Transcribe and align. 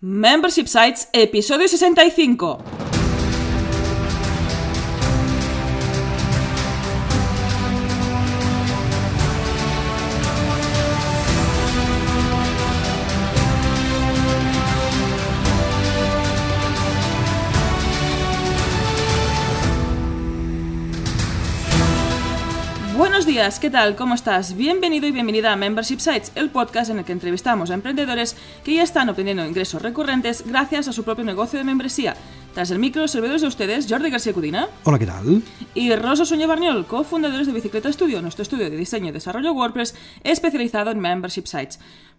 Membership 0.00 0.68
Sites, 0.68 1.08
episodio 1.14 1.66
65. 1.66 2.85
Días, 23.36 23.60
¿qué 23.60 23.68
tal? 23.68 23.96
¿Cómo 23.96 24.14
estás? 24.14 24.56
Bienvenido 24.56 25.06
y 25.06 25.12
bienvenida 25.12 25.52
a 25.52 25.56
Membership 25.56 25.98
Sites, 25.98 26.32
el 26.36 26.48
podcast 26.48 26.90
en 26.90 27.00
el 27.00 27.04
que 27.04 27.12
entrevistamos 27.12 27.70
a 27.70 27.74
emprendedores 27.74 28.34
que 28.64 28.72
ya 28.72 28.82
están 28.82 29.10
obteniendo 29.10 29.44
ingresos 29.44 29.82
recurrentes 29.82 30.42
gracias 30.46 30.88
a 30.88 30.92
su 30.94 31.04
propio 31.04 31.22
negocio 31.22 31.58
de 31.58 31.64
membresía. 31.66 32.16
Tras 32.54 32.70
el 32.70 32.78
micro, 32.78 33.06
servidores 33.06 33.42
de 33.42 33.48
ustedes, 33.48 33.88
Jordi 33.90 34.08
García 34.08 34.32
Cudina. 34.32 34.68
Hola, 34.84 34.98
¿qué 34.98 35.04
tal? 35.04 35.42
Y 35.74 35.94
Rosa 35.94 36.24
Soña 36.24 36.46
Barniol, 36.46 36.86
cofundadores 36.86 37.46
de 37.46 37.52
Bicicleta 37.52 37.92
Studio, 37.92 38.22
nuestro 38.22 38.42
estudio 38.42 38.70
de 38.70 38.76
diseño 38.78 39.10
y 39.10 39.12
desarrollo 39.12 39.52
WordPress 39.52 39.94
especializado 40.24 40.90
en 40.90 41.00
Membership 41.00 41.44
Sites. 41.44 41.78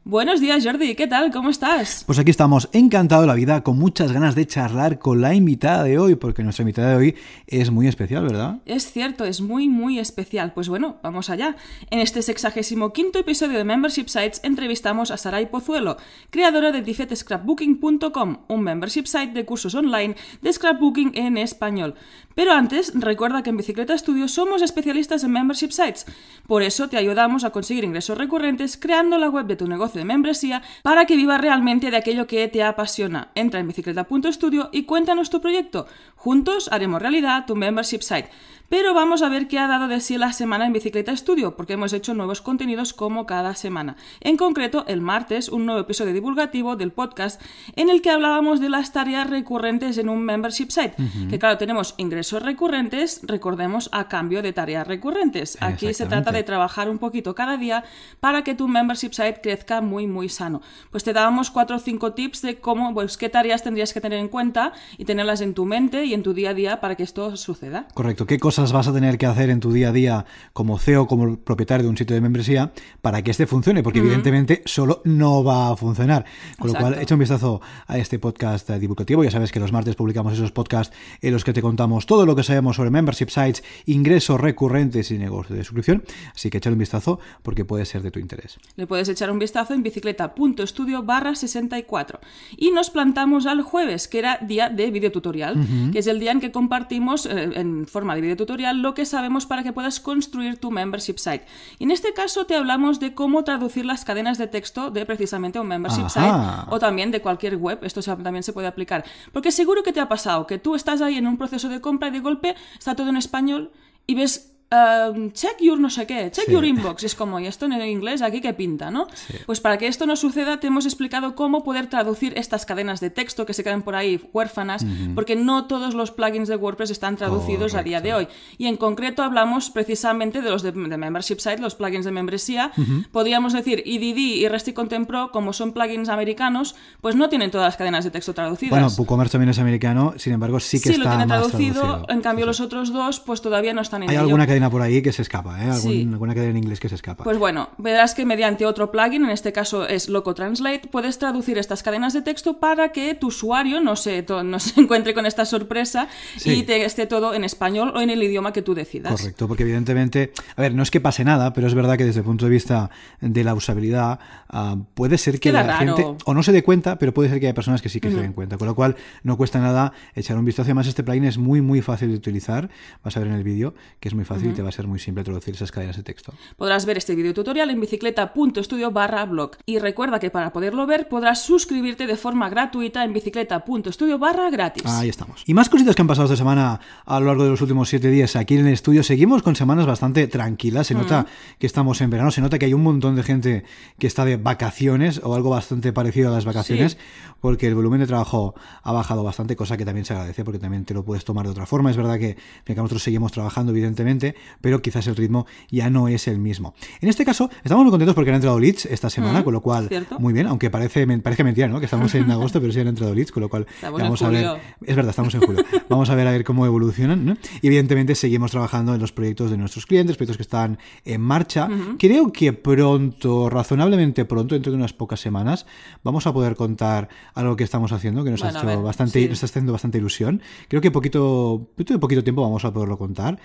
Buenos 0.09 0.39
días, 0.39 0.63
Jordi, 0.63 0.95
¿qué 0.95 1.05
tal? 1.05 1.33
¿Cómo 1.33 1.49
estás? 1.49 2.05
Pues 2.05 2.17
aquí 2.17 2.31
estamos, 2.31 2.69
encantado 2.71 3.23
de 3.23 3.27
la 3.27 3.33
vida, 3.33 3.61
con 3.61 3.77
muchas 3.77 4.13
ganas 4.13 4.35
de 4.35 4.47
charlar 4.47 4.99
con 4.99 5.19
la 5.19 5.33
invitada 5.33 5.83
de 5.83 5.99
hoy, 5.99 6.15
porque 6.15 6.43
nuestra 6.43 6.63
invitada 6.63 6.91
de 6.91 6.95
hoy 6.95 7.15
es 7.45 7.71
muy 7.71 7.89
especial, 7.89 8.23
¿verdad? 8.23 8.59
Es 8.65 8.89
cierto, 8.89 9.25
es 9.25 9.41
muy, 9.41 9.67
muy 9.67 9.99
especial. 9.99 10.53
Pues 10.53 10.69
bueno, 10.69 10.95
vamos 11.03 11.29
allá. 11.29 11.57
En 11.89 11.99
este 11.99 12.21
sexagésimo 12.21 12.93
quinto 12.93 13.19
episodio 13.19 13.57
de 13.57 13.65
Membership 13.65 14.07
Sites 14.07 14.39
entrevistamos 14.45 15.11
a 15.11 15.17
Saray 15.17 15.47
Pozuelo, 15.47 15.97
creadora 16.29 16.71
de 16.71 16.83
difetescrapbooking.com, 16.83 18.37
un 18.47 18.61
membership 18.61 19.07
site 19.07 19.33
de 19.33 19.43
cursos 19.43 19.75
online 19.75 20.15
de 20.41 20.53
scrapbooking 20.53 21.11
en 21.15 21.37
español. 21.37 21.95
Pero 22.37 22.53
antes, 22.53 22.91
recuerda 22.93 23.41
que 23.41 23.49
en 23.49 23.57
Bicicleta 23.57 23.97
Studio 23.97 24.27
somos 24.27 24.61
especialistas 24.61 25.23
en 25.23 25.31
membership 25.31 25.71
sites. 25.71 26.05
Por 26.45 26.61
eso 26.61 26.87
te 26.87 26.95
ayudamos 26.95 27.43
a 27.43 27.49
conseguir 27.49 27.83
ingresos 27.83 28.15
recurrentes 28.15 28.77
creando 28.77 29.17
la 29.17 29.27
web 29.27 29.47
de 29.47 29.55
tu 29.55 29.65
negocio 29.65 29.97
de 29.97 30.05
membresía 30.05 30.61
para 30.83 31.05
que 31.07 31.15
vivas 31.15 31.41
realmente 31.41 31.89
de 31.89 31.97
aquello 31.97 32.27
que 32.27 32.47
te 32.47 32.61
apasiona. 32.61 33.31
Entra 33.33 33.59
en 33.59 33.65
bicicleta.studio 33.65 34.69
y 34.71 34.83
cuéntanos 34.83 35.31
tu 35.31 35.41
proyecto. 35.41 35.87
Juntos 36.15 36.69
haremos 36.71 37.01
realidad 37.01 37.47
tu 37.47 37.55
membership 37.55 38.01
site. 38.01 38.29
Pero 38.69 38.93
vamos 38.93 39.21
a 39.21 39.29
ver 39.29 39.47
qué 39.47 39.59
ha 39.59 39.67
dado 39.67 39.87
de 39.87 40.01
sí 40.01 40.17
la 40.17 40.33
semana 40.33 40.65
en 40.65 40.73
Bicicleta 40.73 41.15
Studio, 41.15 41.55
porque 41.55 41.73
hemos 41.73 41.93
hecho 41.93 42.13
nuevos 42.13 42.41
contenidos 42.41 42.93
como 42.93 43.25
cada 43.25 43.55
semana. 43.55 43.95
En 44.19 44.35
concreto, 44.35 44.83
el 44.87 44.99
martes, 44.99 45.47
un 45.47 45.65
nuevo 45.65 45.79
episodio 45.79 46.13
divulgativo 46.13 46.75
del 46.75 46.91
podcast 46.91 47.41
en 47.77 47.89
el 47.89 48.01
que 48.01 48.09
hablábamos 48.09 48.59
de 48.59 48.67
las 48.67 48.91
tareas 48.91 49.29
recurrentes 49.29 49.97
en 49.97 50.09
un 50.09 50.21
membership 50.21 50.69
site. 50.69 50.95
Que 51.29 51.39
claro, 51.39 51.57
tenemos 51.57 51.95
ingresos 51.97 52.43
recurrentes, 52.43 53.21
recordemos, 53.23 53.89
a 53.93 54.09
cambio 54.09 54.41
de 54.41 54.51
tareas 54.51 54.85
recurrentes. 54.85 55.57
Aquí 55.61 55.93
se 55.93 56.05
trata 56.05 56.33
de 56.33 56.43
trabajar 56.43 56.89
un 56.89 56.97
poquito 56.97 57.35
cada 57.35 57.55
día 57.55 57.85
para 58.19 58.43
que 58.43 58.53
tu 58.53 58.67
membership 58.67 59.13
site 59.13 59.39
crezca 59.41 59.79
muy, 59.79 60.07
muy 60.07 60.27
sano. 60.27 60.61
Pues 60.91 61.05
te 61.05 61.13
dábamos 61.13 61.51
cuatro 61.51 61.77
o 61.77 61.79
cinco 61.79 62.11
tips 62.11 62.41
de 62.41 62.59
cómo, 62.59 62.93
pues 62.93 63.15
qué 63.15 63.29
tareas 63.29 63.63
tendrías 63.63 63.93
que 63.93 64.01
tener 64.01 64.19
en 64.19 64.27
cuenta 64.27 64.73
y 64.97 65.05
tenerlas 65.05 65.39
en 65.39 65.53
tu 65.53 65.63
mente 65.63 66.03
y 66.03 66.13
en 66.13 66.21
tu 66.21 66.33
día 66.33 66.49
a 66.49 66.53
día 66.53 66.81
para 66.81 66.95
que 66.95 67.03
esto 67.03 67.37
suceda. 67.37 67.87
Correcto. 67.93 68.25
¿Qué 68.25 68.39
cosas 68.39 68.56
vas 68.57 68.87
a 68.87 68.93
tener 68.93 69.17
que 69.17 69.25
hacer 69.25 69.49
en 69.49 69.59
tu 69.59 69.71
día 69.71 69.89
a 69.89 69.91
día 69.91 70.25
como 70.53 70.77
CEO, 70.79 71.07
como 71.07 71.37
propietario 71.37 71.83
de 71.83 71.89
un 71.89 71.97
sitio 71.97 72.15
de 72.15 72.21
membresía, 72.21 72.71
para 73.01 73.21
que 73.21 73.31
este 73.31 73.47
funcione? 73.47 73.83
Porque 73.83 73.99
evidentemente 73.99 74.61
solo 74.65 75.01
no 75.05 75.43
va 75.43 75.71
a 75.71 75.75
funcionar. 75.75 76.25
Con 76.57 76.73
lo 76.73 76.79
cual, 76.79 76.99
echa 76.99 77.15
un 77.15 77.19
vistazo 77.19 77.61
a 77.85 77.97
este 77.97 78.19
podcast 78.19 78.69
divulgativo. 78.69 79.23
Ya 79.23 79.31
sabes 79.31 79.51
que 79.51 79.59
los 79.59 79.71
martes 79.71 79.95
publicamos 79.95 80.33
esos 80.33 80.51
podcasts 80.51 80.95
en 81.21 81.33
los 81.33 81.43
que 81.43 81.53
te 81.53 81.61
contamos 81.61 82.05
todo 82.05 82.25
lo 82.25 82.35
que 82.35 82.43
sabemos 82.43 82.75
sobre 82.75 82.89
membership 82.89 83.29
sites, 83.29 83.63
ingresos 83.85 84.39
recurrentes 84.39 85.11
y 85.11 85.17
negocios 85.17 85.57
de 85.57 85.63
suscripción. 85.63 86.03
Así 86.33 86.49
que 86.49 86.57
échale 86.57 86.73
un 86.73 86.79
vistazo 86.79 87.19
porque 87.43 87.65
puede 87.65 87.85
ser 87.85 88.01
de 88.01 88.11
tu 88.11 88.19
interés. 88.19 88.57
Le 88.75 88.87
puedes 88.87 89.07
echar 89.09 89.31
un 89.31 89.39
vistazo 89.39 89.73
en 89.73 89.83
bicicleta.studio 89.83 91.03
barra 91.03 91.35
64. 91.35 92.19
Y 92.57 92.71
nos 92.71 92.89
plantamos 92.89 93.45
al 93.45 93.61
jueves, 93.61 94.07
que 94.07 94.19
era 94.19 94.37
día 94.37 94.69
de 94.69 94.91
videotutorial, 94.91 95.55
que 95.91 95.99
es 95.99 96.07
el 96.07 96.19
día 96.19 96.31
en 96.31 96.39
que 96.39 96.51
compartimos 96.51 97.25
eh, 97.25 97.49
en 97.55 97.85
forma 97.85 98.15
de 98.15 98.21
videotutorial 98.21 98.46
lo 98.55 98.93
que 98.93 99.05
sabemos 99.05 99.45
para 99.45 99.63
que 99.63 99.73
puedas 99.73 99.99
construir 99.99 100.57
tu 100.57 100.71
membership 100.71 101.17
site. 101.17 101.45
Y 101.79 101.85
en 101.85 101.91
este 101.91 102.13
caso 102.13 102.45
te 102.45 102.55
hablamos 102.55 102.99
de 102.99 103.13
cómo 103.13 103.43
traducir 103.43 103.85
las 103.85 104.05
cadenas 104.05 104.37
de 104.37 104.47
texto 104.47 104.91
de 104.91 105.05
precisamente 105.05 105.59
un 105.59 105.67
membership 105.67 106.05
Ajá. 106.05 106.61
site 106.61 106.67
o 106.69 106.79
también 106.79 107.11
de 107.11 107.21
cualquier 107.21 107.57
web. 107.57 107.79
Esto 107.83 108.01
también 108.01 108.43
se 108.43 108.53
puede 108.53 108.67
aplicar. 108.67 109.03
Porque 109.31 109.51
seguro 109.51 109.83
que 109.83 109.93
te 109.93 109.99
ha 109.99 110.07
pasado 110.07 110.47
que 110.47 110.57
tú 110.57 110.75
estás 110.75 111.01
ahí 111.01 111.17
en 111.17 111.27
un 111.27 111.37
proceso 111.37 111.69
de 111.69 111.81
compra 111.81 112.09
y 112.09 112.11
de 112.11 112.19
golpe 112.19 112.55
está 112.77 112.95
todo 112.95 113.09
en 113.09 113.17
español 113.17 113.71
y 114.05 114.15
ves 114.15 114.56
um, 114.71 115.31
check 115.31 115.57
your 115.61 115.79
no 115.79 115.89
sé 115.89 116.05
qué, 116.05 116.29
check 116.31 116.45
Sí. 116.45 116.51
your 116.51 116.65
inbox. 116.65 117.03
Es 117.03 117.15
como, 117.15 117.39
¿y 117.39 117.47
esto 117.47 117.65
en 117.65 117.73
inglés 117.81 118.21
aquí 118.21 118.41
qué 118.41 118.53
pinta, 118.53 118.91
no? 118.91 119.07
Pues 119.45 119.59
para 119.61 119.77
que 119.77 119.87
esto 119.87 120.05
no 120.05 120.15
suceda, 120.15 120.59
te 120.59 120.67
hemos 120.67 120.85
explicado 120.85 121.35
cómo 121.35 121.63
poder 121.63 121.87
traducir 121.87 122.33
estas 122.37 122.65
cadenas 122.65 122.99
de 122.99 123.09
texto 123.09 123.45
que 123.45 123.53
se 123.53 123.63
quedan 123.63 123.81
por 123.83 123.95
ahí 123.95 124.19
huérfanas, 124.33 124.85
porque 125.15 125.35
no 125.35 125.65
todos 125.65 125.93
los 125.93 126.11
plugins 126.11 126.47
de 126.49 126.55
WordPress 126.55 126.89
están 126.91 127.15
traducidos 127.17 127.75
a 127.75 127.83
día 127.83 128.01
de 128.01 128.13
hoy. 128.13 128.27
Y 128.57 128.67
en 128.67 128.77
concreto 128.77 129.23
hablamos 129.23 129.69
precisamente 129.69 130.41
de 130.41 130.49
los 130.49 130.61
de, 130.63 130.71
de 130.71 130.97
Membership 130.97 131.39
Site, 131.39 131.59
los 131.59 131.75
plugins 131.75 132.05
de 132.05 132.11
membresía. 132.11 132.71
Podríamos 133.11 133.53
decir 133.53 133.83
EDD 133.85 134.17
y 134.17 134.47
Resty 134.47 134.73
Content 134.73 135.07
Pro, 135.07 135.31
como 135.31 135.53
son 135.53 135.71
plugins 135.73 136.09
americanos, 136.09 136.75
pues 137.01 137.15
no 137.15 137.29
tienen 137.29 137.51
todas 137.51 137.67
las 137.67 137.77
cadenas 137.77 138.03
de 138.03 138.11
texto 138.11 138.33
traducidas. 138.33 138.71
Bueno, 138.71 138.87
WooCommerce 138.97 139.31
también 139.33 139.49
es 139.49 139.59
americano, 139.59 140.13
sin 140.17 140.33
embargo, 140.33 140.59
sí 140.59 140.79
que 140.81 140.89
Sí, 140.89 140.97
lo 140.97 141.03
está 141.05 141.17
tiene 141.17 141.25
más 141.25 141.39
traducido, 141.47 141.81
traducido. 141.81 142.05
en 142.13 142.21
cambio 142.21 142.45
los 142.45 142.59
otros 142.59 142.91
dos 142.91 143.19
pues 143.19 143.41
todavía 143.41 143.73
no 143.73 143.81
están 143.81 144.03
en 144.03 144.09
Hay 144.09 144.15
ello. 144.15 144.23
alguna 144.25 144.47
cadena 144.57 144.69
por 144.71 144.81
ahí 144.81 145.01
que 145.01 145.11
se 145.11 145.21
escapa, 145.21 145.59
¿eh? 145.63 145.69
Algún- 145.69 145.91
Sí. 145.91 146.07
Alguna 146.11 146.33
cadena 146.33 146.51
en 146.51 146.57
inglés 146.57 146.79
que 146.79 146.89
se 146.89 146.95
escapa. 146.95 147.23
Pues 147.23 147.37
bueno, 147.37 147.69
verás 147.77 148.13
que 148.15 148.25
mediante 148.25 148.65
otro 148.65 148.91
plugin, 148.91 149.23
en 149.23 149.29
este 149.29 149.51
caso 149.53 149.87
es 149.87 150.09
Loco 150.09 150.33
Translate, 150.33 150.87
puedes 150.91 151.19
traducir 151.19 151.57
estas 151.57 151.83
cadenas 151.83 152.13
de 152.13 152.21
texto 152.23 152.59
para 152.59 152.91
que 152.91 153.13
tu 153.13 153.27
usuario 153.27 153.79
no 153.81 153.95
se, 153.95 154.25
no 154.43 154.59
se 154.59 154.79
encuentre 154.81 155.13
con 155.13 155.25
esta 155.25 155.45
sorpresa 155.45 156.07
Sí. 156.37 156.51
y 156.51 156.63
te 156.63 156.83
esté 156.85 157.05
todo 157.05 157.33
en 157.33 157.43
español 157.43 157.93
o 157.95 158.01
en 158.01 158.09
el 158.09 158.21
idioma 158.23 158.51
que 158.53 158.61
tú 158.61 158.73
decidas. 158.73 159.11
Correcto, 159.19 159.47
porque 159.47 159.63
evidentemente, 159.63 160.31
a 160.55 160.61
ver, 160.61 160.73
no 160.73 160.81
es 160.83 160.91
que 160.91 160.99
pase 161.01 161.23
nada, 161.23 161.53
pero 161.53 161.67
es 161.67 161.73
verdad 161.75 161.97
que 161.97 162.05
desde 162.05 162.19
el 162.21 162.25
punto 162.25 162.45
de 162.45 162.51
vista 162.51 162.89
de 163.21 163.43
la 163.43 163.53
usabilidad, 163.53 164.19
ah, 164.49 164.75
puede 164.95 165.17
ser 165.17 165.35
que 165.35 165.49
Queda 165.49 165.63
la 165.63 165.79
raro. 165.79 165.95
gente 165.95 166.23
o 166.25 166.33
no 166.33 166.41
se 166.43 166.51
dé 166.51 166.63
cuenta, 166.63 166.97
pero 166.97 167.13
puede 167.13 167.29
ser 167.29 167.39
que 167.39 167.47
haya 167.47 167.53
personas 167.53 167.81
que 167.81 167.89
sí 167.89 167.99
que 167.99 168.09
se 168.09 168.17
den 168.17 168.33
cuenta. 168.33 168.57
Con 168.57 168.67
lo 168.67 168.75
cual, 168.75 168.95
no 169.23 169.37
cuesta 169.37 169.59
nada 169.59 169.93
echar 170.15 170.37
un 170.37 170.45
vistazo. 170.45 170.67
Además, 170.67 170.87
este 170.87 171.03
plugin 171.03 171.25
es 171.25 171.37
muy, 171.37 171.61
muy 171.61 171.81
fácil 171.81 172.09
de 172.09 172.15
utilizar. 172.15 172.69
Vas 173.03 173.15
a 173.17 173.19
ver 173.19 173.29
en 173.29 173.35
el 173.35 173.43
vídeo 173.43 173.75
que 173.99 174.07
es 174.09 174.15
muy 174.15 174.25
fácil 174.25 174.46
y 174.49 174.53
te 174.53 174.61
va 174.61 174.69
a 174.69 174.71
ser 174.71 174.87
muy 174.87 174.99
simple 174.99 175.23
traducir 175.23 175.55
esas 175.55 175.71
cadenas 175.71 175.97
de 175.97 176.03
texto. 176.03 176.33
Podrás 176.55 176.85
ver 176.85 176.97
este 176.97 177.15
video 177.15 177.33
tutorial 177.33 177.69
en 177.69 177.79
bicicleta.studio 177.79 178.91
barra 178.91 179.25
blog. 179.25 179.51
Y 179.65 179.79
recuerda 179.79 180.19
que 180.19 180.29
para 180.29 180.51
poderlo 180.51 180.85
ver 180.85 181.07
podrás 181.07 181.41
suscribirte 181.41 182.07
de 182.07 182.17
forma 182.17 182.49
gratuita 182.49 183.03
en 183.03 183.13
bicicleta.studio 183.13 184.19
barra 184.19 184.49
gratis. 184.49 184.85
Ahí 184.85 185.09
estamos. 185.09 185.43
Y 185.45 185.53
más 185.53 185.69
cositas 185.69 185.95
que 185.95 186.01
han 186.01 186.07
pasado 186.07 186.25
esta 186.25 186.37
semana 186.37 186.79
a 187.05 187.19
lo 187.19 187.27
largo 187.27 187.43
de 187.43 187.49
los 187.49 187.61
últimos 187.61 187.89
siete 187.89 188.09
días 188.09 188.35
aquí 188.35 188.55
en 188.55 188.67
el 188.67 188.73
estudio. 188.73 189.03
Seguimos 189.03 189.43
con 189.43 189.55
semanas 189.55 189.85
bastante 189.85 190.27
tranquilas. 190.27 190.87
Se 190.87 190.93
nota 190.93 191.25
que 191.59 191.67
estamos 191.67 192.01
en 192.01 192.09
verano, 192.09 192.31
se 192.31 192.41
nota 192.41 192.59
que 192.59 192.65
hay 192.65 192.73
un 192.73 192.83
montón 192.83 193.15
de 193.15 193.23
gente 193.23 193.63
que 193.99 194.07
está 194.07 194.25
de 194.25 194.37
vacaciones 194.37 195.21
o 195.23 195.35
algo 195.35 195.49
bastante 195.49 195.93
parecido 195.93 196.29
a 196.29 196.31
las 196.31 196.45
vacaciones, 196.45 196.97
porque 197.41 197.67
el 197.67 197.75
volumen 197.75 197.99
de 197.99 198.07
trabajo 198.07 198.55
ha 198.83 198.91
bajado 198.91 199.23
bastante, 199.23 199.55
cosa 199.55 199.77
que 199.77 199.85
también 199.85 200.05
se 200.05 200.13
agradece 200.13 200.43
porque 200.43 200.59
también 200.59 200.85
te 200.85 200.93
lo 200.93 201.03
puedes 201.03 201.25
tomar 201.25 201.45
de 201.45 201.51
otra 201.51 201.65
forma. 201.65 201.91
Es 201.91 201.97
verdad 201.97 202.17
que, 202.17 202.37
que 202.63 202.75
nosotros 202.75 203.03
seguimos 203.03 203.31
trabajando, 203.31 203.71
evidentemente, 203.71 204.35
pero 204.61 204.81
quizás 204.81 205.07
el 205.07 205.15
ritmo 205.15 205.45
ya 205.69 205.89
no 205.89 206.07
es 206.07 206.27
el 206.27 206.39
mismo. 206.39 206.73
En 207.01 207.09
este 207.09 207.25
caso, 207.25 207.49
estamos 207.63 207.83
muy 207.83 207.91
contentos 207.91 208.15
porque 208.15 208.29
han 208.29 208.35
entrado 208.35 208.59
leads 208.59 208.85
esta 208.85 209.09
semana, 209.09 209.43
con 209.43 209.53
lo 209.53 209.61
cual, 209.61 209.87
cierto. 209.87 210.19
muy 210.19 210.33
bien, 210.33 210.47
aunque 210.47 210.69
parece, 210.69 211.05
parece 211.19 211.43
mentira, 211.43 211.67
¿no? 211.67 211.79
Que 211.79 211.85
estamos 211.85 212.13
en 212.15 212.29
agosto, 212.31 212.59
pero 212.59 212.71
sí 212.73 212.79
han 212.79 212.87
entrado 212.87 213.13
leads, 213.13 213.31
con 213.31 213.41
lo 213.41 213.49
cual 213.49 213.65
Estamos 213.75 213.99
ya 213.99 214.05
en 214.05 214.11
vamos 214.11 214.21
a 214.21 214.29
ver. 214.29 214.61
Es 214.85 214.95
verdad, 214.95 215.09
estamos 215.09 215.33
en 215.35 215.41
julio. 215.41 215.63
Vamos 215.89 216.09
a 216.09 216.15
ver 216.15 216.27
a 216.27 216.31
ver 216.31 216.43
cómo 216.43 216.65
evolucionan. 216.65 217.25
¿no? 217.25 217.37
Y 217.61 217.67
evidentemente 217.67 218.15
seguimos 218.15 218.51
trabajando 218.51 218.93
en 218.93 219.01
los 219.01 219.11
proyectos 219.11 219.51
de 219.51 219.57
nuestros 219.57 219.85
clientes, 219.85 220.17
proyectos 220.17 220.37
que 220.37 220.43
están 220.43 220.77
en 221.05 221.21
marcha. 221.21 221.69
Creo 221.97 222.31
que 222.31 222.53
pronto, 222.53 223.49
razonablemente 223.49 224.25
pronto, 224.25 224.55
dentro 224.55 224.71
de 224.71 224.77
unas 224.77 224.93
pocas 224.93 225.19
semanas, 225.19 225.65
vamos 226.03 226.27
a 226.27 226.33
poder 226.33 226.55
contar 226.55 227.09
algo 227.33 227.55
que 227.55 227.63
estamos 227.63 227.91
haciendo, 227.91 228.23
que 228.23 228.31
nos 228.31 228.41
Bueno, 228.41 228.57
ha 228.57 228.61
hecho 228.61 228.67
ver, 228.67 228.79
bastante, 228.79 229.21
sí. 229.21 229.29
nos 229.29 229.43
está 229.43 229.45
haciendo 229.45 229.71
bastante 229.71 229.97
ilusión. 229.97 230.41
Creo 230.67 230.81
que 230.81 230.91
poquito, 230.91 231.67
de 231.77 231.99
poquito 231.99 232.23
tiempo 232.23 232.41
vamos 232.41 232.65
a 232.65 232.73
poderlo 232.73 232.97
contar. 232.97 233.39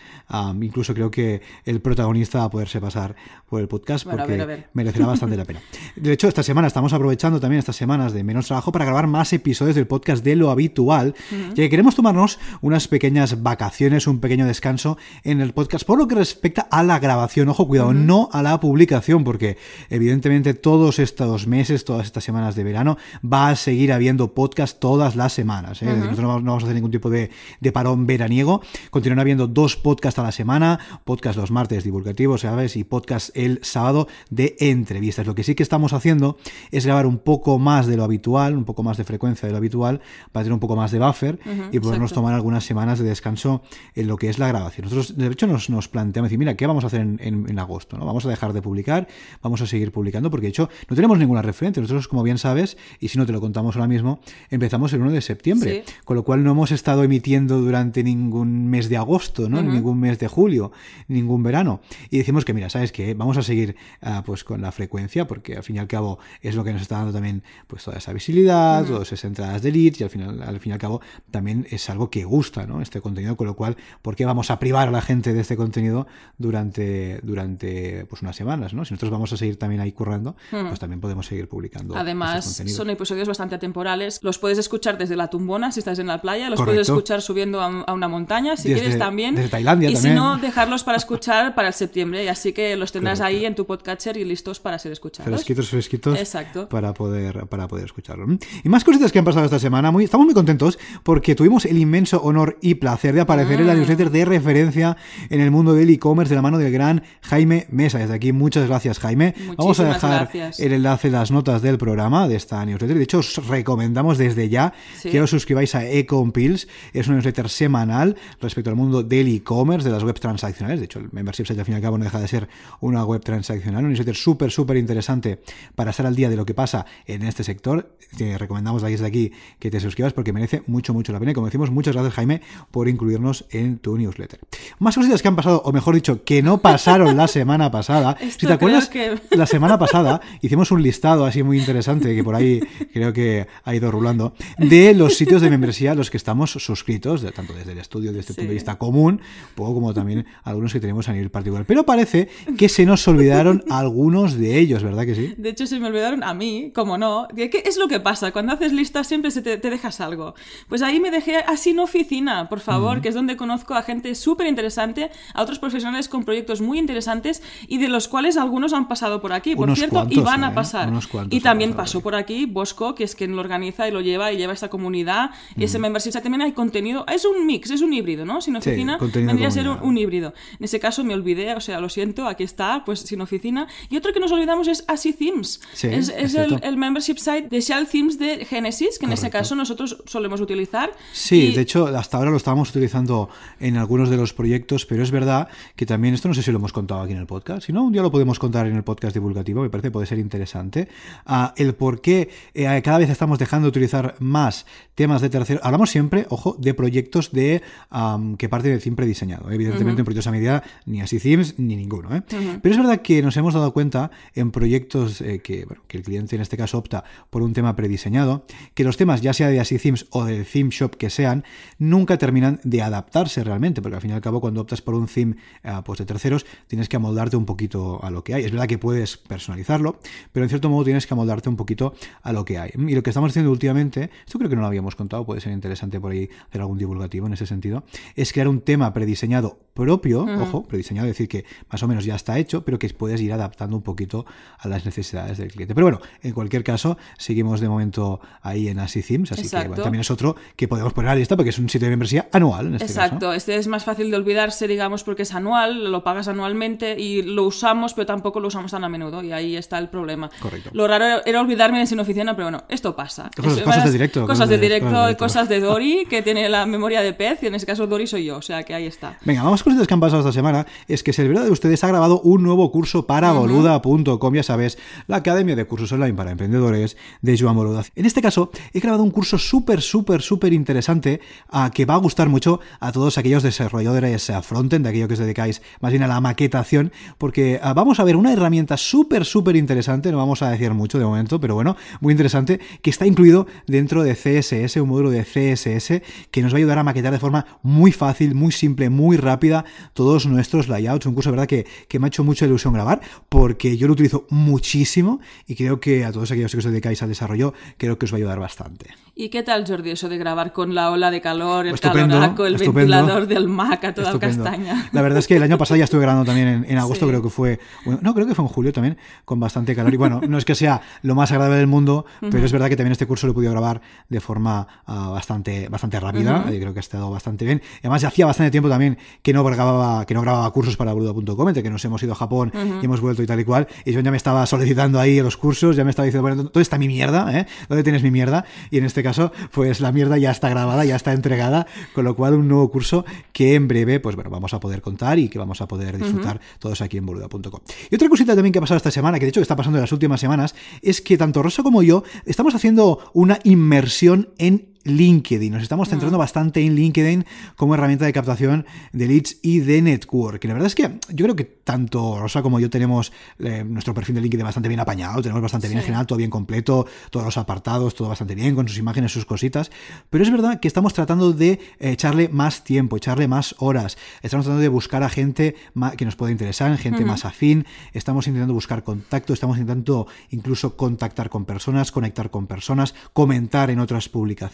Incluso 0.60 0.81
incluso 0.82 0.94
creo 0.94 1.10
que 1.12 1.42
el 1.64 1.80
protagonista 1.80 2.38
va 2.38 2.44
a 2.44 2.50
poderse 2.50 2.80
pasar 2.80 3.14
por 3.48 3.60
el 3.60 3.68
podcast 3.68 4.04
Bueno, 4.04 4.24
a 4.24 4.26
ver, 4.26 4.40
a 4.40 4.46
ver. 4.46 4.66
merecerá 4.72 5.06
bastante 5.06 5.36
la 5.36 5.44
pena. 5.44 5.60
De 5.94 6.12
hecho, 6.12 6.26
esta 6.26 6.42
semana 6.42 6.66
estamos 6.66 6.92
aprovechando 6.92 7.38
también 7.38 7.60
estas 7.60 7.76
semanas 7.76 8.12
de 8.12 8.24
menos 8.24 8.46
trabajo 8.46 8.72
para 8.72 8.84
grabar 8.84 9.06
más 9.06 9.32
episodios 9.32 9.76
del 9.76 9.86
podcast 9.86 10.24
de 10.24 10.34
lo 10.34 10.50
habitual, 10.50 11.14
ya 11.30 11.54
que 11.54 11.70
queremos 11.70 11.94
tomarnos 11.94 12.40
unas 12.62 12.88
pequeñas 12.88 13.42
vacaciones, 13.44 14.08
un 14.08 14.18
pequeño 14.18 14.44
descanso 14.44 14.98
en 15.22 15.40
el 15.40 15.52
podcast 15.52 15.84
por 15.86 15.98
lo 15.98 16.08
que 16.08 16.16
respecta 16.16 16.62
a 16.62 16.82
la 16.82 16.98
grabación. 16.98 17.48
Ojo, 17.48 17.68
cuidado, 17.68 17.94
no 17.94 18.28
a 18.32 18.42
la 18.42 18.58
publicación, 18.58 19.22
porque 19.22 19.56
evidentemente 19.88 20.54
todos 20.54 20.98
estos 20.98 21.46
meses, 21.46 21.84
todas 21.84 22.06
estas 22.06 22.24
semanas 22.24 22.56
de 22.56 22.64
verano, 22.64 22.98
va 23.24 23.50
a 23.50 23.56
seguir 23.56 23.92
habiendo 23.92 24.34
podcast 24.34 24.80
todas 24.80 25.14
las 25.14 25.32
semanas. 25.32 25.80
¿eh? 25.82 25.86
Nosotros 25.86 26.18
no 26.18 26.28
vamos, 26.28 26.42
no 26.42 26.50
vamos 26.50 26.64
a 26.64 26.66
hacer 26.66 26.74
ningún 26.74 26.90
tipo 26.90 27.08
de, 27.08 27.30
de 27.60 27.72
parón 27.72 28.06
veraniego. 28.06 28.62
Continuarán 28.90 29.20
habiendo 29.20 29.46
dos 29.46 29.76
podcasts 29.76 30.18
a 30.18 30.22
la 30.22 30.32
semana, 30.32 30.71
podcast 31.04 31.36
los 31.38 31.50
martes 31.50 31.84
divulgativos, 31.84 32.42
¿sabes? 32.42 32.76
Y 32.76 32.84
podcast 32.84 33.36
el 33.36 33.60
sábado 33.62 34.08
de 34.30 34.56
entrevistas. 34.60 35.26
Lo 35.26 35.34
que 35.34 35.42
sí 35.44 35.54
que 35.54 35.62
estamos 35.62 35.92
haciendo 35.92 36.36
es 36.70 36.84
grabar 36.86 37.06
un 37.06 37.18
poco 37.18 37.58
más 37.58 37.86
de 37.86 37.96
lo 37.96 38.04
habitual, 38.04 38.56
un 38.56 38.64
poco 38.64 38.82
más 38.82 38.96
de 38.96 39.04
frecuencia 39.04 39.46
de 39.46 39.52
lo 39.52 39.58
habitual, 39.58 40.00
para 40.32 40.44
tener 40.44 40.54
un 40.54 40.60
poco 40.60 40.76
más 40.76 40.90
de 40.90 40.98
buffer 40.98 41.38
y 41.72 41.78
podernos 41.80 42.10
exacto. 42.10 42.14
tomar 42.14 42.34
algunas 42.34 42.64
semanas 42.64 42.98
de 42.98 43.04
descanso 43.04 43.62
en 43.94 44.06
lo 44.06 44.16
que 44.16 44.28
es 44.28 44.38
la 44.38 44.48
grabación. 44.48 44.84
Nosotros, 44.84 45.16
de 45.16 45.26
hecho, 45.26 45.46
nos, 45.46 45.70
nos 45.70 45.88
planteamos 45.88 46.28
decir, 46.28 46.38
mira, 46.38 46.56
¿qué 46.56 46.66
vamos 46.66 46.84
a 46.84 46.86
hacer 46.88 47.00
en, 47.00 47.18
en- 47.22 47.48
en 47.48 47.58
agosto? 47.58 47.96
¿no? 47.98 48.04
Vamos 48.06 48.24
a 48.26 48.28
dejar 48.28 48.52
de 48.52 48.62
publicar, 48.62 49.08
vamos 49.42 49.60
a 49.62 49.66
seguir 49.66 49.92
publicando, 49.92 50.30
porque 50.30 50.46
de 50.46 50.50
hecho 50.50 50.68
no 50.88 50.94
tenemos 50.96 51.18
ninguna 51.18 51.42
referencia. 51.42 51.80
Nosotros, 51.80 52.08
como 52.08 52.22
bien 52.22 52.38
sabes, 52.38 52.76
y 53.00 53.08
si 53.08 53.18
no 53.18 53.26
te 53.26 53.32
lo 53.32 53.40
contamos 53.40 53.76
ahora 53.76 53.88
mismo, 53.88 54.20
empezamos 54.50 54.92
el 54.92 55.00
1 55.02 55.10
de 55.12 55.20
septiembre, 55.20 55.82
Sí. 55.86 55.92
con 56.04 56.16
lo 56.16 56.24
cual 56.24 56.44
no 56.44 56.50
hemos 56.52 56.70
estado 56.72 57.02
emitiendo 57.02 57.60
durante 57.60 58.02
ningún 58.04 58.68
mes 58.68 58.88
de 58.88 58.96
agosto, 58.96 59.48
¿no? 59.48 59.60
Ni 59.62 59.72
ningún 59.72 59.98
mes 59.98 60.18
de 60.18 60.28
julio, 60.28 60.61
ningún 61.08 61.42
verano. 61.42 61.80
Y 62.10 62.18
decimos 62.18 62.44
que, 62.44 62.54
mira, 62.54 62.70
¿sabes 62.70 62.92
qué? 62.92 63.14
Vamos 63.14 63.36
a 63.38 63.42
seguir 63.42 63.74
ah, 64.02 64.22
pues 64.24 64.44
con 64.44 64.60
la 64.62 64.70
frecuencia, 64.70 65.26
porque 65.26 65.56
al 65.56 65.62
fin 65.64 65.76
y 65.76 65.78
al 65.80 65.88
cabo 65.88 66.18
es 66.40 66.54
lo 66.54 66.62
que 66.62 66.72
nos 66.72 66.82
está 66.82 66.98
dando 66.98 67.12
también 67.12 67.42
pues 67.66 67.82
toda 67.82 67.98
esa 67.98 68.12
visibilidad, 68.12 68.84
todas 68.84 69.08
esas 69.08 69.24
entradas 69.24 69.62
de 69.62 69.72
leads, 69.72 70.00
y 70.00 70.04
al 70.04 70.10
final, 70.10 70.42
al 70.42 70.60
fin 70.60 70.70
y 70.70 70.72
al 70.74 70.78
cabo 70.78 71.00
también 71.30 71.66
es 71.70 71.88
algo 71.90 72.10
que 72.10 72.24
gusta, 72.24 72.66
¿no? 72.66 72.80
Este 72.82 73.00
contenido, 73.00 73.36
con 73.36 73.46
lo 73.46 73.56
cual, 73.56 73.76
¿por 74.02 74.14
qué 74.14 74.24
vamos 74.24 74.50
a 74.50 74.58
privar 74.58 74.88
a 74.88 74.90
la 74.90 75.00
gente 75.02 75.32
de 75.32 75.40
este 75.40 75.56
contenido 75.56 76.06
durante, 76.38 77.20
durante 77.22 78.04
pues 78.06 78.22
unas 78.22 78.36
semanas, 78.36 78.74
¿no? 78.74 78.84
Si 78.84 78.92
nosotros 78.92 79.10
vamos 79.10 79.32
a 79.32 79.36
seguir 79.36 79.56
también 79.58 79.80
ahí 79.80 79.92
currando, 79.92 80.36
pues 80.50 80.78
también 80.78 81.00
podemos 81.00 81.26
seguir 81.26 81.48
publicando. 81.48 81.96
Además, 81.96 82.62
son 82.66 82.90
episodios 82.90 83.28
bastante 83.28 83.54
atemporales. 83.54 84.20
Los 84.22 84.38
puedes 84.38 84.58
escuchar 84.58 84.98
desde 84.98 85.16
la 85.16 85.28
tumbona 85.28 85.72
si 85.72 85.78
estás 85.80 85.98
en 85.98 86.06
la 86.08 86.20
playa, 86.20 86.50
los 86.50 86.58
Correcto. 86.58 86.72
puedes 86.74 86.88
escuchar 86.88 87.22
subiendo 87.22 87.60
a, 87.60 87.66
a 87.82 87.92
una 87.92 88.08
montaña 88.08 88.56
si 88.56 88.68
Desde- 88.68 88.80
quieres 88.80 88.98
también. 88.98 89.34
desde 89.34 89.48
Tailandia 89.48 89.90
y 89.90 89.94
también. 89.94 90.14
si 90.14 90.18
no, 90.20 90.38
dejarlos 90.52 90.84
para 90.84 90.98
escuchar 90.98 91.54
para 91.54 91.68
el 91.68 91.74
septiembre. 91.74 92.24
Y 92.24 92.28
así 92.28 92.52
que 92.52 92.76
los 92.76 92.92
tendrás 92.92 93.18
Correcto. 93.20 93.38
ahí 93.38 93.46
en 93.46 93.54
tu 93.54 93.66
podcatcher 93.66 94.16
y 94.18 94.24
listos 94.24 94.60
para 94.60 94.78
ser 94.78 94.92
escuchados. 94.92 95.32
Fresquitos, 95.32 95.68
fresquitos. 95.70 96.18
Exacto. 96.18 96.68
Para 96.68 96.92
poder, 96.92 97.46
para 97.46 97.66
poder 97.68 97.86
escucharlo. 97.86 98.26
Y 98.62 98.68
más 98.68 98.84
cositas 98.84 99.10
que 99.10 99.18
han 99.18 99.24
pasado 99.24 99.44
esta 99.46 99.58
semana. 99.58 99.90
Muy, 99.90 100.04
estamos 100.04 100.26
muy 100.26 100.34
contentos 100.34 100.78
porque 101.02 101.34
tuvimos 101.34 101.64
el 101.64 101.78
inmenso 101.78 102.20
honor 102.22 102.58
y 102.60 102.74
placer 102.74 103.14
de 103.14 103.22
aparecer 103.22 103.60
en 103.60 103.66
la 103.66 103.74
newsletter 103.74 104.10
de 104.10 104.24
referencia 104.26 104.96
en 105.30 105.40
el 105.40 105.50
mundo 105.50 105.72
del 105.74 105.88
e-commerce 105.90 106.30
de 106.30 106.36
la 106.36 106.42
mano 106.42 106.58
del 106.58 106.70
gran 106.72 107.02
Jaime 107.22 107.66
Mesa. 107.70 107.98
Desde 107.98 108.14
aquí, 108.14 108.32
muchas 108.32 108.68
gracias, 108.68 108.98
Jaime. 108.98 109.34
Vamos 109.56 109.58
a 109.58 109.84
Muchísimas 109.84 109.94
dejar 110.02 110.10
gracias. 110.32 110.60
el 110.60 110.72
enlace 110.72 111.06
en 111.08 111.12
las 111.14 111.30
notas 111.30 111.62
del 111.62 111.78
programa 111.78 112.28
de 112.28 112.36
esta 112.36 112.64
newsletter. 112.64 112.96
De 112.98 113.04
hecho, 113.04 113.18
os 113.18 113.46
recomendamos 113.48 114.18
desde 114.18 114.48
ya 114.50 114.74
Sí. 115.00 115.10
que 115.10 115.20
os 115.22 115.30
suscribáis 115.30 115.74
a 115.74 115.84
Ecompills. 115.86 116.68
Es 116.92 117.06
una 117.06 117.16
newsletter 117.16 117.48
semanal 117.48 118.16
respecto 118.40 118.68
al 118.70 118.76
mundo 118.76 119.02
del 119.02 119.28
e-commerce, 119.28 119.88
de 119.88 119.94
las 119.94 120.02
webs 120.02 120.20
transaccionales. 120.36 120.80
De 120.80 120.84
hecho, 120.86 120.98
el 120.98 121.08
membership 121.12 121.44
site 121.46 121.60
al 121.60 121.66
fin 121.66 121.74
y 121.74 121.76
al 121.76 121.82
cabo 121.82 121.98
no 121.98 122.04
deja 122.04 122.20
de 122.20 122.28
ser 122.28 122.48
una 122.80 123.04
web 123.04 123.20
transaccional. 123.22 123.80
Una 123.80 123.88
newsletter 123.88 124.16
súper, 124.16 124.50
súper 124.50 124.76
interesante 124.76 125.40
para 125.74 125.90
estar 125.90 126.06
al 126.06 126.14
día 126.16 126.28
de 126.30 126.36
lo 126.36 126.44
que 126.44 126.54
pasa 126.54 126.86
en 127.06 127.22
este 127.22 127.44
sector. 127.44 127.96
Te 128.16 128.36
recomendamos 128.38 128.82
desde 128.82 129.06
aquí 129.06 129.32
que 129.58 129.70
te 129.70 129.80
suscribas 129.80 130.12
porque 130.12 130.32
merece 130.32 130.62
mucho, 130.66 130.92
mucho 130.94 131.12
la 131.12 131.18
pena. 131.18 131.32
Y 131.32 131.34
como 131.34 131.46
decimos, 131.46 131.70
muchas 131.70 131.94
gracias, 131.94 132.14
Jaime, 132.14 132.40
por 132.70 132.88
incluirnos 132.88 133.46
en 133.50 133.78
tu 133.78 133.96
newsletter. 133.96 134.40
Más 134.78 134.94
cositas 134.94 135.22
que 135.22 135.28
han 135.28 135.36
pasado, 135.36 135.62
o 135.64 135.72
mejor 135.72 135.94
dicho, 135.94 136.24
que 136.24 136.42
no 136.42 136.58
pasaron 136.58 137.16
la 137.16 137.28
semana 137.28 137.70
pasada. 137.70 138.16
si 138.38 138.46
te 138.46 138.52
acuerdas, 138.52 138.88
que- 138.88 139.18
la 139.30 139.46
semana 139.46 139.78
pasada 139.78 140.20
hicimos 140.40 140.70
un 140.70 140.82
listado 140.82 141.24
así 141.24 141.42
muy 141.42 141.58
interesante 141.58 142.14
que 142.14 142.24
por 142.24 142.34
ahí 142.34 142.60
creo 142.92 143.12
que 143.12 143.46
ha 143.64 143.74
ido 143.74 143.90
rulando 143.90 144.34
de 144.58 144.94
los 144.94 145.16
sitios 145.16 145.42
de 145.42 145.50
membresía 145.50 145.92
a 145.92 145.94
los 145.94 146.10
que 146.10 146.16
estamos 146.16 146.50
suscritos, 146.52 147.22
de- 147.22 147.32
tanto 147.32 147.52
desde 147.54 147.72
el 147.72 147.78
estudio, 147.78 148.12
desde 148.12 148.20
el 148.20 148.26
Sí. 148.26 148.32
punto 148.34 148.48
de 148.48 148.54
vista 148.54 148.76
común, 148.78 149.14
un 149.14 149.54
poco 149.54 149.74
como 149.74 149.92
también 149.94 150.21
algunos 150.42 150.72
que 150.72 150.80
tenemos 150.80 151.08
a 151.08 151.12
nivel 151.12 151.30
particular. 151.30 151.64
Pero 151.66 151.84
parece 151.84 152.28
que 152.56 152.68
se 152.68 152.84
nos 152.86 153.06
olvidaron 153.08 153.64
algunos 153.70 154.38
de 154.38 154.58
ellos, 154.58 154.82
¿verdad 154.82 155.04
que 155.04 155.14
sí? 155.14 155.34
De 155.36 155.50
hecho, 155.50 155.66
se 155.66 155.78
me 155.78 155.86
olvidaron 155.88 156.22
a 156.22 156.34
mí, 156.34 156.72
como 156.74 156.98
no. 156.98 157.28
¿Qué 157.34 157.62
es 157.64 157.76
lo 157.78 157.88
que 157.88 158.00
pasa? 158.00 158.32
Cuando 158.32 158.52
haces 158.52 158.72
listas 158.72 159.06
siempre 159.06 159.30
se 159.30 159.42
te, 159.42 159.56
te 159.58 159.70
dejas 159.70 160.00
algo. 160.00 160.34
Pues 160.68 160.82
ahí 160.82 161.00
me 161.00 161.10
dejé 161.10 161.38
así 161.38 161.70
en 161.70 161.80
oficina, 161.80 162.48
por 162.48 162.60
favor, 162.60 163.00
que 163.00 163.08
es 163.08 163.14
donde 163.14 163.36
conozco 163.36 163.74
a 163.74 163.82
gente 163.82 164.14
súper 164.14 164.46
interesante, 164.46 165.10
a 165.34 165.42
otros 165.42 165.58
profesionales 165.58 166.08
con 166.08 166.24
proyectos 166.24 166.60
muy 166.60 166.78
interesantes 166.78 167.42
y 167.68 167.78
de 167.78 167.88
los 167.88 168.08
cuales 168.08 168.36
algunos 168.36 168.72
han 168.72 168.88
pasado 168.88 169.20
por 169.20 169.32
aquí, 169.32 169.56
por 169.56 169.64
Unos 169.64 169.78
cierto, 169.78 170.06
y 170.08 170.16
cuantos, 170.16 170.24
van 170.24 170.44
¿eh? 170.44 170.46
a 170.46 170.54
pasar. 170.54 170.92
Y 171.30 171.40
también 171.40 171.74
pasó 171.74 172.00
por 172.00 172.14
aquí 172.14 172.46
Bosco, 172.46 172.94
que 172.94 173.04
es 173.04 173.14
quien 173.14 173.34
lo 173.34 173.40
organiza 173.40 173.88
y 173.88 173.90
lo 173.90 174.00
lleva 174.00 174.32
y 174.32 174.36
lleva 174.36 174.52
esta 174.52 174.68
comunidad. 174.68 175.30
Y 175.56 175.64
ese 175.64 175.78
membership 175.78 176.12
site 176.12 176.22
también 176.22 176.42
hay 176.42 176.52
contenido. 176.52 177.04
Es 177.12 177.24
un 177.24 177.46
mix, 177.46 177.70
es 177.70 177.82
un 177.82 177.92
híbrido, 177.92 178.24
¿no? 178.24 178.40
Sin 178.40 178.52
Sí, 178.60 178.70
oficina 178.70 178.98
contenido 178.98 179.28
vendría 179.28 179.48
a 179.48 179.50
ser 179.50 179.68
un, 179.68 179.78
un 179.82 179.96
híbrido. 179.96 180.11
En 180.18 180.32
ese 180.60 180.80
caso 180.80 181.04
me 181.04 181.14
olvidé, 181.14 181.54
o 181.54 181.60
sea, 181.60 181.80
lo 181.80 181.88
siento, 181.88 182.26
aquí 182.26 182.44
está, 182.44 182.82
pues 182.84 183.00
sin 183.00 183.20
oficina. 183.20 183.66
Y 183.88 183.96
otro 183.96 184.12
que 184.12 184.20
nos 184.20 184.32
olvidamos 184.32 184.68
es 184.68 184.84
Así 184.88 185.12
Themes. 185.12 185.60
Sí, 185.72 185.88
es 185.88 186.08
es 186.08 186.34
es 186.34 186.52
el, 186.62 186.76
membership 186.76 187.16
site 187.18 187.48
de 187.48 187.60
Shell 187.60 187.86
Themes 187.86 188.18
de 188.18 188.44
Genesis, 188.44 188.98
que 188.98 189.06
en 189.06 189.12
ese 189.12 189.30
caso 189.30 189.54
nosotros 189.54 190.02
solemos 190.06 190.40
utilizar. 190.40 190.92
Sí, 191.12 191.48
Y- 191.48 191.54
de 191.54 191.62
hecho, 191.62 191.86
hasta 191.86 192.16
ahora 192.16 192.30
lo 192.30 192.36
estábamos 192.36 192.70
utilizando 192.70 193.28
en 193.60 193.76
algunos 193.76 194.10
de 194.10 194.16
los 194.16 194.32
proyectos, 194.32 194.86
pero 194.86 195.02
es 195.02 195.10
verdad 195.10 195.48
que 195.76 195.86
también 195.86 196.14
esto 196.14 196.28
no 196.28 196.34
sé 196.34 196.42
si 196.42 196.50
lo 196.50 196.58
hemos 196.58 196.72
contado 196.72 197.02
aquí 197.02 197.12
en 197.12 197.18
el 197.18 197.26
podcast. 197.26 197.66
Si 197.66 197.72
no, 197.72 197.84
un 197.84 197.92
día 197.92 198.02
lo 198.02 198.10
podemos 198.10 198.38
contar 198.38 198.66
en 198.66 198.76
el 198.76 198.84
podcast 198.84 199.14
divulgativo, 199.14 199.62
me 199.62 199.70
parece 199.70 199.88
que 199.88 199.92
puede 199.92 200.06
ser 200.06 200.18
interesante. 200.18 200.88
Ah, 201.26 201.54
el 201.56 201.74
por 201.74 202.00
qué 202.00 202.30
eh, 202.54 202.80
cada 202.82 202.98
vez 202.98 203.10
estamos 203.10 203.38
dejando 203.38 203.66
de 203.66 203.70
utilizar 203.70 204.16
más 204.18 204.66
temas 204.94 205.20
de 205.22 205.30
tercero. 205.30 205.60
Hablamos 205.62 205.90
siempre, 205.90 206.26
ojo, 206.28 206.56
de 206.58 206.74
proyectos 206.74 207.32
de 207.32 207.62
am, 207.90 208.36
que 208.36 208.48
parte 208.48 208.68
del 208.68 208.80
theme 208.82 208.96
prediseñado. 208.96 209.50
Evidentemente, 209.50 210.01
en 210.02 210.04
proyectos 210.04 210.26
a 210.26 210.30
medida, 210.30 210.62
ni 210.86 211.00
así 211.00 211.18
themes 211.18 211.58
ni 211.58 211.76
ninguno. 211.76 212.14
¿eh? 212.14 212.22
Pero 212.28 212.74
es 212.74 212.76
verdad 212.76 213.00
que 213.02 213.22
nos 213.22 213.36
hemos 213.36 213.54
dado 213.54 213.72
cuenta 213.72 214.10
en 214.34 214.50
proyectos 214.50 215.20
eh, 215.20 215.40
que, 215.40 215.64
bueno, 215.64 215.82
que 215.86 215.96
el 215.96 216.02
cliente 216.02 216.36
en 216.36 216.42
este 216.42 216.56
caso 216.56 216.78
opta 216.78 217.04
por 217.30 217.42
un 217.42 217.52
tema 217.52 217.74
prediseñado, 217.76 218.44
que 218.74 218.84
los 218.84 218.96
temas, 218.96 219.20
ya 219.20 219.32
sea 219.32 219.48
de 219.48 219.60
así 219.60 219.78
themes 219.78 220.06
o 220.10 220.24
del 220.24 220.44
theme 220.44 220.70
shop 220.70 220.96
que 220.96 221.10
sean, 221.10 221.44
nunca 221.78 222.18
terminan 222.18 222.60
de 222.64 222.82
adaptarse 222.82 223.44
realmente, 223.44 223.82
porque 223.82 223.96
al 223.96 224.02
fin 224.02 224.10
y 224.10 224.14
al 224.14 224.20
cabo, 224.20 224.40
cuando 224.40 224.60
optas 224.60 224.82
por 224.82 224.94
un 224.94 225.06
theme 225.06 225.36
ah, 225.64 225.82
pues 225.84 225.98
de 225.98 226.06
terceros, 226.06 226.46
tienes 226.66 226.88
que 226.88 226.96
amoldarte 226.96 227.36
un 227.36 227.46
poquito 227.46 228.02
a 228.02 228.10
lo 228.10 228.24
que 228.24 228.34
hay. 228.34 228.44
Es 228.44 228.50
verdad 228.50 228.66
que 228.66 228.78
puedes 228.78 229.16
personalizarlo, 229.16 230.00
pero 230.32 230.44
en 230.44 230.48
cierto 230.50 230.68
modo 230.68 230.84
tienes 230.84 231.06
que 231.06 231.14
amoldarte 231.14 231.48
un 231.48 231.56
poquito 231.56 231.94
a 232.22 232.32
lo 232.32 232.44
que 232.44 232.58
hay. 232.58 232.70
Y 232.76 232.94
lo 232.94 233.02
que 233.02 233.10
estamos 233.10 233.30
haciendo 233.30 233.50
últimamente, 233.50 234.10
esto 234.26 234.38
creo 234.38 234.50
que 234.50 234.56
no 234.56 234.62
lo 234.62 234.68
habíamos 234.68 234.96
contado, 234.96 235.24
puede 235.24 235.40
ser 235.40 235.52
interesante 235.52 236.00
por 236.00 236.12
ahí 236.12 236.28
hacer 236.48 236.60
algún 236.60 236.78
divulgativo 236.78 237.26
en 237.26 237.34
ese 237.34 237.46
sentido, 237.46 237.84
es 238.16 238.32
crear 238.32 238.48
un 238.48 238.60
tema 238.60 238.92
prediseñado 238.92 239.58
propio, 239.74 240.24
ojo, 240.40 240.64
prediseñado, 240.64 241.08
es 241.08 241.14
decir, 241.14 241.28
que 241.28 241.44
más 241.70 241.82
o 241.82 241.88
menos 241.88 242.04
ya 242.04 242.14
está 242.14 242.38
hecho, 242.38 242.62
pero 242.64 242.78
que 242.78 242.88
puedes 242.90 243.20
ir 243.20 243.32
adaptando 243.32 243.76
un 243.76 243.82
poquito 243.82 244.26
a 244.58 244.68
las 244.68 244.84
necesidades 244.84 245.38
del 245.38 245.50
cliente. 245.50 245.74
Pero 245.74 245.86
bueno, 245.86 246.00
en 246.22 246.32
cualquier 246.32 246.62
caso, 246.62 246.98
seguimos 247.16 247.60
de 247.60 247.68
momento 247.68 248.20
ahí 248.42 248.68
en 248.68 248.78
Así 248.78 249.02
Themes, 249.02 249.32
así 249.32 249.48
que 249.48 249.68
bueno, 249.68 249.82
también 249.82 250.00
es 250.02 250.10
otro 250.10 250.36
que 250.56 250.68
podemos 250.68 250.92
poner 250.92 251.10
a 251.10 251.14
la 251.14 251.18
lista 251.20 251.36
porque 251.36 251.50
es 251.50 251.58
un 251.58 251.68
sitio 251.70 251.86
de 251.86 251.90
membresía 251.90 252.28
anual 252.32 252.66
en 252.66 252.74
este 252.74 252.86
Exacto, 252.86 253.18
caso. 253.26 253.32
este 253.32 253.56
es 253.56 253.66
más 253.66 253.84
fácil 253.84 254.10
de 254.10 254.16
olvidarse, 254.16 254.68
digamos, 254.68 255.04
porque 255.04 255.22
es 255.22 255.32
anual, 255.34 255.90
lo 255.90 256.04
pagas 256.04 256.28
anualmente 256.28 257.00
y 257.00 257.22
lo 257.22 257.44
usamos, 257.44 257.94
pero 257.94 258.06
tampoco 258.06 258.40
lo 258.40 258.48
usamos 258.48 258.70
tan 258.72 258.84
a 258.84 258.88
menudo 258.88 259.22
y 259.22 259.32
ahí 259.32 259.56
está 259.56 259.78
el 259.78 259.88
problema. 259.88 260.30
Correcto. 260.40 260.70
Lo 260.74 260.86
raro 260.86 261.22
era- 261.24 261.40
olvidarme 261.40 261.78
de 261.80 261.86
sin 261.86 261.98
oficina, 261.98 262.36
pero 262.36 262.46
bueno, 262.46 262.64
esto 262.68 262.94
pasa. 262.94 263.30
Cosas- 263.34 263.84
de 263.84 263.90
directo, 263.90 264.20
Cosas, 264.22 264.36
cosas 264.38 264.48
de 264.48 264.56
de- 264.58 264.62
directo 264.62 264.86
cosas 264.86 264.98
de 264.98 265.04
y 265.04 265.08
directo. 265.08 265.16
cosas 265.24 265.48
de 265.48 265.60
Dori, 265.60 266.06
que 266.08 266.22
tiene 266.22 266.48
la 266.48 266.66
memoria 266.66 267.02
de 267.02 267.12
pez 267.14 267.42
y 267.42 267.46
en 267.46 267.54
ese 267.54 267.66
caso 267.66 267.86
Dori 267.86 268.06
soy 268.06 268.24
yo, 268.26 268.36
o 268.36 268.42
sea 268.42 268.62
que 268.62 268.74
ahí 268.74 268.86
está. 268.86 269.18
Venga, 269.24 269.42
más 269.62 269.64
cositas 269.64 269.86
que 269.86 269.94
han 269.94 270.00
pasado 270.00 270.20
esta 270.20 270.32
semana 270.32 270.66
es 270.88 271.04
que 271.04 271.12
Servidor 271.12 271.44
de 271.44 271.50
ustedes 271.52 271.84
ha 271.84 271.88
grabado 271.88 272.20
un 272.22 272.42
nuevo 272.42 272.72
curso 272.72 273.06
para 273.06 273.30
boluda.com, 273.32 274.34
ya 274.34 274.42
sabes, 274.42 274.76
la 275.06 275.16
academia 275.16 275.54
de 275.54 275.64
cursos 275.66 275.92
online 275.92 276.14
para 276.14 276.32
emprendedores 276.32 276.96
de 277.20 277.38
Joan 277.38 277.54
Boluda. 277.54 277.84
En 277.94 278.04
este 278.04 278.20
caso, 278.20 278.50
he 278.72 278.80
grabado 278.80 279.04
un 279.04 279.12
curso 279.12 279.38
súper, 279.38 279.80
súper, 279.80 280.20
súper 280.20 280.52
interesante 280.52 281.20
a 281.48 281.70
que 281.70 281.84
va 281.84 281.94
a 281.94 281.98
gustar 281.98 282.28
mucho 282.28 282.58
a 282.80 282.90
todos 282.90 283.18
aquellos 283.18 283.44
desarrolladores 283.44 284.30
a 284.30 284.42
frontend, 284.42 284.84
de 284.84 284.90
aquellos 284.90 285.06
que 285.06 285.14
os 285.14 285.20
dedicáis 285.20 285.62
más 285.80 285.92
bien 285.92 286.02
a 286.02 286.08
la 286.08 286.20
maquetación, 286.20 286.90
porque 287.18 287.60
ah, 287.62 287.72
vamos 287.72 288.00
a 288.00 288.04
ver 288.04 288.16
una 288.16 288.32
herramienta 288.32 288.76
súper, 288.76 289.24
súper 289.24 289.54
interesante, 289.54 290.10
no 290.10 290.18
vamos 290.18 290.42
a 290.42 290.50
decir 290.50 290.72
mucho 290.74 290.98
de 290.98 291.04
momento, 291.04 291.40
pero 291.40 291.54
bueno, 291.54 291.76
muy 292.00 292.12
interesante, 292.12 292.58
que 292.82 292.90
está 292.90 293.06
incluido 293.06 293.46
dentro 293.68 294.02
de 294.02 294.14
CSS, 294.14 294.76
un 294.78 294.88
módulo 294.88 295.10
de 295.10 295.22
CSS 295.22 296.02
que 296.32 296.42
nos 296.42 296.52
va 296.52 296.56
a 296.56 296.58
ayudar 296.58 296.78
a 296.78 296.82
maquetar 296.82 297.12
de 297.12 297.20
forma 297.20 297.46
muy 297.62 297.92
fácil, 297.92 298.34
muy 298.34 298.50
simple, 298.50 298.90
muy 298.90 299.16
rápida 299.16 299.51
todos 299.92 300.26
nuestros 300.26 300.68
layouts. 300.68 301.06
Un 301.06 301.14
curso, 301.14 301.30
verdad, 301.30 301.46
que, 301.46 301.66
que 301.88 301.98
me 301.98 302.06
ha 302.06 302.08
hecho 302.08 302.24
mucha 302.24 302.46
ilusión 302.46 302.74
grabar 302.74 303.00
porque 303.28 303.76
yo 303.76 303.86
lo 303.86 303.94
utilizo 303.94 304.26
muchísimo 304.30 305.20
y 305.46 305.54
creo 305.54 305.80
que 305.80 306.04
a 306.04 306.12
todos 306.12 306.30
aquellos 306.30 306.52
que 306.52 306.58
os 306.58 306.64
dedicáis 306.64 307.02
al 307.02 307.08
desarrollo, 307.08 307.54
creo 307.76 307.98
que 307.98 308.06
os 308.06 308.12
va 308.12 308.16
a 308.16 308.18
ayudar 308.18 308.40
bastante. 308.40 308.90
¿Y 309.14 309.28
qué 309.28 309.42
tal, 309.42 309.66
Jordi, 309.66 309.90
eso 309.90 310.08
de 310.08 310.16
grabar 310.16 310.54
con 310.54 310.74
la 310.74 310.90
ola 310.90 311.10
de 311.10 311.20
calor, 311.20 311.66
el 311.66 311.78
caloraco, 311.78 312.46
el 312.46 312.56
ventilador 312.56 313.26
del 313.26 313.46
Mac 313.46 313.84
a 313.84 313.92
toda 313.92 314.18
castaña? 314.18 314.88
La 314.92 315.02
verdad 315.02 315.18
es 315.18 315.26
que 315.26 315.36
el 315.36 315.42
año 315.42 315.58
pasado 315.58 315.76
ya 315.76 315.84
estuve 315.84 316.00
grabando 316.00 316.24
también 316.24 316.64
en, 316.66 316.78
agosto, 316.78 317.06
creo 317.06 317.22
que 317.22 317.28
fue, 317.28 317.60
no, 317.84 318.14
creo 318.14 318.26
que 318.26 318.34
fue 318.34 318.44
en 318.44 318.48
julio 318.48 318.72
también, 318.72 318.96
con 319.26 319.38
bastante 319.38 319.76
calor. 319.76 319.92
Y 319.92 319.98
bueno, 319.98 320.22
no 320.26 320.38
es 320.38 320.46
que 320.46 320.54
sea 320.54 320.80
lo 321.02 321.14
más 321.14 321.30
agradable 321.30 321.58
del 321.58 321.66
mundo, 321.66 322.06
pero 322.20 322.44
es 322.44 322.52
verdad 322.52 322.70
que 322.70 322.76
también 322.76 322.92
este 322.92 323.06
curso 323.06 323.26
lo 323.26 323.32
he 323.32 323.34
podido 323.34 323.52
grabar 323.52 323.82
de 324.08 324.20
forma 324.20 324.66
ah, 324.86 325.10
bastante, 325.10 325.68
bastante 325.68 326.00
rápida. 326.00 326.46
y 326.50 326.58
creo 326.58 326.72
que 326.72 326.78
ha 326.78 326.80
estado 326.80 327.10
bastante 327.10 327.44
bien. 327.44 327.60
Y 327.76 327.80
además 327.80 328.00
ya 328.00 328.08
hacía 328.08 328.24
bastante 328.24 328.50
tiempo 328.50 328.70
también 328.70 328.96
que 329.22 329.34
no 329.34 329.41
grababa, 329.50 330.04
que 330.06 330.14
no 330.14 330.22
grababa 330.22 330.50
cursos 330.52 330.76
para 330.76 330.92
boludo.com, 330.92 331.48
entre 331.48 331.62
que 331.62 331.70
nos 331.70 331.84
hemos 331.84 332.02
ido 332.02 332.12
a 332.12 332.16
Japón 332.16 332.52
y 332.80 332.84
hemos 332.84 333.00
vuelto 333.00 333.22
y 333.22 333.26
tal 333.26 333.40
y 333.40 333.44
cual. 333.44 333.68
Y 333.84 333.92
yo 333.92 334.00
ya 334.00 334.10
me 334.10 334.16
estaba 334.16 334.44
solicitando 334.46 335.00
ahí 335.00 335.20
los 335.20 335.36
cursos, 335.36 335.76
ya 335.76 335.84
me 335.84 335.90
estaba 335.90 336.06
diciendo, 336.06 336.22
bueno, 336.22 336.42
¿dónde 336.44 336.62
está 336.62 336.78
mi 336.78 336.88
mierda? 336.88 337.38
¿eh? 337.38 337.46
¿Dónde 337.68 337.82
tienes 337.82 338.02
mi 338.02 338.10
mierda? 338.10 338.44
Y 338.70 338.78
en 338.78 338.84
este 338.84 339.02
caso, 339.02 339.32
pues 339.52 339.80
la 339.80 339.92
mierda 339.92 340.18
ya 340.18 340.30
está 340.30 340.48
grabada, 340.48 340.84
ya 340.84 340.96
está 340.96 341.12
entregada, 341.12 341.66
con 341.94 342.04
lo 342.04 342.16
cual 342.16 342.34
un 342.34 342.48
nuevo 342.48 342.70
curso 342.70 343.04
que 343.32 343.54
en 343.54 343.68
breve, 343.68 344.00
pues 344.00 344.16
bueno, 344.16 344.30
vamos 344.30 344.54
a 344.54 344.60
poder 344.60 344.82
contar 344.82 345.18
y 345.18 345.28
que 345.28 345.38
vamos 345.38 345.60
a 345.60 345.68
poder 345.68 345.98
disfrutar 345.98 346.40
todos 346.58 346.80
aquí 346.80 346.98
en 346.98 347.06
boluda.com. 347.06 347.60
Y 347.90 347.94
otra 347.94 348.08
cosita 348.08 348.34
también 348.34 348.52
que 348.52 348.58
ha 348.58 348.62
pasado 348.62 348.76
esta 348.76 348.90
semana, 348.90 349.18
que 349.18 349.26
de 349.26 349.30
hecho 349.30 349.40
está 349.40 349.56
pasando 349.56 349.78
en 349.78 349.82
las 349.82 349.92
últimas 349.92 350.20
semanas, 350.20 350.54
es 350.82 351.00
que 351.00 351.16
tanto 351.16 351.42
Rosa 351.42 351.62
como 351.62 351.82
yo 351.82 352.04
estamos 352.26 352.54
haciendo 352.54 353.10
una 353.12 353.38
inmersión 353.44 354.30
en 354.38 354.71
LinkedIn. 354.84 355.52
Nos 355.52 355.62
estamos 355.62 355.88
centrando 355.88 356.18
bastante 356.18 356.60
en 356.60 356.74
LinkedIn 356.74 357.24
como 357.56 357.74
herramienta 357.74 358.04
de 358.04 358.12
captación 358.12 358.66
de 358.92 359.06
leads 359.06 359.38
y 359.42 359.60
de 359.60 359.82
network. 359.82 360.44
Y 360.44 360.48
la 360.48 360.54
verdad 360.54 360.66
es 360.66 360.74
que 360.74 360.98
yo 361.10 361.24
creo 361.24 361.36
que 361.36 361.44
tanto 361.64 362.18
Rosa 362.18 362.42
como 362.42 362.60
yo 362.60 362.70
tenemos 362.70 363.12
eh, 363.38 363.64
nuestro 363.64 363.94
perfil 363.94 364.16
de 364.16 364.20
LinkedIn 364.22 364.44
bastante 364.44 364.68
bien 364.68 364.80
apañado, 364.80 365.22
tenemos 365.22 365.42
bastante 365.42 365.68
bien 365.68 365.78
en 365.78 365.84
general, 365.84 366.06
todo 366.06 366.18
bien 366.18 366.30
completo, 366.30 366.86
todos 367.10 367.26
los 367.26 367.36
apartados, 367.36 367.94
todo 367.94 368.08
bastante 368.08 368.34
bien, 368.34 368.54
con 368.54 368.68
sus 368.68 368.78
imágenes, 368.78 369.12
sus 369.12 369.24
cositas. 369.24 369.70
Pero 370.10 370.24
es 370.24 370.30
verdad 370.30 370.60
que 370.60 370.68
estamos 370.68 370.94
tratando 370.94 371.32
de 371.32 371.52
eh, 371.52 371.90
echarle 371.92 372.28
más 372.28 372.64
tiempo, 372.64 372.96
echarle 372.96 373.28
más 373.28 373.54
horas. 373.58 373.96
Estamos 374.22 374.46
tratando 374.46 374.62
de 374.62 374.68
buscar 374.68 375.02
a 375.02 375.08
gente 375.08 375.56
que 375.96 376.04
nos 376.04 376.16
pueda 376.16 376.32
interesar, 376.32 376.76
gente 376.78 377.04
más 377.04 377.24
afín. 377.24 377.66
Estamos 377.92 378.26
intentando 378.26 378.54
buscar 378.54 378.82
contacto, 378.82 379.32
estamos 379.32 379.58
intentando 379.58 380.06
incluso 380.30 380.76
contactar 380.76 381.30
con 381.30 381.44
personas, 381.44 381.92
conectar 381.92 382.30
con 382.30 382.46
personas, 382.46 382.94
comentar 383.12 383.70
en 383.70 383.78
otras 383.78 384.08
publicaciones 384.08 384.52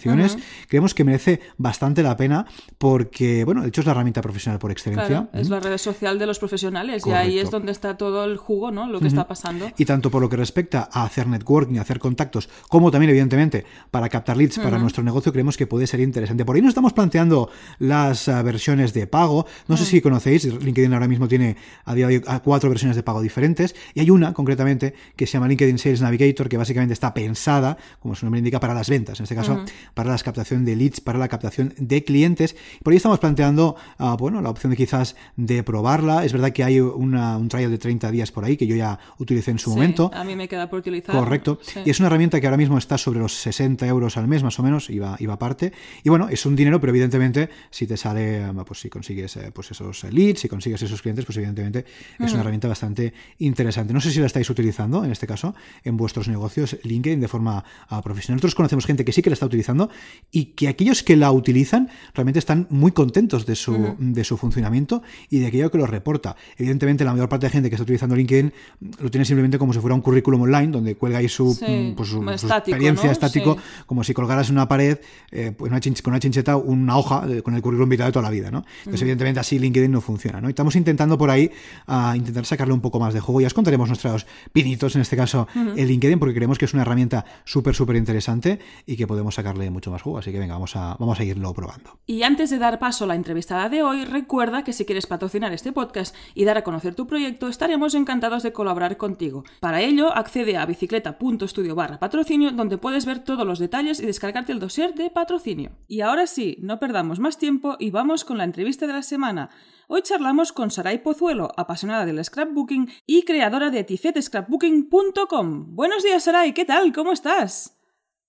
creemos 0.68 0.94
que 0.94 1.04
merece 1.04 1.40
bastante 1.56 2.02
la 2.02 2.16
pena 2.16 2.46
porque, 2.78 3.44
bueno, 3.44 3.62
de 3.62 3.68
hecho 3.68 3.80
es 3.80 3.86
la 3.86 3.92
herramienta 3.92 4.20
profesional 4.20 4.58
por 4.58 4.70
excelencia. 4.70 5.28
es 5.32 5.48
la 5.48 5.60
red 5.60 5.78
social 5.78 6.18
de 6.18 6.26
los 6.26 6.38
profesionales 6.38 6.97
y 7.06 7.10
ahí 7.10 7.38
es 7.38 7.50
donde 7.50 7.72
está 7.72 7.96
todo 7.96 8.24
el 8.24 8.36
jugo, 8.36 8.70
¿no? 8.70 8.88
Lo 8.88 9.00
que 9.00 9.08
está 9.08 9.26
pasando. 9.26 9.70
Y 9.76 9.84
tanto 9.84 10.10
por 10.10 10.22
lo 10.22 10.28
que 10.28 10.36
respecta 10.36 10.88
a 10.92 11.04
hacer 11.04 11.26
networking, 11.26 11.78
a 11.78 11.82
hacer 11.82 11.98
contactos, 11.98 12.48
como 12.68 12.90
también, 12.90 13.10
evidentemente, 13.10 13.64
para 13.90 14.08
captar 14.08 14.36
leads 14.36 14.58
para 14.58 14.78
nuestro 14.78 15.02
negocio, 15.02 15.32
creemos 15.32 15.56
que 15.56 15.66
puede 15.66 15.86
ser 15.86 16.00
interesante. 16.00 16.44
Por 16.44 16.56
ahí 16.56 16.62
nos 16.62 16.70
estamos 16.70 16.92
planteando 16.92 17.50
las 17.78 18.28
ah, 18.28 18.42
versiones 18.42 18.92
de 18.94 19.06
pago. 19.06 19.46
No 19.66 19.76
sé 19.76 19.84
si 19.84 20.00
conocéis, 20.00 20.44
LinkedIn 20.44 20.92
ahora 20.92 21.08
mismo 21.08 21.28
tiene 21.28 21.56
a 21.84 21.94
día 21.94 22.08
de 22.08 22.18
hoy 22.18 22.24
cuatro 22.42 22.68
versiones 22.68 22.96
de 22.96 23.02
pago 23.02 23.20
diferentes 23.20 23.74
y 23.94 24.00
hay 24.00 24.10
una 24.10 24.32
concretamente 24.32 24.94
que 25.16 25.26
se 25.26 25.34
llama 25.34 25.48
LinkedIn 25.48 25.78
Sales 25.78 26.00
Navigator 26.00 26.48
que 26.48 26.56
básicamente 26.56 26.92
está 26.92 27.14
pensada, 27.14 27.76
como 28.00 28.14
su 28.14 28.26
nombre 28.26 28.38
indica, 28.38 28.60
para 28.60 28.74
las 28.74 28.88
ventas. 28.88 29.20
En 29.20 29.24
este 29.24 29.34
caso, 29.34 29.64
para 29.94 30.10
la 30.10 30.18
captación 30.18 30.64
de 30.64 30.76
leads, 30.76 31.00
para 31.00 31.18
la 31.18 31.28
captación 31.28 31.74
de 31.78 32.04
clientes. 32.04 32.56
Por 32.82 32.92
ahí 32.92 32.96
estamos 32.96 33.18
planteando, 33.18 33.76
ah, 33.98 34.16
bueno, 34.18 34.40
la 34.40 34.50
opción 34.50 34.70
de 34.70 34.76
quizás 34.76 35.16
de 35.36 35.62
probarla. 35.62 36.24
Es 36.24 36.32
verdad 36.32 36.52
que 36.52 36.64
hay 36.64 36.80
un 36.95 37.49
trial 37.49 37.71
de 37.71 37.78
30 37.78 38.11
días 38.11 38.33
por 38.33 38.45
ahí 38.45 38.57
que 38.57 38.66
yo 38.66 38.76
ya 38.76 38.99
utilicé 39.18 39.50
en 39.50 39.59
su 39.59 39.71
momento. 39.71 40.11
A 40.14 40.25
mí 40.25 40.37
me 40.37 40.49
queda 40.49 40.68
por 40.68 40.80
utilizar. 40.80 41.14
Correcto. 41.14 41.59
Y 41.85 41.90
es 41.90 41.99
una 42.00 42.07
herramienta 42.07 42.40
que 42.40 42.47
ahora 42.47 42.57
mismo 42.57 42.78
está 42.78 42.99
sobre 42.99 43.18
los 43.21 43.35
60 43.35 43.87
euros 43.87 44.16
al 44.16 44.28
mes, 44.28 44.42
más 44.42 44.59
o 44.59 44.62
menos, 44.62 44.90
iba, 44.90 45.16
iba 45.18 45.35
aparte. 45.35 45.73
Y 46.02 46.09
bueno, 46.09 46.28
es 46.28 46.45
un 46.47 46.57
dinero, 46.57 46.80
pero 46.80 46.90
evidentemente, 46.90 47.50
si 47.71 47.87
te 47.87 47.97
sale, 47.97 48.42
ah, 48.42 48.52
pues 48.66 48.80
si 48.80 48.88
consigues 48.88 49.37
eh, 49.37 49.50
pues 49.52 49.71
esos 49.71 50.04
leads, 50.04 50.40
si 50.40 50.49
consigues 50.49 50.83
esos 50.83 51.02
clientes, 51.02 51.25
pues 51.25 51.37
evidentemente 51.37 51.85
es 52.18 52.33
una 52.33 52.40
herramienta 52.40 52.68
bastante 52.68 53.12
interesante. 53.38 53.92
No 53.92 54.00
sé 54.00 54.11
si 54.11 54.21
la 54.21 54.26
estáis 54.26 54.49
utilizando, 54.50 55.04
en 55.04 55.12
este 55.12 55.26
caso, 55.26 55.54
en 55.85 55.97
vuestros 55.97 56.28
negocios 56.28 56.76
LinkedIn 56.83 57.21
de 57.21 57.28
forma 57.28 57.64
ah, 57.88 58.02
profesional. 58.02 58.37
Nosotros 58.37 58.54
conocemos 58.54 58.87
gente 58.87 59.04
que 59.04 59.12
sí 59.12 59.23
que 59.23 59.30
la 59.30 59.35
está 59.35 59.47
utilizando 59.47 59.90
y 60.30 60.47
que 60.47 60.68
aquellos 60.68 61.02
que 61.02 61.16
la 61.16 61.30
utilizan 61.33 61.88
realmente 62.14 62.38
están 62.38 62.66
muy 62.71 62.92
contentos 62.92 63.47
de 63.47 63.57
su, 63.57 63.97
de 63.99 64.25
su 64.25 64.37
funcionamiento 64.37 65.02
y 65.30 65.40
de 65.40 65.47
aquello 65.47 65.71
que 65.71 65.78
lo 65.78 65.87
reporta. 65.87 66.37
Evidentemente, 66.57 66.77
la 66.78 67.12
mayor 67.12 67.28
parte 67.28 67.47
de 67.47 67.50
gente 67.50 67.68
que 67.68 67.76
está 67.76 67.82
utilizando 67.82 68.14
LinkedIn 68.14 68.52
lo 69.00 69.11
tiene 69.11 69.25
simplemente 69.25 69.58
como 69.58 69.73
si 69.73 69.80
fuera 69.80 69.94
un 69.94 70.00
currículum 70.00 70.42
online 70.42 70.68
donde 70.68 70.94
cuelga 70.97 71.18
ahí 71.18 71.28
su, 71.28 71.56
pues, 71.97 72.44
experiencia 72.44 73.11
estático, 73.11 73.56
como 73.87 74.04
si 74.04 74.14
colgaras 74.14 74.49
en 74.49 74.56
una 74.56 74.68
pared 74.68 74.99
eh, 75.30 75.52
pues 75.56 75.70
una 75.70 75.80
con 76.02 76.12
una 76.12 76.20
chincheta 76.20 76.56
una 76.56 76.97
hoja 76.97 77.26
con 77.42 77.54
el 77.54 77.62
currículum 77.62 77.88
vitae 77.88 78.06
de 78.06 78.12
toda 78.12 78.23
la 78.23 78.30
vida. 78.30 78.50
¿no? 78.50 78.64
Entonces, 78.78 79.02
evidentemente, 79.02 79.40
así 79.40 79.58
LinkedIn 79.58 79.90
no 79.90 80.00
funciona. 80.00 80.40
¿no? 80.40 80.49
Y 80.49 80.50
estamos 80.50 80.76
intentando 80.76 81.18
por 81.18 81.30
ahí 81.30 81.50
a 81.87 82.14
intentar 82.16 82.44
sacarle 82.44 82.75
un 82.75 82.80
poco 82.80 82.99
más 82.99 83.14
de 83.14 83.20
juego. 83.20 83.40
Ya 83.40 83.47
os 83.47 83.54
contaremos 83.54 83.88
nuestros 83.88 84.26
pinitos, 84.52 84.94
en 84.97 85.02
este 85.02 85.16
caso, 85.16 85.49
en 85.54 85.87
LinkedIn, 85.87 86.18
porque 86.18 86.35
creemos 86.35 86.58
que 86.58 86.64
es 86.64 86.75
una 86.75 86.82
herramienta 86.82 87.25
súper, 87.44 87.75
súper 87.75 87.97
interesante 87.97 88.58
y 88.87 88.97
que 88.97 89.06
podemos 89.06 89.35
sacarle 89.35 89.70
mucho 89.70 89.90
más 89.90 90.02
juego. 90.02 90.18
Así 90.18 90.32
que 90.32 90.38
venga, 90.38 90.54
vamos 90.54 90.76
a, 90.76 90.97
vamos 90.99 91.18
a 91.20 91.25
irlo 91.25 91.52
probando. 91.52 91.99
Y 92.06 92.23
antes 92.23 92.50
de 92.50 92.58
dar 92.58 92.78
paso 92.78 93.04
a 93.04 93.06
la 93.08 93.14
entrevistada 93.14 93.68
de 93.68 93.82
hoy, 93.82 94.04
recuerda 94.04 94.64
que 94.64 94.73
si 94.73 94.85
quieres 94.85 95.06
patrocinar 95.06 95.52
este 95.52 95.73
podcast 95.73 96.14
y 96.35 96.44
dar 96.44 96.58
a 96.58 96.64
conocer 96.68 96.94
tu 96.94 97.06
proyecto, 97.06 97.48
estaremos 97.48 97.94
encantados 97.94 98.42
de 98.42 98.52
colaborar 98.52 98.98
contigo. 98.98 99.42
Para 99.58 99.80
ello, 99.80 100.14
accede 100.14 100.58
a 100.58 100.66
bicicleta.studio 100.66 101.75
barra 101.75 101.98
patrocinio, 101.98 102.50
donde 102.50 102.76
puedes 102.76 103.06
ver 103.06 103.20
todos 103.20 103.46
los 103.46 103.58
detalles 103.58 104.00
y 104.00 104.04
descargarte 104.04 104.52
el 104.52 104.60
dossier 104.60 104.92
de 104.92 105.08
patrocinio. 105.08 105.70
Y 105.87 106.02
ahora 106.02 106.26
sí, 106.26 106.58
no 106.60 106.78
perdamos 106.78 107.20
más 107.20 107.38
tiempo 107.38 107.76
y 107.78 107.90
vamos 107.90 108.26
con 108.26 108.37
la 108.37 108.44
entrevista 108.44 108.87
de 108.87 108.92
la 108.92 109.02
semana. 109.02 109.48
Hoy 109.87 110.02
charlamos 110.02 110.52
con 110.52 110.70
Saray 110.70 110.98
Pozuelo, 110.98 111.52
apasionada 111.56 112.04
del 112.04 112.22
scrapbooking 112.22 112.90
y 113.06 113.22
creadora 113.22 113.70
de 113.70 113.84
tifetescrapbooking.com. 113.84 115.75
Buenos 115.75 116.02
días, 116.02 116.25
Saray, 116.25 116.52
¿qué 116.52 116.66
tal? 116.66 116.92
¿Cómo 116.92 117.12
estás? 117.12 117.80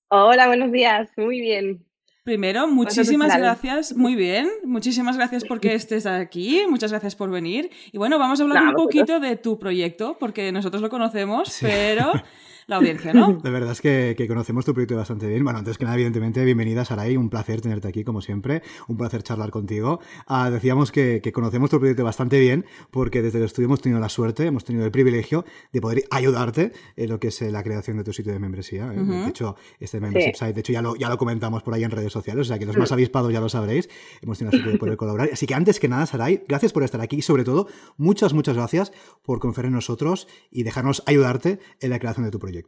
Hola, 0.08 0.48
buenos 0.48 0.72
días, 0.72 1.10
muy 1.18 1.42
bien. 1.42 1.89
Primero, 2.30 2.68
muchísimas 2.68 3.36
gracias, 3.36 3.96
muy 3.96 4.14
bien, 4.14 4.48
muchísimas 4.64 5.18
gracias 5.18 5.44
porque 5.46 5.74
estés 5.74 6.06
aquí, 6.06 6.62
muchas 6.70 6.92
gracias 6.92 7.16
por 7.16 7.32
venir. 7.32 7.72
Y 7.92 7.98
bueno, 7.98 8.20
vamos 8.20 8.40
a 8.40 8.44
hablar 8.44 8.68
un 8.68 8.76
poquito 8.76 9.20
de 9.20 9.36
tu 9.36 9.58
proyecto, 9.58 10.16
porque 10.20 10.52
nosotros 10.52 10.80
lo 10.84 10.92
conocemos, 10.92 11.58
pero 11.60 12.12
la 12.70 12.76
audiencia, 12.78 13.14
¿no? 13.14 13.40
La 13.44 13.50
verdad 13.50 13.72
es 13.72 13.82
que, 13.82 14.26
conocemos 14.28 14.64
tu 14.64 14.74
proyecto 14.74 14.96
bastante 14.96 15.28
bien. 15.28 15.44
Bueno, 15.44 15.60
antes 15.60 15.78
que 15.78 15.86
nada, 15.86 15.96
evidentemente, 15.96 16.46
bienvenida, 16.46 16.86
Saray. 16.86 17.18
Un 17.18 17.30
placer 17.30 17.62
tenerte 17.62 17.88
aquí, 17.88 18.04
como 18.04 18.22
siempre. 18.22 18.62
Un 18.88 18.96
placer 18.96 19.24
charlar 19.24 19.50
contigo. 19.50 20.00
Ah, 20.28 20.52
decíamos 20.52 20.92
que, 20.92 21.20
conocemos 21.34 21.72
tu 21.72 21.80
proyecto 21.80 22.04
bastante 22.04 22.40
bien 22.40 22.66
porque 22.92 23.22
desde 23.22 23.40
el 23.40 23.46
estudio 23.46 23.66
hemos 23.66 23.82
tenido 23.82 24.00
la 24.00 24.10
suerte, 24.10 24.46
hemos 24.46 24.66
tenido 24.66 24.86
el 24.86 24.92
privilegio 24.92 25.46
de 25.74 25.82
poder 25.82 26.04
ayudarte 26.12 26.72
en 26.96 27.10
lo 27.10 27.20
que 27.20 27.30
es 27.30 27.42
eh, 27.42 27.52
la 27.52 27.64
creación 27.64 27.98
de 27.98 28.04
tu 28.04 28.14
sitio 28.14 28.32
de 28.32 28.40
membresía. 28.40 28.92
¿eh? 28.94 29.00
De 29.00 29.28
hecho, 29.28 29.56
este 29.80 30.00
membership 30.00 30.36
site, 30.36 30.54
de 30.54 30.60
hecho, 30.60 30.74
ya 30.74 30.82
lo, 30.82 30.96
ya 30.96 31.10
lo 31.10 31.18
comentamos 31.18 31.64
por 31.64 31.74
ahí 31.74 31.84
en 31.84 31.92
redes 31.92 32.14
sociales, 32.14 32.42
o 32.42 32.48
sea 32.48 32.60
que 32.60 32.66
los 32.66 32.78
más 32.78 32.92
avispados 32.92 33.34
ya 33.34 33.42
lo 33.42 33.50
sabréis. 33.50 33.90
Hemos 34.22 34.38
tenido 34.38 34.52
la 34.52 34.58
suerte 34.60 34.74
de 34.74 34.78
poder 34.78 34.98
colaborar. 34.98 35.30
Así 35.34 35.48
que 35.48 35.56
antes 35.56 35.80
que 35.80 35.88
nada, 35.88 36.06
Saray, 36.06 36.44
gracias 36.48 36.72
por 36.72 36.84
estar 36.84 37.02
aquí 37.02 37.18
y 37.18 37.22
sobre 37.24 37.44
todo, 37.44 37.68
muchas, 37.98 38.34
muchas 38.34 38.56
gracias 38.56 38.92
por 39.24 39.40
confiar 39.40 39.66
en 39.66 39.74
nosotros 39.74 40.28
y 40.52 40.62
dejarnos 40.62 41.02
ayudarte 41.08 41.60
en 41.80 41.90
la 41.90 41.98
creación 41.98 42.26
de 42.26 42.32
tu 42.32 42.38
proyecto 42.38 42.59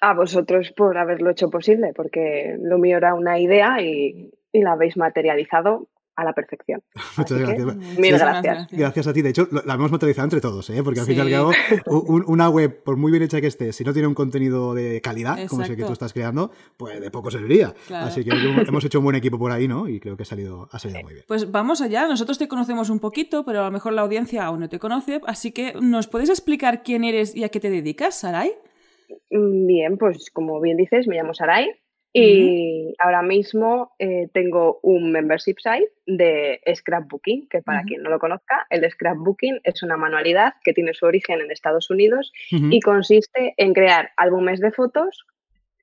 a 0.00 0.14
vosotros 0.14 0.72
por 0.76 0.98
haberlo 0.98 1.30
hecho 1.30 1.50
posible, 1.50 1.92
porque 1.94 2.56
lo 2.60 2.78
mío 2.78 2.98
era 2.98 3.14
una 3.14 3.38
idea 3.38 3.80
y, 3.80 4.30
la 4.52 4.72
habéis 4.72 4.96
materializado 4.96 5.88
a 6.14 6.24
la 6.24 6.32
perfección. 6.32 6.82
Muchas 7.18 7.38
gracias. 7.38 7.76
Mil 7.76 8.16
gracias. 8.16 8.68
gracias. 8.70 9.06
a 9.06 9.12
ti. 9.12 9.20
De 9.20 9.28
hecho, 9.28 9.48
la 9.66 9.74
hemos 9.74 9.90
materializado 9.90 10.24
entre 10.24 10.40
todos, 10.40 10.70
¿eh? 10.70 10.82
porque 10.82 11.00
al 11.00 11.04
fin 11.04 11.18
y 11.18 11.20
al 11.20 11.30
cabo, 11.30 11.50
una 12.26 12.48
web, 12.48 12.82
por 12.82 12.96
muy 12.96 13.10
bien 13.10 13.22
hecha 13.22 13.38
que 13.42 13.48
esté, 13.48 13.74
si 13.74 13.84
no 13.84 13.92
tiene 13.92 14.08
un 14.08 14.14
contenido 14.14 14.72
de 14.72 15.02
calidad, 15.02 15.46
como 15.46 15.62
es 15.62 15.68
el 15.68 15.76
que 15.76 15.84
tú 15.84 15.92
estás 15.92 16.14
creando, 16.14 16.52
pues 16.78 17.02
de 17.02 17.10
poco 17.10 17.30
serviría. 17.30 17.74
Así 17.90 18.24
que 18.24 18.30
hemos 18.66 18.82
hecho 18.82 19.00
un 19.00 19.04
buen 19.04 19.16
equipo 19.16 19.38
por 19.38 19.52
ahí, 19.52 19.68
¿no? 19.68 19.88
Y 19.88 20.00
creo 20.00 20.16
que 20.16 20.22
ha 20.22 20.26
salido, 20.26 20.70
ha 20.72 20.78
salido 20.78 21.02
muy 21.02 21.12
bien. 21.12 21.26
Pues 21.28 21.52
vamos 21.52 21.82
allá. 21.82 22.08
Nosotros 22.08 22.38
te 22.38 22.48
conocemos 22.48 22.88
un 22.88 22.98
poquito, 22.98 23.44
pero 23.44 23.60
a 23.60 23.64
lo 23.66 23.70
mejor 23.70 23.92
la 23.92 24.00
audiencia 24.00 24.46
aún 24.46 24.60
no 24.60 24.70
te 24.70 24.78
conoce. 24.78 25.20
Así 25.26 25.52
que, 25.52 25.74
¿nos 25.82 26.06
puedes 26.06 26.30
explicar 26.30 26.82
quién 26.82 27.04
eres 27.04 27.36
y 27.36 27.44
a 27.44 27.50
qué 27.50 27.60
te 27.60 27.68
dedicas, 27.68 28.20
Saray? 28.20 28.54
Mm, 29.30 29.66
bien, 29.66 29.98
pues 29.98 30.30
como 30.30 30.60
bien 30.60 30.76
dices, 30.76 31.06
me 31.06 31.16
llamo 31.16 31.34
Sarai 31.34 31.70
y 32.12 32.94
ahora 32.98 33.20
mismo 33.20 33.92
eh, 33.98 34.28
tengo 34.32 34.80
un 34.82 35.12
membership 35.12 35.56
site 35.58 35.92
de 36.06 36.60
scrapbooking, 36.74 37.46
que 37.48 37.60
para 37.60 37.82
quien 37.82 38.02
no 38.02 38.08
lo 38.08 38.18
conozca, 38.18 38.66
el 38.70 38.90
scrapbooking 38.90 39.60
es 39.64 39.82
una 39.82 39.98
manualidad 39.98 40.54
que 40.64 40.72
tiene 40.72 40.94
su 40.94 41.04
origen 41.04 41.42
en 41.42 41.50
Estados 41.50 41.90
Unidos 41.90 42.32
y 42.50 42.80
consiste 42.80 43.52
en 43.58 43.74
crear 43.74 44.12
álbumes 44.16 44.60
de 44.60 44.72
fotos 44.72 45.26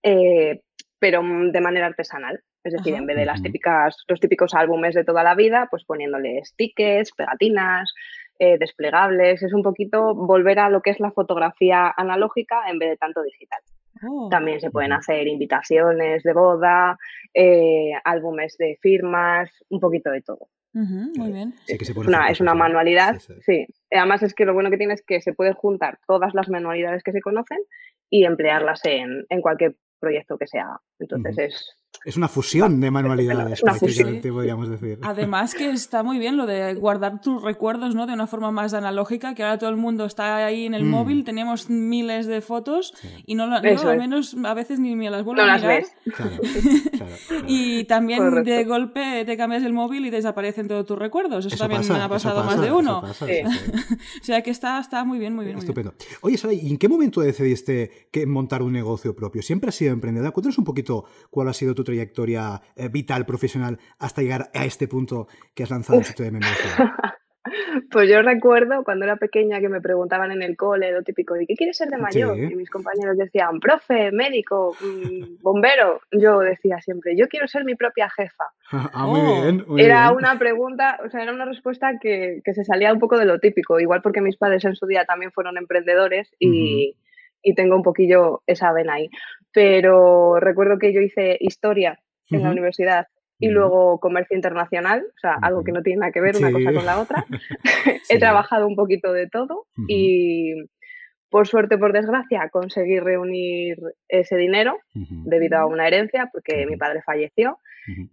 eh, 0.04 0.62
pero 1.00 1.22
de 1.22 1.62
manera 1.62 1.88
artesanal. 1.88 2.42
Es 2.64 2.72
decir, 2.72 2.94
en 2.94 3.06
vez 3.06 3.18
de 3.18 3.26
las 3.26 3.42
típicas, 3.42 4.06
los 4.08 4.22
típicos 4.22 4.54
álbumes 4.54 4.96
de 4.96 5.04
toda 5.04 5.22
la 5.22 5.36
vida, 5.36 5.68
pues 5.70 5.84
poniéndole 5.84 6.42
stickers, 6.46 7.12
pegatinas, 7.12 7.94
eh, 8.40 8.58
desplegables. 8.58 9.42
Es 9.42 9.54
un 9.54 9.64
poquito 9.64 10.16
volver 10.16 10.60
a 10.60 10.70
lo 10.70 10.82
que 10.82 10.92
es 10.92 11.00
la 11.00 11.12
fotografía 11.12 11.94
analógica 11.96 12.70
en 12.70 12.80
vez 12.80 12.90
de 12.92 12.98
tanto 12.98 13.22
digital. 13.24 13.62
Oh. 14.08 14.28
También 14.30 14.60
se 14.60 14.72
pueden 14.72 14.92
hacer 14.92 15.28
invitaciones 15.28 16.24
de 16.24 16.34
boda, 16.34 16.98
eh, 17.34 17.92
álbumes 18.04 18.58
de 18.58 18.78
firmas, 18.82 19.50
un 19.70 19.80
poquito 19.80 20.10
de 20.12 20.22
todo. 20.22 20.48
muy 20.74 21.32
bien. 21.32 21.54
es, 21.68 22.42
una, 22.42 22.56
manualidad, 22.56 23.20
sí, 23.20 23.68
Además 23.92 24.24
es 24.24 24.34
que 24.34 24.46
lo 24.46 24.54
bueno 24.54 24.72
que 24.72 24.78
tiene 24.78 24.96
es 24.96 25.04
que 25.06 25.22
se 25.22 25.34
puede 25.34 25.54
juntar 25.54 26.00
todas 26.08 26.34
las 26.34 26.50
manualidades 26.50 27.04
que 27.04 27.12
se 27.12 27.22
conocen 27.22 27.60
y 28.10 28.26
emplearlas 28.26 28.84
en, 28.86 29.26
en 29.30 29.42
cualquier 29.42 29.76
proyecto 30.00 30.38
que 30.38 30.48
se 30.48 30.60
haga. 30.60 30.82
Entonces 31.00 31.38
es 31.38 31.83
es 32.06 32.18
una 32.18 32.28
fusión 32.28 32.82
de 32.82 32.92
manualidades, 32.92 33.62
prácticamente, 33.62 34.32
podríamos 34.32 34.70
decir. 34.70 35.00
Además 35.04 35.54
que 35.54 35.70
está 35.70 36.04
muy 36.04 36.20
bien 36.20 36.36
lo 36.38 36.46
de 36.46 36.74
guardar 36.76 37.22
tus 37.22 37.42
recuerdos, 37.42 37.96
¿no? 37.96 38.08
De 38.08 38.14
una 38.14 38.28
forma 38.28 38.52
más 38.52 38.74
analógica, 38.74 39.34
que 39.36 39.44
ahora 39.44 39.58
todo 39.58 39.70
el 39.70 39.78
mundo 39.78 40.06
está 40.06 40.46
ahí 40.46 40.66
en 40.66 40.74
el 40.74 40.84
mm. 40.84 40.90
móvil, 40.90 41.24
tenemos 41.24 41.70
miles 41.70 42.28
de 42.28 42.42
fotos 42.42 42.94
y 43.26 43.36
no, 43.36 43.48
no 43.48 43.56
al 43.56 43.98
menos 43.98 44.36
a 44.44 44.54
veces 44.54 44.80
ni 44.80 44.96
me 44.96 45.10
las 45.10 45.24
vuelvo 45.24 45.44
a 45.44 45.56
mirar. 45.56 45.84
y 47.48 47.86
también 47.86 48.44
de 48.44 48.64
golpe 48.66 49.24
te 49.26 49.38
cambias 49.38 49.64
el 49.64 49.74
móvil 49.74 50.06
y 50.06 50.10
desaparecen 50.10 50.68
todos 50.68 50.86
tus 50.86 50.98
recuerdos. 50.98 51.46
Eso, 51.46 51.58
también 51.58 51.82
me 51.88 51.96
ha 51.96 52.10
pasado 52.10 52.44
más 52.44 52.60
de 52.60 52.72
uno. 52.72 53.00
o 53.04 54.24
sea 54.24 54.42
que 54.42 54.52
está, 54.52 54.80
está 54.80 55.04
muy 55.06 55.20
bien, 55.20 55.36
muy 55.36 55.46
bien. 55.46 55.58
Estupendo. 55.58 55.94
Oye, 56.22 56.38
Sara, 56.38 56.54
¿y 56.54 56.70
en 56.70 56.78
qué 56.78 56.90
momento 56.90 57.22
decidiste 57.22 58.08
que 58.12 58.26
montar 58.26 58.62
un 58.62 58.74
negocio 58.74 59.16
propio? 59.16 59.42
¿Siempre 59.42 59.70
has 59.70 59.76
sido 59.76 59.94
emprendedora? 59.94 60.32
Cuéntanos 60.32 60.58
un 60.58 60.66
poquito 60.66 61.06
cuál 61.30 61.48
ha 61.48 61.54
sido 61.54 61.74
tu 61.74 61.83
trayectoria 61.84 62.62
eh, 62.76 62.90
vital, 62.90 63.26
profesional, 63.26 63.80
hasta 64.00 64.22
llegar 64.22 64.50
a 64.54 64.66
este 64.66 64.88
punto 64.88 65.28
que 65.54 65.64
has 65.64 65.70
lanzado 65.70 66.00
el 66.00 66.06
sitio 66.06 66.26
de 66.26 66.32
membresía? 66.32 66.96
Pues 67.92 68.10
yo 68.10 68.22
recuerdo 68.22 68.84
cuando 68.84 69.06
era 69.06 69.18
pequeña 69.18 69.60
que 69.60 69.70
me 69.70 69.82
preguntaban 69.82 70.32
en 70.32 70.42
el 70.42 70.56
cole 70.56 70.92
lo 70.92 71.04
típico 71.04 71.34
de 71.34 71.46
¿qué 71.46 71.56
quieres 71.56 71.78
ser 71.78 71.90
de 71.90 71.98
mayor? 71.98 72.38
Y 72.38 72.56
mis 72.56 72.70
compañeros 72.70 73.18
decían, 73.18 73.60
profe, 73.60 74.12
médico, 74.12 74.76
mm, 74.80 75.38
bombero. 75.42 76.02
Yo 76.12 76.40
decía 76.40 76.80
siempre, 76.82 77.16
yo 77.18 77.28
quiero 77.28 77.48
ser 77.48 77.66
mi 77.66 77.76
propia 77.76 78.10
jefa. 78.10 78.46
Ah, 78.96 79.06
muy 79.06 79.20
oh. 79.20 79.42
bien. 79.44 79.66
era 79.78 80.12
una 80.12 80.38
pregunta, 80.38 81.00
o 81.06 81.10
sea, 81.10 81.22
era 81.22 81.32
una 81.32 81.46
respuesta 81.46 82.00
que, 82.02 82.42
se 82.44 82.64
salía 82.64 82.92
un 82.92 83.00
poco 83.00 83.18
de 83.18 83.26
lo 83.26 83.40
típico, 83.40 83.80
igual 83.80 84.02
porque 84.02 84.22
mis 84.22 84.38
padres 84.38 84.66
en 84.66 84.76
su 84.76 84.88
día 84.88 85.06
también 85.06 85.32
fueron 85.32 85.58
emprendedores 85.58 86.32
y, 86.40 86.96
y 87.42 87.56
tengo 87.56 87.76
un 87.76 87.84
poquillo 87.84 88.42
esa 88.48 88.72
vena 88.74 88.96
ahí 88.96 89.10
pero 89.54 90.40
recuerdo 90.40 90.80
que 90.80 90.94
yo 90.94 91.02
hice 91.02 91.38
historia 91.40 92.00
en 92.30 92.44
la 92.44 92.52
universidad 92.52 93.08
y 93.40 93.50
luego 93.50 94.00
comercio 94.00 94.36
internacional, 94.36 95.04
o 95.06 95.20
sea, 95.20 95.38
algo 95.42 95.64
que 95.64 95.72
no 95.72 95.82
tiene 95.82 96.00
nada 96.00 96.12
que 96.12 96.22
ver 96.22 96.38
una 96.38 96.52
cosa 96.52 96.74
con 96.74 96.86
la 96.86 97.00
otra. 97.00 97.26
He 98.10 98.18
trabajado 98.20 98.68
un 98.68 98.76
poquito 98.76 99.12
de 99.12 99.28
todo 99.28 99.66
y 99.88 100.54
por 101.30 101.48
suerte, 101.48 101.80
por 101.80 101.94
desgracia, 101.94 102.48
conseguí 102.52 103.00
reunir 103.00 103.78
ese 104.08 104.38
dinero 104.38 104.78
debido 104.94 105.58
a 105.58 105.66
una 105.66 105.88
herencia, 105.88 106.30
porque 106.32 106.68
mi 106.68 106.78
padre 106.78 107.02
falleció. 107.04 107.58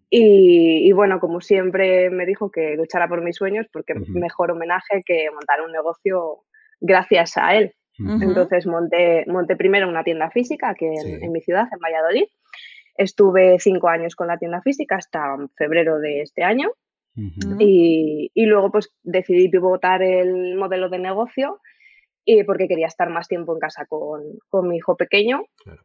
y, 0.09 0.89
y, 0.89 0.93
bueno, 0.93 1.21
como 1.21 1.43
siempre 1.43 2.09
me 2.09 2.25
dijo 2.25 2.51
que 2.51 2.77
luchara 2.77 3.09
por 3.09 3.23
mis 3.23 3.37
sueños, 3.37 3.67
porque 3.71 3.93
mejor 3.95 4.53
homenaje 4.53 5.03
que 5.05 5.31
montar 5.35 5.61
un 5.61 5.71
negocio 5.71 6.39
gracias 6.81 7.37
a 7.37 7.55
él. 7.57 7.75
Entonces 8.23 8.67
monté, 8.67 9.25
monté 9.27 9.57
primero 9.57 9.89
una 9.89 10.05
tienda 10.05 10.31
física 10.31 10.71
aquí 10.71 10.87
en, 10.87 11.33
mi 11.33 11.41
ciudad, 11.41 11.69
en 11.73 11.79
Valladolid. 11.79 12.25
Estuve 12.97 13.59
cinco 13.59 13.89
años 13.89 14.15
con 14.15 14.27
la 14.27 14.39
tienda 14.39 14.63
física 14.63 14.97
hasta 14.97 15.37
febrero 15.57 15.99
de 15.99 16.23
este 16.23 16.43
año. 16.43 16.71
y, 17.59 18.31
y, 18.33 18.47
luego 18.47 18.71
pues 18.71 18.93
decidí 19.03 19.49
pivotar 19.49 20.01
el 20.03 20.55
modelo 20.55 20.89
de 20.89 20.99
negocio 21.01 21.61
y 22.25 22.45
porque 22.45 22.69
quería 22.69 22.87
estar 22.87 23.11
más 23.11 23.29
tiempo 23.29 23.55
en 23.55 23.59
casa 23.59 23.87
con, 23.87 24.23
con 24.49 24.69
mi 24.69 24.77
hijo 24.77 24.97
pequeño 24.97 25.43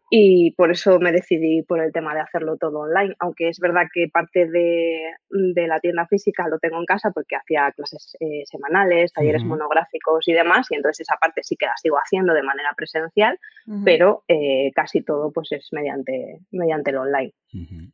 y 0.09 0.51
por 0.51 0.71
eso 0.71 0.99
me 0.99 1.11
decidí 1.11 1.63
por 1.63 1.81
el 1.81 1.91
tema 1.91 2.13
de 2.13 2.21
hacerlo 2.21 2.57
todo 2.57 2.79
online, 2.79 3.15
aunque 3.19 3.49
es 3.49 3.59
verdad 3.59 3.83
que 3.93 4.07
parte 4.11 4.47
de, 4.47 5.11
de 5.29 5.67
la 5.67 5.79
tienda 5.79 6.05
física 6.07 6.47
lo 6.47 6.59
tengo 6.59 6.77
en 6.77 6.85
casa 6.85 7.11
porque 7.11 7.35
hacía 7.35 7.71
clases 7.75 8.15
eh, 8.19 8.43
semanales, 8.45 9.13
talleres 9.13 9.43
monográficos 9.43 10.27
y 10.27 10.33
demás, 10.33 10.67
y 10.69 10.75
entonces 10.75 11.07
esa 11.07 11.17
parte 11.19 11.41
sí 11.43 11.55
que 11.55 11.65
la 11.65 11.77
sigo 11.77 11.97
haciendo 11.97 12.33
de 12.33 12.43
manera 12.43 12.69
presencial, 12.75 13.39
pero 13.83 14.23
eh, 14.27 14.71
casi 14.75 15.01
todo 15.01 15.31
pues 15.31 15.51
es 15.51 15.69
mediante, 15.71 16.39
mediante 16.51 16.91
el 16.91 16.97
online. 16.97 17.33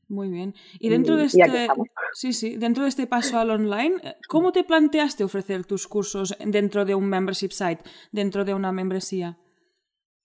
Muy 0.08 0.30
bien. 0.30 0.56
Y 0.80 0.90
dentro 0.90 1.16
de 1.16 1.26
este, 1.26 1.68
sí, 2.14 2.34
sí, 2.34 2.58
dentro 2.58 2.84
de 2.84 2.90
este 2.90 3.06
paso 3.06 3.40
al 3.40 3.52
online, 3.52 3.96
¿cómo 4.28 4.52
te 4.52 4.64
planteaste 4.64 5.24
ofrecer 5.24 5.66
tus 5.66 5.88
cursos 5.88 6.36
dentro 6.44 6.86
de 6.86 6.96
un 6.96 7.08
membership 7.08 7.52
site, 7.52 7.84
dentro 8.12 8.31
de 8.32 8.54
una 8.54 8.72
membresía? 8.72 9.38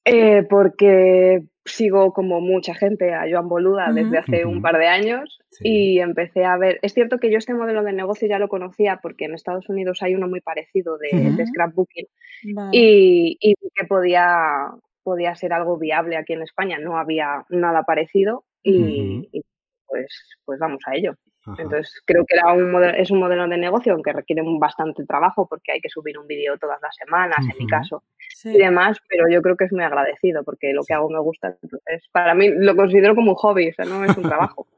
Eh, 0.05 0.45
porque 0.49 1.47
sigo 1.65 2.13
como 2.13 2.41
mucha 2.41 2.75
gente 2.75 3.13
a 3.13 3.25
Joan 3.29 3.49
Boluda 3.49 3.93
desde 3.93 4.19
hace 4.19 4.45
un 4.45 4.63
par 4.63 4.79
de 4.79 4.87
años 4.87 5.41
y 5.61 5.99
empecé 5.99 6.45
a 6.45 6.57
ver, 6.57 6.79
es 6.83 6.95
cierto 6.95 7.19
que 7.19 7.31
yo 7.31 7.39
este 7.39 7.55
modelo 7.55 7.83
de 7.83 7.93
negocio 7.93 8.29
ya 8.29 8.39
lo 8.39 8.49
conocía 8.49 9.01
porque 9.03 9.25
en 9.25 9.35
Estados 9.35 9.69
Unidos 9.69 10.03
hay 10.03 10.15
uno 10.15 10.29
muy 10.29 10.41
parecido 10.41 10.97
de, 10.99 11.45
scrapbooking 11.47 12.07
y, 12.71 13.37
y, 13.41 13.55
que 13.75 13.85
podía, 13.89 14.71
podía 15.03 15.35
ser 15.35 15.53
algo 15.53 15.77
viable 15.77 16.17
aquí 16.17 16.35
en 16.35 16.43
España, 16.43 16.79
no 16.79 16.99
había 16.99 17.45
nada 17.49 17.83
parecido 17.83 18.45
y, 18.63 19.29
pues, 19.87 20.07
pues 20.45 20.59
vamos 20.59 20.83
a 20.87 20.95
ello. 20.95 21.15
Entonces 21.59 22.03
creo 22.05 22.25
que 22.27 22.37
era 22.37 22.53
un 22.53 22.71
modelo, 22.71 22.97
es 22.97 23.11
un 23.11 23.21
modelo 23.21 23.47
de 23.47 23.57
negocio 23.57 23.93
aunque 23.93 24.13
requiere 24.13 24.43
bastante 24.59 25.05
trabajo 25.05 25.47
porque 25.49 25.73
hay 25.73 25.81
que 25.81 25.89
subir 25.89 26.19
un 26.19 26.27
vídeo 26.27 26.59
todas 26.59 26.81
las 26.83 26.95
semanas, 26.97 27.39
en 27.41 27.59
mi 27.59 27.67
caso, 27.67 28.03
y 28.45 28.59
demás, 28.59 28.99
pero 29.09 29.29
yo 29.31 29.41
creo 29.43 29.57
que 29.57 29.65
es 29.65 29.73
muy 29.73 29.85
agradecido 29.85 30.43
porque 30.45 30.73
lo 30.73 30.83
que 30.83 30.95
hago 30.95 31.09
me 31.09 31.21
gusta. 31.21 31.57
Entonces, 31.63 32.03
para 32.13 32.35
mí 32.35 32.49
lo 32.49 32.75
considero 32.75 33.15
como 33.15 33.33
un 33.33 33.37
hobby, 33.37 33.69
o 33.69 33.75
sea, 33.75 33.85
no 33.85 34.05
es 34.05 34.17
un 34.17 34.25
trabajo. 34.25 34.67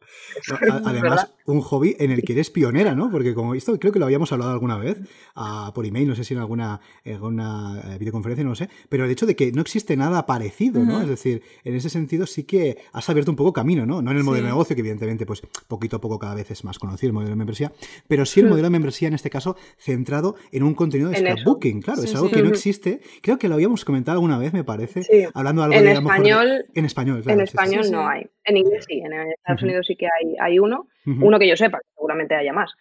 además, 0.84 1.34
un 1.46 1.60
hobby 1.60 1.96
en 1.98 2.10
el 2.10 2.22
que 2.22 2.32
eres 2.32 2.50
pionera, 2.50 2.94
¿no? 2.94 3.10
Porque 3.10 3.34
como 3.34 3.54
esto 3.54 3.78
creo 3.78 3.92
que 3.92 3.98
lo 3.98 4.06
habíamos 4.06 4.32
hablado 4.32 4.52
alguna 4.52 4.78
vez 4.78 4.98
uh, 5.36 5.72
por 5.72 5.86
email, 5.86 6.08
no 6.08 6.14
sé 6.14 6.24
si 6.24 6.34
en 6.34 6.40
alguna, 6.40 6.80
alguna 7.04 7.80
eh, 7.84 7.98
videoconferencia, 7.98 8.44
no 8.44 8.50
lo 8.50 8.56
sé, 8.56 8.68
pero 8.88 9.04
el 9.04 9.10
hecho 9.10 9.26
de 9.26 9.36
que 9.36 9.52
no 9.52 9.62
existe 9.62 9.96
nada 9.96 10.26
parecido, 10.26 10.82
¿no? 10.82 11.00
Es 11.00 11.08
decir, 11.08 11.42
en 11.64 11.74
ese 11.74 11.90
sentido 11.90 12.26
sí 12.26 12.44
que 12.44 12.78
has 12.92 13.08
abierto 13.08 13.30
un 13.30 13.36
poco 13.36 13.52
camino, 13.52 13.86
¿no? 13.86 14.02
No 14.02 14.10
en 14.10 14.18
el 14.18 14.24
modelo 14.24 14.44
de 14.44 14.52
negocio, 14.52 14.74
que 14.74 14.80
evidentemente, 14.80 15.26
pues 15.26 15.42
poquito 15.66 15.96
a 15.96 16.00
poco 16.00 16.18
cada 16.18 16.34
vez 16.34 16.50
es 16.50 16.57
más 16.64 16.78
conocido 16.78 17.08
el 17.08 17.14
modelo 17.14 17.30
de 17.30 17.36
membresía, 17.36 17.72
pero 18.06 18.24
sí 18.24 18.40
el 18.40 18.46
hmm. 18.46 18.50
modelo 18.50 18.66
de 18.66 18.70
membresía 18.70 19.08
en 19.08 19.14
este 19.14 19.30
caso 19.30 19.56
centrado 19.78 20.36
en 20.52 20.62
un 20.62 20.74
contenido 20.74 21.10
de 21.10 21.16
scrapbooking, 21.16 21.82
claro, 21.82 22.02
es 22.02 22.14
algo 22.14 22.30
que 22.30 22.42
no 22.42 22.48
existe. 22.48 23.00
Creo 23.22 23.38
que 23.38 23.48
lo 23.48 23.54
habíamos 23.54 23.84
comentado 23.84 24.16
alguna 24.16 24.38
vez, 24.38 24.52
me 24.52 24.64
parece, 24.64 25.28
hablando 25.34 25.62
algo 25.62 25.76
en 25.76 25.84
de, 25.84 25.92
español, 25.92 26.66
en 26.74 26.84
español, 26.84 27.22
claro, 27.22 27.40
En 27.40 27.44
español 27.44 27.90
no 27.90 28.08
hay. 28.08 28.26
En 28.44 28.56
inglés 28.56 28.84
sí, 28.88 29.00
en 29.00 29.12
Estados 29.12 29.62
Unidos 29.62 29.86
sí 29.86 29.94
que 29.96 30.06
hay, 30.06 30.34
hay 30.40 30.58
uno, 30.58 30.88
uno 31.04 31.38
que 31.38 31.48
yo 31.48 31.56
sepa, 31.56 31.80
seguramente 31.94 32.34
haya 32.34 32.52
más. 32.52 32.72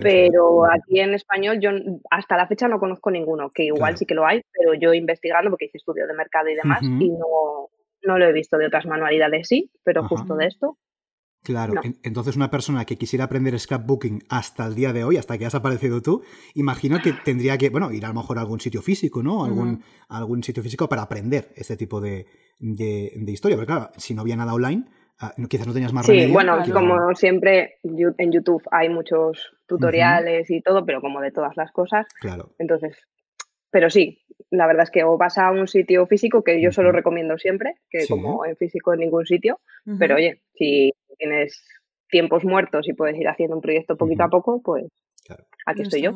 Pero 0.00 0.64
aquí 0.70 1.00
en 1.00 1.14
español 1.14 1.58
yo 1.60 1.70
hasta 2.10 2.36
la 2.36 2.46
fecha 2.46 2.68
no 2.68 2.78
conozco 2.78 3.10
ninguno, 3.10 3.50
que 3.50 3.64
igual 3.64 3.96
sí 3.96 4.06
que 4.06 4.14
lo 4.14 4.26
hay, 4.26 4.42
pero 4.52 4.74
yo 4.74 4.94
investigando, 4.94 5.50
porque 5.50 5.66
hice 5.66 5.78
estudio 5.78 6.06
de 6.06 6.14
mercado 6.14 6.48
y 6.48 6.54
demás, 6.54 6.82
y 6.82 7.10
no, 7.10 7.70
no 8.02 8.18
lo 8.18 8.26
he 8.26 8.32
visto 8.32 8.56
de 8.56 8.66
otras 8.66 8.86
manualidades, 8.86 9.48
sí, 9.48 9.70
pero 9.84 10.04
justo 10.04 10.36
de 10.36 10.46
esto. 10.46 10.78
Claro, 11.46 11.74
entonces 12.02 12.34
una 12.34 12.50
persona 12.50 12.84
que 12.84 12.96
quisiera 12.96 13.26
aprender 13.26 13.56
scrapbooking 13.56 14.24
hasta 14.28 14.66
el 14.66 14.74
día 14.74 14.92
de 14.92 15.04
hoy, 15.04 15.16
hasta 15.16 15.38
que 15.38 15.46
has 15.46 15.54
aparecido 15.54 16.02
tú, 16.02 16.24
imagino 16.54 17.00
que 17.00 17.12
tendría 17.12 17.56
que, 17.56 17.70
bueno, 17.70 17.92
ir 17.92 18.04
a 18.04 18.08
lo 18.08 18.14
mejor 18.14 18.38
a 18.38 18.40
algún 18.40 18.58
sitio 18.58 18.82
físico, 18.82 19.22
¿no? 19.22 19.44
Algún, 19.44 19.80
algún 20.08 20.42
sitio 20.42 20.60
físico 20.60 20.88
para 20.88 21.02
aprender 21.02 21.52
este 21.54 21.76
tipo 21.76 22.00
de, 22.00 22.26
de, 22.58 23.12
de 23.14 23.32
historia. 23.32 23.56
Porque 23.56 23.72
claro, 23.72 23.90
si 23.96 24.12
no 24.12 24.22
había 24.22 24.34
nada 24.34 24.54
online, 24.54 24.86
Ah, 25.18 25.32
quizás 25.48 25.66
no 25.66 25.72
tenías 25.72 25.94
más 25.94 26.04
Sí, 26.04 26.26
bueno, 26.30 26.58
como 26.74 27.14
siempre 27.14 27.78
en 27.82 28.32
YouTube 28.32 28.62
hay 28.70 28.90
muchos 28.90 29.56
tutoriales 29.66 30.50
y 30.50 30.60
todo, 30.60 30.84
pero 30.84 31.00
como 31.00 31.22
de 31.22 31.30
todas 31.30 31.56
las 31.56 31.72
cosas. 31.72 32.06
Claro. 32.20 32.50
Entonces, 32.58 32.98
pero 33.70 33.88
sí, 33.88 34.26
la 34.50 34.66
verdad 34.66 34.82
es 34.82 34.90
que 34.90 35.04
o 35.04 35.16
vas 35.16 35.38
a 35.38 35.50
un 35.52 35.68
sitio 35.68 36.06
físico, 36.06 36.44
que 36.44 36.60
yo 36.60 36.70
solo 36.70 36.92
recomiendo 36.92 37.38
siempre, 37.38 37.76
que 37.88 38.06
como 38.06 38.44
en 38.44 38.56
físico 38.56 38.92
en 38.92 39.00
ningún 39.00 39.24
sitio, 39.24 39.60
pero 39.98 40.16
oye, 40.16 40.42
si 40.54 40.92
tienes 41.18 41.62
tiempos 42.08 42.44
muertos 42.44 42.88
y 42.88 42.92
puedes 42.92 43.16
ir 43.18 43.28
haciendo 43.28 43.56
un 43.56 43.62
proyecto 43.62 43.96
poquito 43.96 44.24
a 44.24 44.28
poco, 44.28 44.60
pues 44.62 44.86
Aquí 45.66 45.82
estoy 45.82 46.02
yo. 46.02 46.12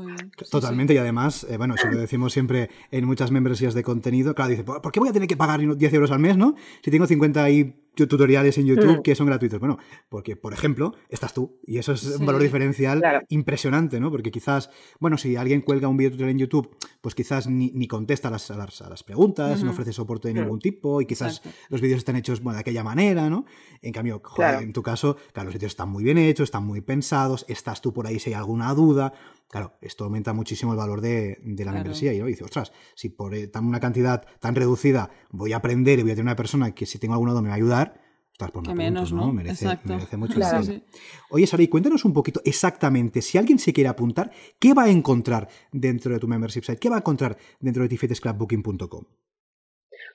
Totalmente, 0.51 0.95
y 0.95 0.99
además, 0.99 1.45
eh, 1.51 1.57
bueno, 1.57 1.75
eso 1.75 1.89
lo 1.89 1.99
decimos 2.01 2.33
siempre 2.33 2.71
en 2.93 3.05
muchas 3.05 3.33
membresías 3.33 3.75
de 3.75 3.83
contenido. 3.83 4.35
Claro, 4.35 4.51
dice, 4.51 4.65
¿por 4.65 4.93
qué 4.93 5.01
voy 5.01 5.09
a 5.09 5.13
tener 5.13 5.29
que 5.29 5.37
pagar 5.37 5.61
10 5.61 5.93
euros 5.93 6.13
al 6.13 6.21
mes, 6.21 6.37
no? 6.37 6.55
Si 6.83 6.91
tengo 6.91 7.07
50 7.07 7.51
y 7.51 7.75
tutoriales 8.09 8.57
en 8.59 8.67
YouTube 8.67 8.99
Mm. 8.99 9.03
que 9.03 9.15
son 9.15 9.27
gratuitos. 9.27 9.59
Bueno, 9.61 9.79
porque, 10.09 10.37
por 10.37 10.53
ejemplo, 10.53 10.95
estás 11.09 11.35
tú 11.35 11.59
y 11.67 11.79
eso 11.79 11.93
es 11.93 12.05
un 12.19 12.27
valor 12.27 12.43
diferencial 12.43 13.01
Claro. 13.01 13.21
impresionante, 13.29 14.01
¿no? 14.01 14.11
Porque 14.11 14.31
quizás, 14.31 14.71
bueno, 14.99 15.17
si 15.19 15.37
alguien 15.37 15.61
cuelga 15.61 15.89
un 15.89 15.97
video 15.97 16.11
tutorial 16.13 16.31
en 16.31 16.39
YouTube, 16.39 16.77
pues 17.01 17.15
quizás 17.15 17.47
ni, 17.49 17.71
ni 17.75 17.87
contesta 17.89 18.29
a 18.29 18.31
las, 18.31 18.51
a 18.51 18.57
las, 18.57 18.83
a 18.83 18.89
las 18.91 19.03
preguntas, 19.03 19.59
no 19.61 19.67
Ujú. 19.67 19.73
ofrece 19.75 19.93
soporte 19.93 20.29
de 20.29 20.35
Mm. 20.35 20.39
ningún 20.45 20.59
tipo 20.61 21.01
y 21.01 21.07
quizás 21.07 21.39
Exacto. 21.39 21.59
los 21.69 21.81
vídeos 21.81 21.99
están 21.99 22.17
hechos 22.17 22.41
bueno, 22.43 22.57
de 22.57 22.61
aquella 22.61 22.85
manera, 22.85 23.31
¿no? 23.31 23.45
En 23.83 23.93
cambio, 23.93 24.21
joder, 24.25 24.51
Claro. 24.53 24.65
en 24.65 24.73
tu 24.73 24.83
caso, 24.83 25.17
claro, 25.33 25.47
los 25.49 25.55
vídeos 25.55 25.73
están 25.73 25.89
muy 25.89 26.05
bien 26.05 26.19
hechos, 26.19 26.45
están 26.45 26.65
muy 26.67 26.81
pensados, 26.81 27.45
estás 27.49 27.81
tú 27.81 27.93
por 27.93 28.07
ahí 28.07 28.19
si 28.19 28.31
hay 28.31 28.35
alguna 28.35 28.73
duda. 28.75 29.13
Claro, 29.51 29.73
esto 29.81 30.05
aumenta 30.05 30.33
muchísimo 30.33 30.73
el 30.73 30.79
valor 30.79 31.01
de, 31.01 31.39
de 31.43 31.65
la 31.65 31.73
Claro. 31.73 31.85
membresía. 31.85 32.13
Y 32.13 32.21
¿no? 32.21 32.27
dice, 32.27 32.45
ostras, 32.45 32.73
si 32.95 33.09
por 33.09 33.35
eh, 33.35 33.49
tan 33.49 33.65
una 33.67 33.81
cantidad 33.81 34.25
tan 34.39 34.55
reducida 34.55 35.11
voy 35.31 35.53
a 35.53 35.57
aprender 35.57 35.99
y 35.99 36.03
voy 36.03 36.13
a 36.13 36.15
tener 36.15 36.27
una 36.27 36.37
persona 36.37 36.73
que 36.73 36.87
si 36.87 37.01
tengo 37.01 37.15
alguna 37.15 37.33
duda 37.33 37.43
me 37.43 37.49
va 37.49 37.55
a 37.55 37.57
ayudar, 37.57 38.01
ostras, 38.31 38.53
pues 38.53 38.69
me 38.69 38.75
menos, 38.75 39.13
¿no? 39.13 39.33
Merece, 39.33 39.77
merece 39.85 40.17
mucho 40.17 40.35
Claro. 40.35 40.59
la 40.59 40.63
Sí. 40.65 40.83
Oye, 41.31 41.47
Sara, 41.49 41.65
y 41.65 41.69
cuéntanos 41.69 42.05
un 42.05 42.13
poquito 42.13 42.41
exactamente, 42.45 43.23
si 43.23 43.39
alguien 43.39 43.59
se 43.59 43.73
quiere 43.73 43.89
apuntar, 43.89 44.31
¿qué 44.61 44.73
va 44.73 44.85
a 44.85 44.89
encontrar 44.89 45.49
dentro 45.73 46.13
de 46.15 46.21
tu 46.21 46.29
membership 46.29 46.63
site? 46.63 46.79
¿Qué 46.79 46.89
va 46.89 46.97
a 46.97 46.99
encontrar 47.01 47.37
dentro 47.59 47.83
de 47.83 47.89
tifetesclubbooking.com? 47.89 49.05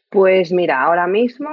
Pues 0.10 0.52
mira, 0.54 0.82
ahora 0.82 1.08
mismo 1.08 1.50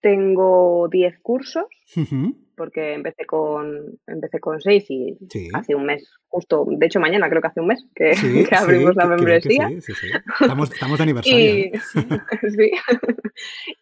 tengo 0.00 0.88
10 0.90 1.18
cursos 1.20 1.64
Ujú, 1.96 2.36
porque 2.58 2.92
empecé 2.94 3.24
con, 3.24 3.98
empecé 4.06 4.38
con 4.40 4.60
6 4.60 4.84
y 4.90 5.16
Sí. 5.30 5.48
hace 5.54 5.74
un 5.74 5.86
mes, 5.86 6.10
justo, 6.28 6.66
de 6.68 6.84
hecho 6.86 7.00
mañana 7.00 7.30
creo 7.30 7.40
que 7.40 7.48
hace 7.48 7.60
un 7.60 7.68
mes 7.68 7.86
que, 7.94 8.12
Sí, 8.14 8.44
que 8.50 8.54
abrimos 8.54 8.90
sí, 8.92 8.98
la 8.98 9.06
membresía. 9.06 9.68
sí, 9.68 9.80
sí, 9.80 9.94
sí. 9.94 10.06
Estamos, 10.40 10.70
estamos 10.72 10.98
de 10.98 11.02
aniversario. 11.04 11.54
Y, 11.56 11.72
sí. 12.50 12.70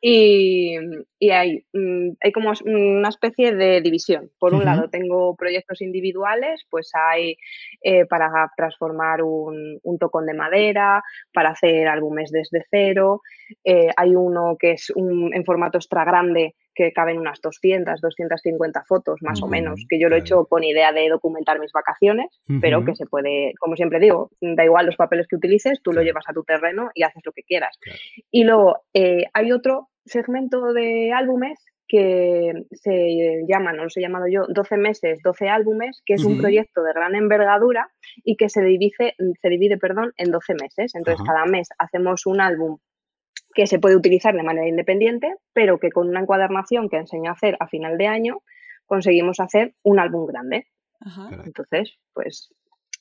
y, 0.01 0.77
y 1.19 1.31
hay, 1.31 1.65
mm, 1.73 2.11
hay 2.21 2.33
como 2.33 2.53
una 2.65 3.09
especie 3.09 3.55
de 3.55 3.81
división. 3.81 4.31
Por 4.39 4.55
un 4.55 4.65
lado, 4.65 4.89
tengo 4.91 5.35
proyectos 5.37 5.81
individuales, 5.81 6.67
pues 6.71 6.91
hay 6.95 7.37
eh, 7.83 8.07
para 8.07 8.31
transformar 8.57 9.23
un, 9.23 9.79
un 9.83 9.99
tocón 9.99 10.27
de 10.27 10.35
madera, 10.35 11.03
para 11.33 11.51
hacer 11.51 11.89
álbumes 11.89 12.31
desde 12.31 12.65
cero. 12.71 13.23
eh, 13.65 13.89
hay 13.97 14.15
uno 14.15 14.57
que 14.59 14.73
es 14.73 14.91
un, 14.95 15.35
en 15.35 15.45
formato 15.45 15.79
extra 15.79 16.05
grande 16.05 16.55
que 16.77 16.93
caben 16.93 17.19
unas 17.19 17.41
200, 17.41 18.01
250 18.01 18.85
fotos 18.85 19.23
más 19.23 19.43
o 19.43 19.49
menos, 19.49 19.85
que 19.89 19.99
yo 19.99 20.09
lo 20.09 20.17
he 20.17 20.21
hecho 20.21 20.45
con 20.45 20.63
idea 20.63 20.93
de 20.93 21.09
documentar 21.09 21.59
mis 21.59 21.73
vacaciones, 21.73 22.27
pero 22.61 22.85
que 22.85 22.95
se 22.95 23.07
puede, 23.07 23.55
como 23.59 23.77
siempre 23.77 23.99
digo, 23.99 24.31
da 24.41 24.65
igual 24.65 24.87
los 24.87 24.97
papeles 24.97 25.27
que 25.27 25.37
utilices, 25.37 25.81
tú 25.83 25.93
lo 25.93 26.03
llevas 26.03 26.25
a 26.29 26.35
tu 26.35 26.45
terreno 26.45 26.91
y 26.95 27.03
haces 27.03 27.23
lo 27.25 27.33
que 27.33 27.43
quieras. 27.43 27.77
Claro. 27.81 27.99
Y 28.31 28.45
luego 28.45 28.83
eh, 28.93 29.25
hay 29.33 29.53
otro 29.53 29.89
segmento 30.05 30.73
de 30.75 31.13
álbumes 31.13 31.65
que 31.89 32.53
se 32.73 33.45
llama, 33.49 33.73
no 33.73 33.85
los 33.85 33.97
he 33.97 34.01
llamado 34.01 34.27
yo, 34.29 34.47
12 34.49 34.77
meses, 34.77 35.21
12 35.23 35.49
álbumes, 35.49 36.03
que 36.05 36.15
es 36.15 36.25
un 36.25 36.39
proyecto 36.39 36.83
de 36.83 36.93
gran 36.93 37.15
envergadura 37.15 37.89
y 38.25 38.37
que 38.37 38.49
se 38.49 38.63
divide, 38.63 39.15
se 39.41 39.49
divide 39.49 39.79
perdón, 39.79 40.13
en 40.17 40.31
12 40.31 40.55
meses. 40.55 40.95
Entonces, 40.95 41.25
cada 41.25 41.45
mes 41.47 41.69
hacemos 41.79 42.27
un 42.27 42.41
álbum 42.41 42.79
que 43.57 43.67
se 43.67 43.79
puede 43.81 43.97
utilizar 43.97 44.35
de 44.37 44.43
manera 44.45 44.69
independiente, 44.69 45.35
pero 45.55 45.79
que 45.79 45.91
con 45.91 46.09
una 46.09 46.21
encuadernación 46.21 46.89
que 46.89 46.99
enseño 46.99 47.31
a 47.31 47.33
hacer 47.33 47.57
a 47.59 47.67
final 47.67 47.97
de 47.99 48.07
año, 48.07 48.43
conseguimos 48.85 49.41
hacer 49.41 49.75
un 49.83 49.99
álbum 49.99 50.27
grande. 50.27 50.69
Ajá. 51.01 51.31
Entonces, 51.45 51.99
pues 52.13 52.53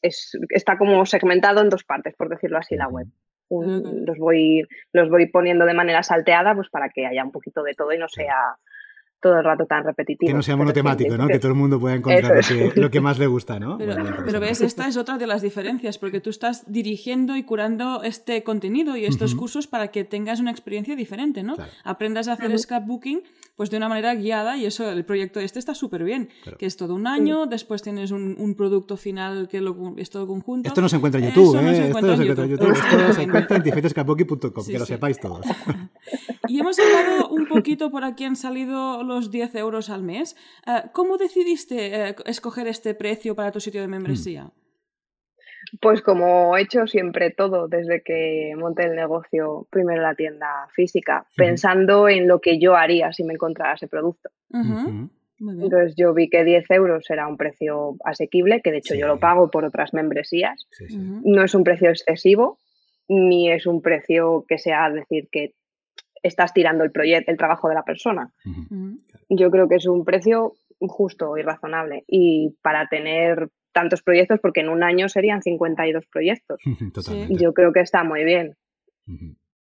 es, 0.02 0.32
está 0.50 0.78
como 0.78 1.06
segmentado 1.06 1.62
en 1.62 1.70
dos 1.70 1.84
partes, 1.84 2.16
por 2.16 2.30
decirlo 2.30 2.58
así, 2.58 2.76
la 2.76 2.88
web. 2.88 3.08
Un- 3.50 4.06
los, 4.06 4.18
voy, 4.18 4.66
los 4.94 5.10
voy 5.10 5.28
poniendo 5.28 5.66
de 5.66 5.74
manera 5.76 6.02
salteada 6.02 6.56
pues 6.56 6.70
para 6.70 6.90
que 6.90 7.06
haya 7.06 7.24
un 7.24 7.32
poquito 7.32 7.62
de 7.62 7.76
todo 7.76 7.92
y 7.94 8.00
no 8.00 8.08
sea 8.08 8.36
todo 9.22 9.38
el 9.40 9.44
rato 9.44 9.66
tan 9.66 9.84
repetitivo. 9.84 10.28
Que 10.30 10.34
no 10.36 10.42
sea 10.44 10.56
monotemático, 10.56 11.18
¿no? 11.18 11.28
Que 11.28 11.40
todo 11.40 11.52
el 11.52 11.58
mundo 11.58 11.80
pueda 11.80 11.96
encontrar 11.96 12.34
lo 12.34 12.40
es. 12.40 12.48
que, 12.48 12.80
lo 12.80 12.92
que 12.92 13.02
más 13.02 13.18
le 13.18 13.28
gusta, 13.28 13.60
¿no? 13.60 13.78
Pero, 13.78 13.94
Bueno, 14.02 14.18
pero 14.26 14.40
ves, 14.40 14.62
esta 14.62 14.88
es 14.88 14.98
otra 14.98 15.18
de 15.18 15.26
las 15.28 15.42
diferencias, 15.42 15.98
porque 15.98 16.20
tú 16.22 16.30
estás 16.30 16.64
dirigiendo 16.72 17.36
y 17.36 17.44
curando 17.44 18.04
este 18.04 18.44
contenido 18.44 18.96
y 18.98 19.06
estos 19.06 19.32
Ujú. 19.32 19.42
cursos 19.42 19.68
para 19.68 19.88
que 19.88 20.04
tengas 20.04 20.40
una 20.40 20.52
experiencia 20.52 20.96
diferente, 20.96 21.42
¿no? 21.44 21.56
Claro. 21.56 21.72
Aprendas 21.84 22.28
a 22.28 22.34
hacer 22.34 22.50
Ujú. 22.50 22.58
scrapbooking 22.60 23.24
pues 23.56 23.70
de 23.70 23.78
una 23.78 23.88
manera 23.88 24.14
guiada 24.16 24.58
y 24.58 24.66
eso, 24.66 24.90
el 24.92 25.06
proyecto 25.06 25.40
este 25.40 25.60
está 25.60 25.74
súper 25.74 26.04
bien, 26.04 26.30
Claro. 26.44 26.58
que 26.58 26.66
es 26.66 26.76
todo 26.76 26.94
un 26.94 27.08
año, 27.08 27.46
después 27.46 27.82
tienes 27.82 28.12
un, 28.12 28.36
un 28.38 28.54
producto 28.54 28.98
final 28.98 29.48
que 29.48 29.62
lo, 29.62 29.94
es 29.96 30.10
todo 30.10 30.28
conjunto. 30.28 30.68
Esto 30.68 30.82
no 30.82 30.90
se 30.90 30.98
encuentra 30.98 31.22
en 31.22 31.28
YouTube, 31.28 31.56
Eso 31.56 31.62
no 31.62 31.72
¿eh? 31.72 31.76
se 31.76 31.82
Esto 31.88 31.88
encuentra 31.88 32.12
no 32.12 32.18
se 32.18 32.24
en 32.24 32.30
encuentra 32.32 32.44
en 32.46 32.52
YouTube. 32.52 32.68
YouTube. 32.76 32.98
Esto 33.06 33.14
se 33.14 33.22
encuentra 33.24 33.58
en 33.58 33.64
tifetescapocking.com, 33.64 34.64
Sí, 34.66 34.72
que 34.74 34.80
lo 34.80 34.86
sepáis 34.86 35.20
todos. 35.20 35.46
Y 36.48 36.60
hemos 36.60 36.78
hablado 36.78 37.30
un 37.30 37.48
poquito 37.48 37.90
por 37.90 38.04
aquí 38.04 38.24
han 38.24 38.36
salido 38.36 39.02
los 39.06 39.32
10 39.32 39.56
euros 39.56 39.90
al 39.90 40.04
mes. 40.04 40.36
Eh, 40.68 40.84
¿Cómo 40.94 41.18
decidiste 41.18 42.10
eh, 42.10 42.16
escoger 42.26 42.68
este 42.68 42.94
precio 42.96 43.36
para 43.36 43.52
tu 43.52 43.60
sitio 43.60 43.82
de 43.82 43.88
membresía? 43.88 44.52
Pues 45.82 46.02
como 46.02 46.56
he 46.56 46.62
hecho 46.62 46.86
siempre 46.86 47.32
todo 47.32 47.68
desde 47.68 48.04
que 48.04 48.54
monté 48.56 48.84
el 48.86 48.96
negocio, 48.96 49.68
primero 49.72 50.02
la 50.02 50.14
tienda 50.14 50.68
física, 50.76 51.26
pensando 51.36 52.08
en 52.08 52.28
lo 52.28 52.40
que 52.40 52.60
yo 52.60 52.76
haría 52.76 53.12
si 53.14 53.24
me 53.24 53.34
encontrara 53.34 53.74
ese 53.74 53.88
producto. 53.88 54.30
Muy 54.50 54.64
bien. 55.56 55.64
Entonces 55.64 55.96
yo 55.98 56.14
vi 56.14 56.30
que 56.30 56.44
10 56.44 56.70
euros 56.70 57.10
era 57.10 57.28
un 57.28 57.36
precio 57.36 57.96
asequible, 58.06 58.62
que 58.62 58.72
de 58.72 58.78
hecho 58.78 58.94
Sí. 58.94 59.00
yo 59.00 59.08
lo 59.08 59.20
pago 59.20 59.50
por 59.50 59.66
otras 59.66 59.94
membresías. 59.94 60.66
Sí, 60.72 60.88
sí. 60.88 60.98
Ujú. 60.98 61.22
No 61.26 61.44
es 61.44 61.54
un 61.56 61.64
precio 61.64 61.90
excesivo, 61.90 62.58
ni 63.10 63.52
es 63.52 63.66
un 63.66 63.82
precio 63.82 64.46
que 64.48 64.60
sea 64.60 64.90
decir 64.92 65.28
que 65.32 65.54
estás 66.26 66.54
tirando 66.54 66.84
el 66.84 66.92
proyecto, 66.92 67.32
el 67.32 67.38
trabajo 67.38 67.70
de 67.70 67.76
la 67.76 67.84
persona. 67.84 68.32
Yo 69.30 69.50
creo 69.52 69.68
que 69.68 69.76
es 69.76 69.86
un 69.88 70.04
precio 70.06 70.54
justo 70.80 71.38
y 71.38 71.42
razonable. 71.42 72.04
Y 72.08 72.56
para 72.62 72.88
tener 72.88 73.50
tantos 73.72 74.02
proyectos, 74.02 74.40
porque 74.42 74.62
en 74.62 74.70
un 74.70 74.84
año 74.84 75.10
serían 75.10 75.42
52 75.42 76.06
proyectos, 76.08 76.60
Totalmente. 76.94 77.36
yo 77.42 77.54
creo 77.54 77.72
que 77.74 77.82
está 77.82 78.04
muy 78.04 78.24
bien. 78.24 78.56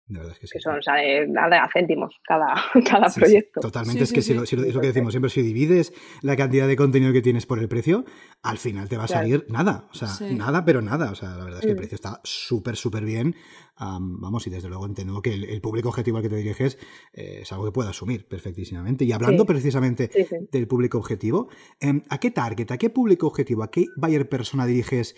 La 0.06 0.18
verdad 0.18 0.34
es 0.34 0.38
que 0.38 0.46
sí. 0.46 0.52
que 0.52 0.60
son 0.60 0.78
a 0.86 1.68
céntimos 1.72 2.14
cada, 2.28 2.54
cada 2.88 3.08
Sí, 3.08 3.14
sí, 3.14 3.20
proyecto. 3.20 3.60
totalmente, 3.62 4.00
Sí, 4.00 4.04
es 4.04 4.12
que 4.12 4.20
sí, 4.22 4.32
si, 4.32 4.38
lo- 4.38 4.44
si 4.46 4.54
lo- 4.56 4.64
es 4.64 4.74
lo 4.74 4.80
que 4.82 4.88
decimos 4.88 5.14
siempre, 5.14 5.30
si 5.30 5.40
divides 5.40 5.94
la 6.20 6.36
cantidad 6.36 6.68
de 6.68 6.76
contenido 6.76 7.10
que 7.14 7.22
tienes 7.22 7.46
por 7.46 7.58
el 7.58 7.68
precio, 7.68 8.04
al 8.42 8.58
final 8.58 8.86
te 8.90 8.98
va 8.98 9.04
a 9.04 9.06
Claro. 9.06 9.22
salir 9.22 9.46
nada, 9.48 9.88
o 9.90 9.94
sea, 9.94 10.08
Sí. 10.08 10.34
nada, 10.34 10.62
pero 10.66 10.82
nada, 10.82 11.10
o 11.10 11.14
sea, 11.14 11.30
la 11.30 11.44
verdad 11.44 11.60
es 11.60 11.64
que 11.64 11.70
el 11.72 11.76
Mm. 11.76 11.78
precio 11.78 11.94
está 11.94 12.20
súper, 12.22 12.76
súper 12.76 13.04
bien, 13.06 13.34
am, 13.76 14.20
vamos, 14.20 14.46
y 14.46 14.50
desde 14.50 14.68
luego 14.68 14.86
entiendo 14.86 15.20
que 15.22 15.34
el, 15.34 15.44
el 15.44 15.60
público 15.60 15.88
objetivo 15.88 16.16
al 16.18 16.22
que 16.22 16.28
te 16.28 16.36
diriges 16.36 16.78
eh, 17.12 17.40
es 17.42 17.52
algo 17.52 17.64
que 17.64 17.72
puedo 17.72 17.88
asumir 17.88 18.26
perfectísimamente. 18.28 19.04
Y 19.04 19.12
hablando 19.12 19.42
Sí. 19.44 19.46
precisamente 19.48 20.10
Sí, 20.12 20.24
sí. 20.24 20.36
del 20.52 20.66
público 20.68 20.98
objetivo, 20.98 21.48
em, 21.80 22.02
¿a 22.08 22.18
qué 22.18 22.30
target, 22.30 22.70
a 22.70 22.78
qué 22.78 22.90
público 22.90 23.26
objetivo, 23.26 23.62
a 23.62 23.70
qué 23.70 23.86
buyer 23.96 24.28
persona 24.28 24.66
diriges 24.66 25.16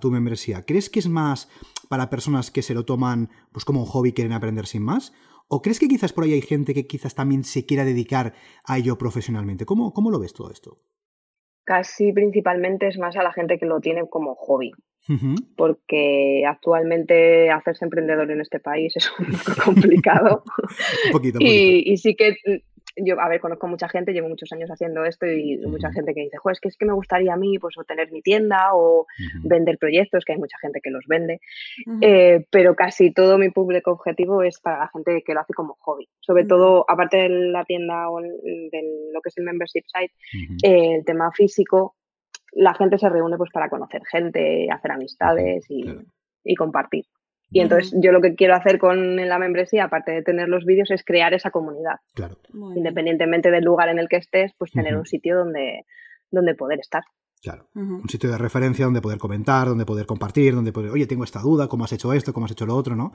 tu 0.00 0.10
membresía? 0.10 0.64
¿Crees 0.64 0.88
que 0.90 0.98
es 1.00 1.08
más 1.08 1.48
para 1.88 2.08
personas 2.10 2.50
que 2.50 2.62
se 2.62 2.74
lo 2.74 2.84
toman 2.84 3.30
pues 3.52 3.64
como 3.64 3.80
un 3.80 3.86
hobby 3.86 4.08
y 4.10 4.12
quieren 4.12 4.32
aprender 4.32 4.66
sin 4.66 4.82
más? 4.82 5.12
¿O 5.48 5.62
crees 5.62 5.78
que 5.78 5.86
quizás 5.86 6.12
por 6.12 6.24
ahí 6.24 6.32
hay 6.32 6.42
gente 6.42 6.74
que 6.74 6.86
quizás 6.86 7.14
también 7.14 7.44
se 7.44 7.66
quiera 7.66 7.84
dedicar 7.84 8.34
a 8.64 8.78
ello 8.78 8.98
profesionalmente? 8.98 9.64
¿Cómo, 9.64 9.92
cómo 9.92 10.10
lo 10.10 10.18
ves 10.18 10.32
todo 10.32 10.50
esto? 10.50 10.76
Casi 11.64 12.12
principalmente 12.12 12.88
es 12.88 12.98
más 12.98 13.16
a 13.16 13.22
la 13.22 13.32
gente 13.32 13.58
que 13.58 13.66
lo 13.66 13.80
tiene 13.80 14.08
como 14.08 14.34
hobby, 14.34 14.72
Porque 15.56 16.44
actualmente 16.46 17.50
hacerse 17.50 17.84
emprendedor 17.84 18.30
en 18.30 18.40
este 18.40 18.58
país 18.60 18.94
es 18.96 19.10
un 19.18 19.26
poco 19.26 19.52
complicado. 19.64 20.42
Un 21.06 21.12
poquito, 21.12 21.38
un 21.38 21.38
poquito. 21.38 21.38
y, 21.40 21.92
y 21.92 21.96
sí 21.96 22.14
que 22.14 22.32
mm, 22.44 22.76
yo, 22.96 23.20
a 23.20 23.28
ver, 23.28 23.40
conozco 23.40 23.68
mucha 23.68 23.88
gente, 23.88 24.12
llevo 24.12 24.28
muchos 24.28 24.50
años 24.52 24.70
haciendo 24.70 25.04
esto 25.04 25.26
y 25.26 25.58
mucha 25.58 25.92
gente 25.92 26.14
que 26.14 26.22
dice, 26.22 26.38
jo, 26.38 26.50
es 26.50 26.60
que 26.60 26.68
es 26.68 26.76
que 26.76 26.86
me 26.86 26.94
gustaría 26.94 27.34
a 27.34 27.36
mí 27.36 27.58
pues 27.58 27.74
tener 27.86 28.10
mi 28.10 28.22
tienda 28.22 28.70
o 28.72 29.06
vender 29.42 29.76
proyectos, 29.78 30.24
que 30.24 30.32
hay 30.32 30.38
mucha 30.38 30.58
gente 30.58 30.80
que 30.82 30.90
los 30.90 31.04
vende, 31.06 31.40
eh, 32.00 32.46
pero 32.50 32.74
casi 32.74 33.12
todo 33.12 33.38
mi 33.38 33.50
público 33.50 33.92
objetivo 33.92 34.42
es 34.42 34.60
para 34.60 34.78
la 34.78 34.88
gente 34.88 35.22
que 35.22 35.34
lo 35.34 35.40
hace 35.40 35.52
como 35.52 35.76
hobby. 35.80 36.08
Sobre 36.20 36.46
todo, 36.46 36.84
aparte 36.88 37.18
de 37.18 37.28
la 37.28 37.64
tienda 37.64 38.08
o 38.10 38.20
de 38.20 39.10
lo 39.12 39.20
que 39.20 39.28
es 39.28 39.38
el 39.38 39.44
membership 39.44 39.84
site, 39.86 40.14
eh, 40.62 40.96
el 40.96 41.04
tema 41.04 41.30
físico, 41.32 41.96
la 42.56 42.74
gente 42.74 42.98
se 42.98 43.08
reúne 43.08 43.36
pues 43.36 43.50
para 43.52 43.68
conocer 43.68 44.02
gente, 44.10 44.68
hacer 44.70 44.90
amistades 44.90 45.64
y, 45.68 45.82
claro. 45.82 46.02
y 46.42 46.54
compartir. 46.54 47.04
Y 47.50 47.60
entonces 47.60 47.94
yo 48.02 48.10
lo 48.10 48.20
que 48.20 48.34
quiero 48.34 48.56
hacer 48.56 48.78
con 48.78 49.16
la 49.16 49.38
membresía, 49.38 49.84
aparte 49.84 50.10
de 50.10 50.22
tener 50.22 50.48
los 50.48 50.64
vídeos, 50.64 50.90
es 50.90 51.04
crear 51.04 51.32
esa 51.32 51.50
comunidad. 51.50 51.96
Claro, 52.14 52.36
Muy 52.52 52.72
bien. 52.72 52.78
Independientemente 52.78 53.50
del 53.52 53.62
lugar 53.62 53.88
en 53.88 54.00
el 54.00 54.08
que 54.08 54.16
estés, 54.16 54.52
pues 54.58 54.72
tener 54.72 54.96
un 54.96 55.06
sitio 55.06 55.36
donde, 55.38 55.84
donde 56.30 56.54
poder 56.54 56.80
estar. 56.80 57.04
claro. 57.40 57.68
Un 57.74 58.08
sitio 58.08 58.30
de 58.30 58.38
referencia 58.38 58.84
donde 58.84 59.00
poder 59.00 59.18
comentar, 59.18 59.68
donde 59.68 59.86
poder 59.86 60.06
compartir, 60.06 60.54
donde 60.54 60.72
poder, 60.72 60.90
oye, 60.90 61.06
tengo 61.06 61.22
esta 61.22 61.40
duda, 61.40 61.68
¿cómo 61.68 61.84
has 61.84 61.92
hecho 61.92 62.12
esto? 62.12 62.32
¿Cómo 62.32 62.46
has 62.46 62.52
hecho 62.52 62.66
lo 62.66 62.74
otro? 62.74 62.96
¿no? 62.96 63.12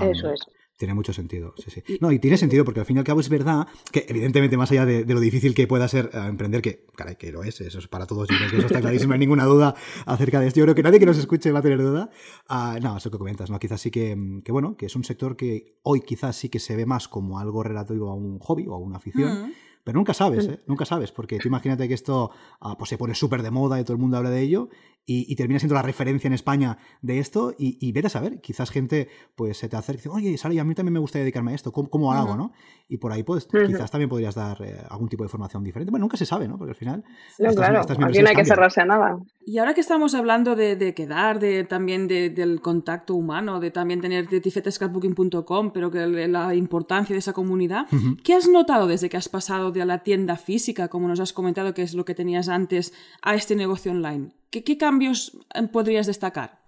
Eso 0.00 0.30
es. 0.30 0.40
Tiene 0.76 0.92
mucho 0.92 1.14
sentido, 1.14 1.54
sí, 1.56 1.70
sí. 1.70 1.82
No, 2.00 2.12
y 2.12 2.18
tiene 2.18 2.36
sentido 2.36 2.64
porque 2.64 2.80
al 2.80 2.86
fin 2.86 2.96
y 2.96 2.98
al 2.98 3.04
cabo 3.04 3.20
es 3.20 3.30
verdad 3.30 3.66
que, 3.90 4.04
evidentemente, 4.08 4.58
más 4.58 4.70
allá 4.70 4.84
de, 4.84 5.04
de 5.04 5.14
lo 5.14 5.20
difícil 5.20 5.54
que 5.54 5.66
pueda 5.66 5.88
ser 5.88 6.10
eh, 6.12 6.18
emprender, 6.26 6.60
que, 6.60 6.84
caray, 6.94 7.16
que 7.16 7.32
lo 7.32 7.42
es, 7.42 7.62
eso 7.62 7.78
es 7.78 7.88
para 7.88 8.06
todos, 8.06 8.28
yo 8.28 8.36
creo 8.36 8.50
que 8.50 8.56
eso 8.58 8.66
está 8.66 8.82
clarísimo, 8.82 9.08
no 9.08 9.14
hay 9.14 9.20
ninguna 9.20 9.44
duda 9.44 9.74
acerca 10.04 10.38
de 10.38 10.48
esto. 10.48 10.60
Yo 10.60 10.64
creo 10.64 10.74
que 10.74 10.82
nadie 10.82 10.98
que 10.98 11.06
nos 11.06 11.16
escuche 11.16 11.50
va 11.50 11.60
a 11.60 11.62
tener 11.62 11.80
duda. 11.80 12.10
Ah, 12.48 12.78
no, 12.82 12.98
eso 12.98 13.10
que 13.10 13.16
comentas, 13.16 13.48
¿no? 13.50 13.58
Quizás 13.58 13.80
sí 13.80 13.90
que, 13.90 14.14
mm, 14.14 14.42
que, 14.42 14.52
bueno, 14.52 14.76
que 14.76 14.86
es 14.86 14.96
un 14.96 15.04
sector 15.04 15.34
que 15.34 15.78
hoy 15.82 16.02
quizás 16.02 16.36
sí 16.36 16.50
que 16.50 16.58
se 16.58 16.76
ve 16.76 16.84
más 16.84 17.08
como 17.08 17.38
algo 17.38 17.62
relativo 17.62 18.10
a 18.10 18.14
un 18.14 18.38
hobby 18.40 18.66
o 18.66 18.74
a 18.74 18.78
una 18.78 18.96
afición, 18.96 19.44
Ujú. 19.44 19.52
Pero 19.86 20.00
nunca 20.00 20.14
sabes, 20.14 20.48
¿eh? 20.48 20.60
Nunca 20.66 20.84
sabes, 20.84 21.12
porque 21.12 21.38
tú 21.38 21.46
imagínate 21.46 21.86
que 21.86 21.94
esto 21.94 22.32
ah, 22.60 22.76
pues 22.76 22.90
se 22.90 22.98
pone 22.98 23.14
súper 23.14 23.44
de 23.44 23.52
moda 23.52 23.78
y 23.78 23.84
todo 23.84 23.92
el 23.92 24.00
mundo 24.00 24.16
habla 24.16 24.30
de 24.30 24.40
ello 24.40 24.68
y, 25.08 25.36
termina 25.36 25.60
siendo 25.60 25.76
la 25.76 25.82
referencia 25.82 26.26
en 26.26 26.34
España 26.34 26.78
de 27.00 27.20
esto 27.20 27.54
y, 27.56 27.78
y 27.80 27.92
vete 27.92 28.08
a 28.08 28.10
saber, 28.10 28.40
quizás 28.40 28.70
gente 28.70 29.08
pues 29.36 29.56
se 29.56 29.68
te 29.68 29.76
acerca 29.76 30.00
y 30.00 30.02
dice, 30.02 30.08
oye, 30.08 30.36
Sara, 30.36 30.60
a 30.60 30.64
mí 30.64 30.74
también 30.74 30.94
me 30.94 30.98
gustaría 30.98 31.22
dedicarme 31.22 31.52
a 31.52 31.54
esto, 31.54 31.70
¿cómo, 31.70 32.12
hago, 32.12 32.36
no? 32.36 32.52
Y 32.88 32.96
por 32.96 33.12
ahí 33.12 33.22
pues 33.22 33.46
quizás 33.46 33.88
también 33.88 34.08
podrías 34.08 34.34
dar 34.34 34.60
eh, 34.62 34.76
algún 34.90 35.08
tipo 35.08 35.22
de 35.22 35.28
formación 35.28 35.62
diferente. 35.62 35.92
Bueno, 35.92 36.04
nunca 36.04 36.16
se 36.16 36.26
sabe, 36.26 36.48
¿no? 36.48 36.58
Porque 36.58 36.72
al 36.72 36.76
final... 36.76 37.04
No, 37.38 37.54
claro, 37.54 37.82
aquí 37.82 38.20
no 38.20 38.28
hay 38.28 38.34
que 38.34 38.44
cerrarse 38.44 38.80
a 38.80 38.84
nada. 38.84 39.18
Y 39.44 39.58
ahora 39.58 39.74
que 39.74 39.80
estamos 39.80 40.12
hablando 40.16 40.56
de, 40.56 40.92
quedar, 40.94 41.38
de 41.38 41.62
también 41.62 42.08
del 42.08 42.60
contacto 42.60 43.14
humano, 43.14 43.60
de 43.60 43.70
también 43.70 44.00
tener 44.00 44.26
tifetescapbooking.com, 44.26 45.70
pero 45.70 45.92
que 45.92 46.04
la 46.04 46.52
importancia 46.56 47.14
de 47.14 47.18
esa 47.20 47.32
comunidad, 47.32 47.86
¿qué 48.24 48.34
has 48.34 48.48
notado 48.48 48.88
desde 48.88 49.08
que 49.08 49.16
has 49.16 49.28
pasado 49.28 49.70
de 49.76 49.86
la 49.86 50.02
tienda 50.02 50.36
física, 50.36 50.88
como 50.88 51.08
nos 51.08 51.20
has 51.20 51.32
comentado 51.32 51.74
que 51.74 51.82
es 51.82 51.94
lo 51.94 52.04
que 52.04 52.14
tenías 52.14 52.48
antes, 52.48 52.92
a 53.22 53.34
este 53.34 53.56
negocio 53.56 53.92
online? 53.92 54.32
¿Qué, 54.50 54.78
cambios 54.78 55.38
eh, 55.54 55.68
podrías 55.70 56.06
destacar? 56.06 56.58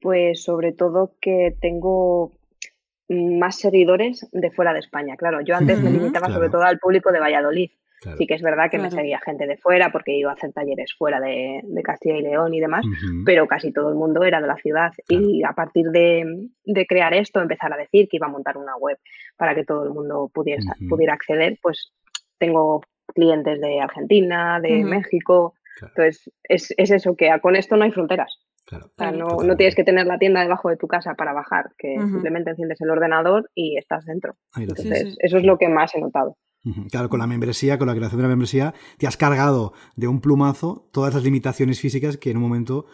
Pues 0.00 0.42
sobre 0.42 0.72
todo 0.72 1.14
que 1.20 1.56
tengo 1.60 2.32
más 3.08 3.56
seguidores 3.56 4.26
de 4.32 4.50
fuera 4.50 4.72
de 4.72 4.80
España. 4.80 5.16
Claro, 5.16 5.40
yo 5.40 5.56
antes 5.56 5.80
me 5.80 5.90
limitaba 5.90 6.32
sobre 6.32 6.50
todo 6.50 6.62
al 6.62 6.78
público 6.78 7.12
de 7.12 7.20
Valladolid. 7.20 7.70
Sí 8.18 8.26
que 8.26 8.34
es 8.34 8.42
verdad 8.42 8.70
que 8.70 8.78
me 8.78 8.90
seguía 8.90 9.20
gente 9.20 9.46
de 9.46 9.56
fuera 9.56 9.90
porque 9.90 10.16
iba 10.16 10.30
a 10.30 10.34
hacer 10.34 10.52
talleres 10.52 10.94
fuera 10.96 11.20
de, 11.20 11.62
Castilla 11.82 12.16
y 12.16 12.22
León 12.22 12.54
y 12.54 12.60
demás, 12.60 12.84
pero 13.24 13.46
casi 13.46 13.72
todo 13.72 13.88
el 13.90 13.94
mundo 13.94 14.24
era 14.24 14.40
de 14.40 14.46
la 14.46 14.56
ciudad. 14.56 14.92
Y 15.08 15.42
a 15.44 15.52
partir 15.52 15.86
de, 15.90 16.48
crear 16.88 17.14
esto, 17.14 17.40
empezar 17.40 17.72
a 17.72 17.76
decir 17.76 18.08
que 18.08 18.16
iba 18.16 18.26
a 18.26 18.30
montar 18.30 18.56
una 18.56 18.76
web 18.76 18.98
para 19.36 19.54
que 19.54 19.64
todo 19.64 19.84
el 19.84 19.90
mundo 19.90 20.30
pudiera, 20.32 20.62
pudiera 20.88 21.14
acceder, 21.14 21.58
pues 21.62 21.92
tengo 22.38 22.82
clientes 23.14 23.60
de 23.60 23.80
Argentina, 23.80 24.60
de 24.60 24.84
México, 24.84 25.54
entonces, 25.80 26.30
es, 26.44 26.74
es, 26.76 26.90
eso, 26.90 27.16
que 27.16 27.30
con 27.40 27.56
esto 27.56 27.76
no 27.76 27.84
hay 27.84 27.90
fronteras. 27.90 28.38
no, 28.98 29.42
no, 29.42 29.56
tienes 29.56 29.74
que 29.74 29.84
tener 29.84 30.06
la 30.06 30.18
tienda 30.18 30.40
debajo 30.40 30.68
de 30.68 30.76
tu 30.76 30.86
casa 30.86 31.14
para 31.14 31.32
bajar, 31.32 31.70
que 31.78 31.96
simplemente 31.98 32.50
enciendes 32.50 32.80
el 32.80 32.90
ordenador 32.90 33.50
y 33.54 33.76
estás 33.76 34.04
dentro. 34.04 34.36
Entonces, 34.56 35.16
eso 35.18 35.38
es 35.38 35.44
lo 35.44 35.58
que 35.58 35.68
más 35.68 35.94
he 35.94 36.00
notado. 36.00 36.36
Claro, 36.90 37.10
con 37.10 37.20
la 37.20 37.26
membresía, 37.26 37.78
con 37.78 37.86
la 37.86 37.94
creación 37.94 38.18
de 38.18 38.22
la 38.22 38.28
membresía, 38.28 38.74
te 38.96 39.06
has 39.06 39.16
cargado 39.16 39.74
de 39.96 40.08
un 40.08 40.20
plumazo 40.20 40.88
todas 40.92 41.12
las 41.12 41.22
limitaciones 41.22 41.78
físicas 41.78 42.16
que 42.16 42.30
en 42.30 42.38
un 42.38 42.42
momento 42.42 42.86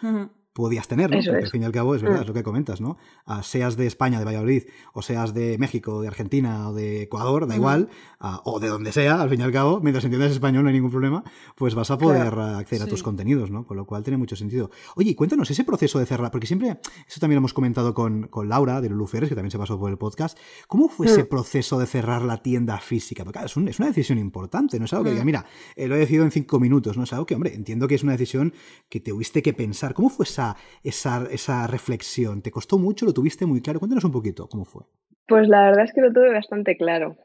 podías 0.53 0.87
tener, 0.87 1.09
¿no? 1.09 1.17
Porque 1.23 1.45
al 1.45 1.49
fin 1.49 1.61
y 1.61 1.65
al 1.65 1.71
cabo 1.71 1.95
es 1.95 2.01
verdad, 2.01 2.19
mm. 2.19 2.21
es 2.21 2.27
lo 2.27 2.33
que 2.33 2.43
comentas, 2.43 2.81
¿no? 2.81 2.97
Ah, 3.25 3.41
seas 3.43 3.77
de 3.77 3.87
España, 3.87 4.19
de 4.19 4.25
Valladolid, 4.25 4.63
o 4.93 5.01
seas 5.01 5.33
de 5.33 5.57
México, 5.57 6.01
de 6.01 6.07
Argentina 6.07 6.69
o 6.69 6.73
de 6.73 7.03
Ecuador, 7.03 7.47
da 7.47 7.55
igual, 7.55 7.89
ah, 8.19 8.41
o 8.43 8.59
de 8.59 8.67
donde 8.67 8.91
sea, 8.91 9.21
al 9.21 9.29
fin 9.29 9.39
y 9.39 9.43
al 9.43 9.51
cabo, 9.51 9.79
mientras 9.81 10.03
entiendas 10.03 10.31
español 10.31 10.63
no 10.63 10.69
hay 10.69 10.75
ningún 10.75 10.91
problema, 10.91 11.23
pues 11.55 11.73
vas 11.73 11.91
a 11.91 11.97
poder 11.97 12.37
acceder 12.37 12.83
a 12.83 12.87
tus 12.87 13.03
contenidos, 13.03 13.49
¿no? 13.49 13.65
Con 13.65 13.77
lo 13.77 13.85
cual 13.85 14.03
tiene 14.03 14.17
mucho 14.17 14.35
sentido. 14.35 14.71
Oye, 14.95 15.15
cuéntanos 15.15 15.49
ese 15.49 15.63
proceso 15.63 15.99
de 15.99 16.05
cerrar, 16.05 16.31
porque 16.31 16.47
siempre, 16.47 16.79
eso 17.07 17.19
también 17.19 17.37
lo 17.37 17.39
hemos 17.39 17.53
comentado 17.53 17.93
con, 17.93 18.27
con 18.27 18.49
Laura 18.49 18.81
de 18.81 18.89
Lulu 18.89 19.07
que 19.11 19.35
también 19.35 19.51
se 19.51 19.57
pasó 19.57 19.79
por 19.79 19.89
el 19.89 19.97
podcast, 19.97 20.37
¿cómo 20.67 20.89
fue 20.89 21.07
ese 21.07 21.23
mm. 21.23 21.27
proceso 21.27 21.79
de 21.79 21.85
cerrar 21.85 22.23
la 22.23 22.37
tienda 22.37 22.79
física? 22.79 23.23
Porque 23.23 23.39
es, 23.43 23.55
una 23.55 23.87
decisión 23.87 24.17
importante, 24.17 24.79
no 24.79 24.85
es 24.85 24.93
algo 24.93 25.05
que 25.05 25.11
diga, 25.11 25.23
mm. 25.23 25.25
mira, 25.25 25.45
eh, 25.75 25.87
lo 25.87 25.95
he 25.95 25.99
decidido 25.99 26.23
en 26.23 26.31
cinco 26.31 26.59
minutos, 26.59 26.97
no 26.97 27.03
es 27.03 27.13
algo 27.13 27.25
que, 27.25 27.35
hombre, 27.35 27.53
entiendo 27.53 27.87
que 27.87 27.95
es 27.95 28.03
una 28.03 28.13
decisión 28.13 28.53
que 28.89 28.99
te 28.99 29.11
tuviste 29.11 29.41
que 29.41 29.53
pensar. 29.53 29.93
¿Cómo 29.93 30.09
fue 30.09 30.25
esa 30.25 30.40
esa, 30.83 31.27
esa 31.31 31.67
reflexión? 31.67 32.41
¿Te 32.41 32.51
costó 32.51 32.77
mucho? 32.77 33.05
¿Lo 33.05 33.13
tuviste 33.13 33.45
muy 33.45 33.61
claro? 33.61 33.79
Cuéntanos 33.79 34.03
un 34.03 34.11
poquito, 34.11 34.47
¿cómo 34.47 34.65
fue? 34.65 34.83
Pues 35.27 35.47
la 35.47 35.63
verdad 35.63 35.85
es 35.85 35.93
que 35.93 36.01
lo 36.01 36.11
tuve 36.11 36.33
bastante 36.33 36.75
claro. 36.75 37.15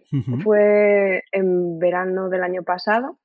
Fue 0.44 1.24
en 1.32 1.78
verano 1.78 2.28
del 2.28 2.42
año 2.42 2.62
pasado. 2.62 3.18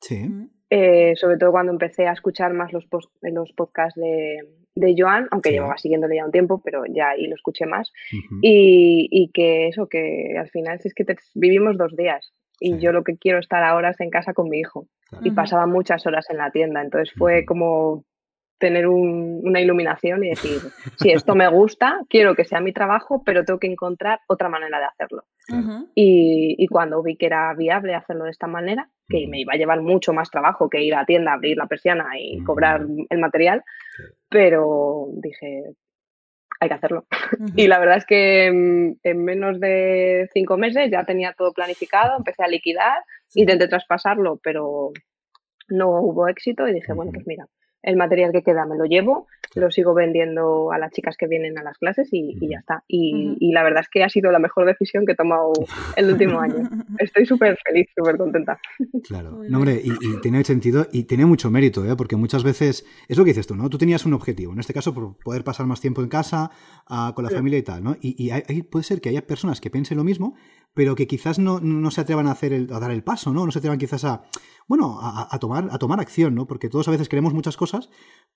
Sí. 0.00 0.28
Eh, 0.70 1.14
sobre 1.16 1.36
todo 1.36 1.50
cuando 1.50 1.72
empecé 1.72 2.06
a 2.06 2.12
escuchar 2.12 2.52
más 2.54 2.72
los, 2.72 2.86
los 3.22 3.52
podcasts 3.52 4.00
de, 4.00 4.38
de 4.76 4.94
Joan, 4.96 5.26
aunque 5.32 5.50
llevaba 5.50 5.78
siguiéndole 5.78 6.16
ya 6.16 6.24
un 6.24 6.30
tiempo, 6.30 6.62
pero 6.64 6.84
ya 6.86 7.10
ahí 7.10 7.26
lo 7.26 7.34
escuché 7.34 7.66
más. 7.66 7.92
y, 8.40 9.08
y, 9.10 9.30
que 9.32 9.66
eso, 9.66 9.88
que 9.88 10.36
al 10.38 10.48
final 10.50 10.78
es 10.82 10.94
que 10.94 11.04
vivimos 11.34 11.76
dos 11.76 11.96
días 11.96 12.32
y 12.60 12.78
yo 12.78 12.92
lo 12.92 13.02
que 13.02 13.16
quiero 13.16 13.38
estar 13.38 13.64
ahora 13.64 13.90
es 13.90 14.00
en 14.00 14.10
casa 14.10 14.34
con 14.34 14.48
mi 14.48 14.60
hijo. 14.60 14.86
Y 15.22 15.32
pasaba 15.32 15.66
muchas 15.66 16.06
horas 16.06 16.30
en 16.30 16.36
la 16.36 16.52
tienda, 16.52 16.82
entonces 16.82 17.12
fue 17.18 17.44
como 17.44 18.04
tener 18.60 18.86
una 18.86 19.60
iluminación 19.60 20.22
y 20.22 20.28
decir, 20.28 20.60
si 21.00 21.10
esto 21.10 21.34
me 21.34 21.48
gusta, 21.48 22.02
quiero 22.08 22.36
que 22.36 22.44
sea 22.44 22.60
mi 22.60 22.72
trabajo, 22.72 23.22
pero 23.24 23.44
tengo 23.44 23.58
que 23.58 23.66
encontrar 23.66 24.20
otra 24.28 24.48
manera 24.48 24.78
de 24.78 24.84
hacerlo. 24.84 25.24
Y, 25.94 26.66
cuando 26.68 27.02
vi 27.02 27.16
que 27.16 27.26
era 27.26 27.52
viable 27.54 27.94
hacerlo 27.94 28.24
de 28.24 28.30
esta 28.30 28.46
manera, 28.46 28.88
que 29.08 29.26
me 29.26 29.40
iba 29.40 29.54
a 29.54 29.56
llevar 29.56 29.80
mucho 29.80 30.12
más 30.12 30.30
trabajo 30.30 30.70
que 30.70 30.82
ir 30.82 30.94
a 30.94 31.00
la 31.00 31.06
tienda, 31.06 31.32
abrir 31.32 31.56
la 31.56 31.66
persiana 31.66 32.04
y 32.16 32.38
cobrar 32.44 32.86
el 33.08 33.18
material, 33.18 33.64
pero 34.28 35.06
dije, 35.14 35.64
hay 36.60 36.68
que 36.68 36.74
hacerlo. 36.74 37.06
Y 37.56 37.66
la 37.66 37.80
verdad 37.80 37.96
es 37.96 38.04
que 38.04 38.46
en, 38.46 39.24
menos 39.24 39.58
de 39.58 40.28
cinco 40.32 40.58
meses 40.58 40.90
ya 40.90 41.04
tenía 41.04 41.32
todo 41.32 41.52
planificado, 41.52 42.18
empecé 42.18 42.44
a 42.44 42.48
liquidar, 42.48 43.02
intenté 43.34 43.66
traspasarlo, 43.66 44.38
pero 44.42 44.92
no 45.68 45.88
hubo 46.00 46.28
éxito 46.28 46.68
y 46.68 46.74
dije, 46.74 46.92
bueno, 46.92 47.10
pues 47.12 47.26
mira, 47.26 47.46
el 47.82 47.96
material 47.96 48.32
que 48.32 48.42
queda 48.42 48.66
me 48.66 48.76
lo 48.76 48.84
llevo, 48.84 49.26
lo 49.54 49.70
sigo 49.70 49.94
vendiendo 49.94 50.70
a 50.72 50.78
las 50.78 50.92
chicas 50.92 51.16
que 51.16 51.26
vienen 51.26 51.58
a 51.58 51.62
las 51.62 51.78
clases 51.78 52.08
y, 52.12 52.36
ya 52.48 52.58
está. 52.58 52.84
Y, 52.86 53.52
la 53.52 53.62
verdad 53.62 53.80
es 53.82 53.88
que 53.88 54.04
ha 54.04 54.08
sido 54.08 54.30
la 54.30 54.38
mejor 54.38 54.66
decisión 54.66 55.06
que 55.06 55.12
he 55.12 55.16
tomado 55.16 55.52
el 55.96 56.12
último 56.12 56.40
año. 56.40 56.56
Estoy 56.98 57.26
súper 57.26 57.58
feliz, 57.64 57.88
súper 57.96 58.16
contenta. 58.16 58.60
Claro, 59.04 59.42
no, 59.48 59.58
hombre, 59.58 59.80
y, 59.82 60.20
tiene 60.20 60.44
sentido 60.44 60.86
y 60.92 61.04
tiene 61.04 61.26
mucho 61.26 61.50
mérito, 61.50 61.84
¿eh? 61.84 61.96
porque 61.96 62.16
muchas 62.16 62.44
veces 62.44 62.86
es 63.08 63.18
lo 63.18 63.24
que 63.24 63.30
dices 63.30 63.46
tú, 63.46 63.56
¿no? 63.56 63.68
Tú 63.68 63.78
tenías 63.78 64.04
un 64.06 64.14
objetivo, 64.14 64.52
en 64.52 64.60
este 64.60 64.74
caso 64.74 64.94
por 64.94 65.16
poder 65.18 65.42
pasar 65.44 65.66
más 65.66 65.80
tiempo 65.80 66.02
en 66.02 66.08
casa, 66.08 66.50
ah, 66.86 67.12
con 67.14 67.24
la 67.24 67.30
familia 67.30 67.58
y 67.58 67.62
tal, 67.62 67.82
¿no? 67.82 67.96
Y, 68.00 68.30
puede 68.64 68.84
ser 68.84 69.00
que 69.00 69.08
haya 69.08 69.26
personas 69.26 69.60
que 69.60 69.70
piensen 69.70 69.96
lo 69.96 70.04
mismo, 70.04 70.34
pero 70.74 70.94
que 70.94 71.06
quizás 71.06 71.38
no, 71.38 71.60
no 71.60 71.90
se 71.90 72.00
atrevan 72.00 72.26
a, 72.26 72.32
hacer 72.32 72.52
el, 72.52 72.72
a 72.72 72.78
dar 72.80 72.90
el 72.90 73.02
paso, 73.02 73.32
¿no? 73.32 73.44
No 73.44 73.52
se 73.52 73.58
atrevan 73.58 73.78
quizás 73.78 74.04
a, 74.04 74.22
bueno, 74.70 75.00
a, 75.02 75.36
tomar, 75.40 75.66
a 75.72 75.78
tomar 75.78 75.98
acción, 75.98 76.36
¿no? 76.36 76.46
Porque 76.46 76.68
todos 76.68 76.86
a 76.86 76.92
veces 76.92 77.08
queremos 77.08 77.34
muchas 77.34 77.56
cosas, 77.56 77.90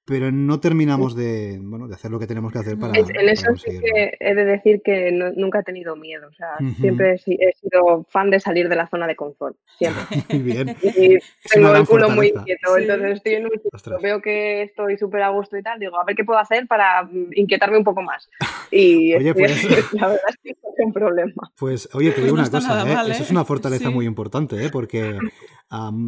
pero 0.05 0.33
no 0.33 0.59
terminamos 0.59 1.15
de, 1.15 1.61
bueno, 1.63 1.87
de 1.87 1.95
hacer 1.95 2.11
lo 2.11 2.19
que 2.19 2.27
tenemos 2.27 2.53
que 2.53 2.59
hacer 2.59 2.77
para. 2.77 2.99
en 2.99 3.29
eso 3.29 3.55
sí 3.55 3.79
que 3.79 4.17
he 4.19 4.35
de 4.35 4.45
decir 4.45 4.83
que 4.85 5.13
nunca 5.37 5.61
he 5.61 5.63
tenido 5.63 5.95
miedo. 5.95 6.27
O 6.27 6.33
sea, 6.33 6.57
siempre 6.81 7.15
he, 7.15 7.19
sido 7.19 8.05
fan 8.11 8.31
de 8.31 8.41
salir 8.41 8.69
de 8.69 8.75
la 8.75 8.89
zona 8.89 9.07
de 9.07 9.15
confort. 9.15 9.57
Siempre. 9.79 10.03
muy 10.31 10.39
bien. 10.41 10.77
Y 10.83 11.19
tengo 11.53 11.73
el 11.73 11.87
culo 11.87 12.11
muy 12.11 12.33
inquieto. 12.35 12.79
Entonces 12.79 13.13
estoy 13.13 13.35
en 13.35 13.45
un 13.45 13.53
sitio, 13.53 14.01
veo 14.03 14.21
que 14.21 14.63
estoy 14.63 14.99
súper 14.99 15.23
a 15.23 15.29
gusto 15.29 15.57
y 15.57 15.63
tal, 15.63 15.79
digo, 15.79 16.01
a 16.01 16.05
ver 16.05 16.17
qué 16.17 16.25
puedo 16.25 16.41
hacer 16.41 16.67
para 16.67 17.05
mm, 17.05 17.31
inquietarme 17.37 17.79
un 17.79 17.85
poco 17.85 18.03
más. 18.03 18.29
Y 18.73 19.15
oye, 19.19 19.33
pues, 19.33 19.63
la 19.93 20.09
verdad 20.09 20.25
es 20.31 20.37
que 20.43 20.51
no 20.51 20.69
es 20.69 20.85
un 20.85 20.93
problema. 20.93 21.53
Pues, 21.57 21.89
oye, 21.95 22.11
digo 22.25 22.35
una 22.35 22.51
cosa, 22.51 23.07
¿eh? 23.07 23.13
Eso 23.13 23.23
es 23.23 23.31
una 23.31 23.45
fortaleza 23.45 23.91
muy 23.91 24.07
importante, 24.07 24.65
¿eh? 24.65 24.71
Porque 24.71 25.19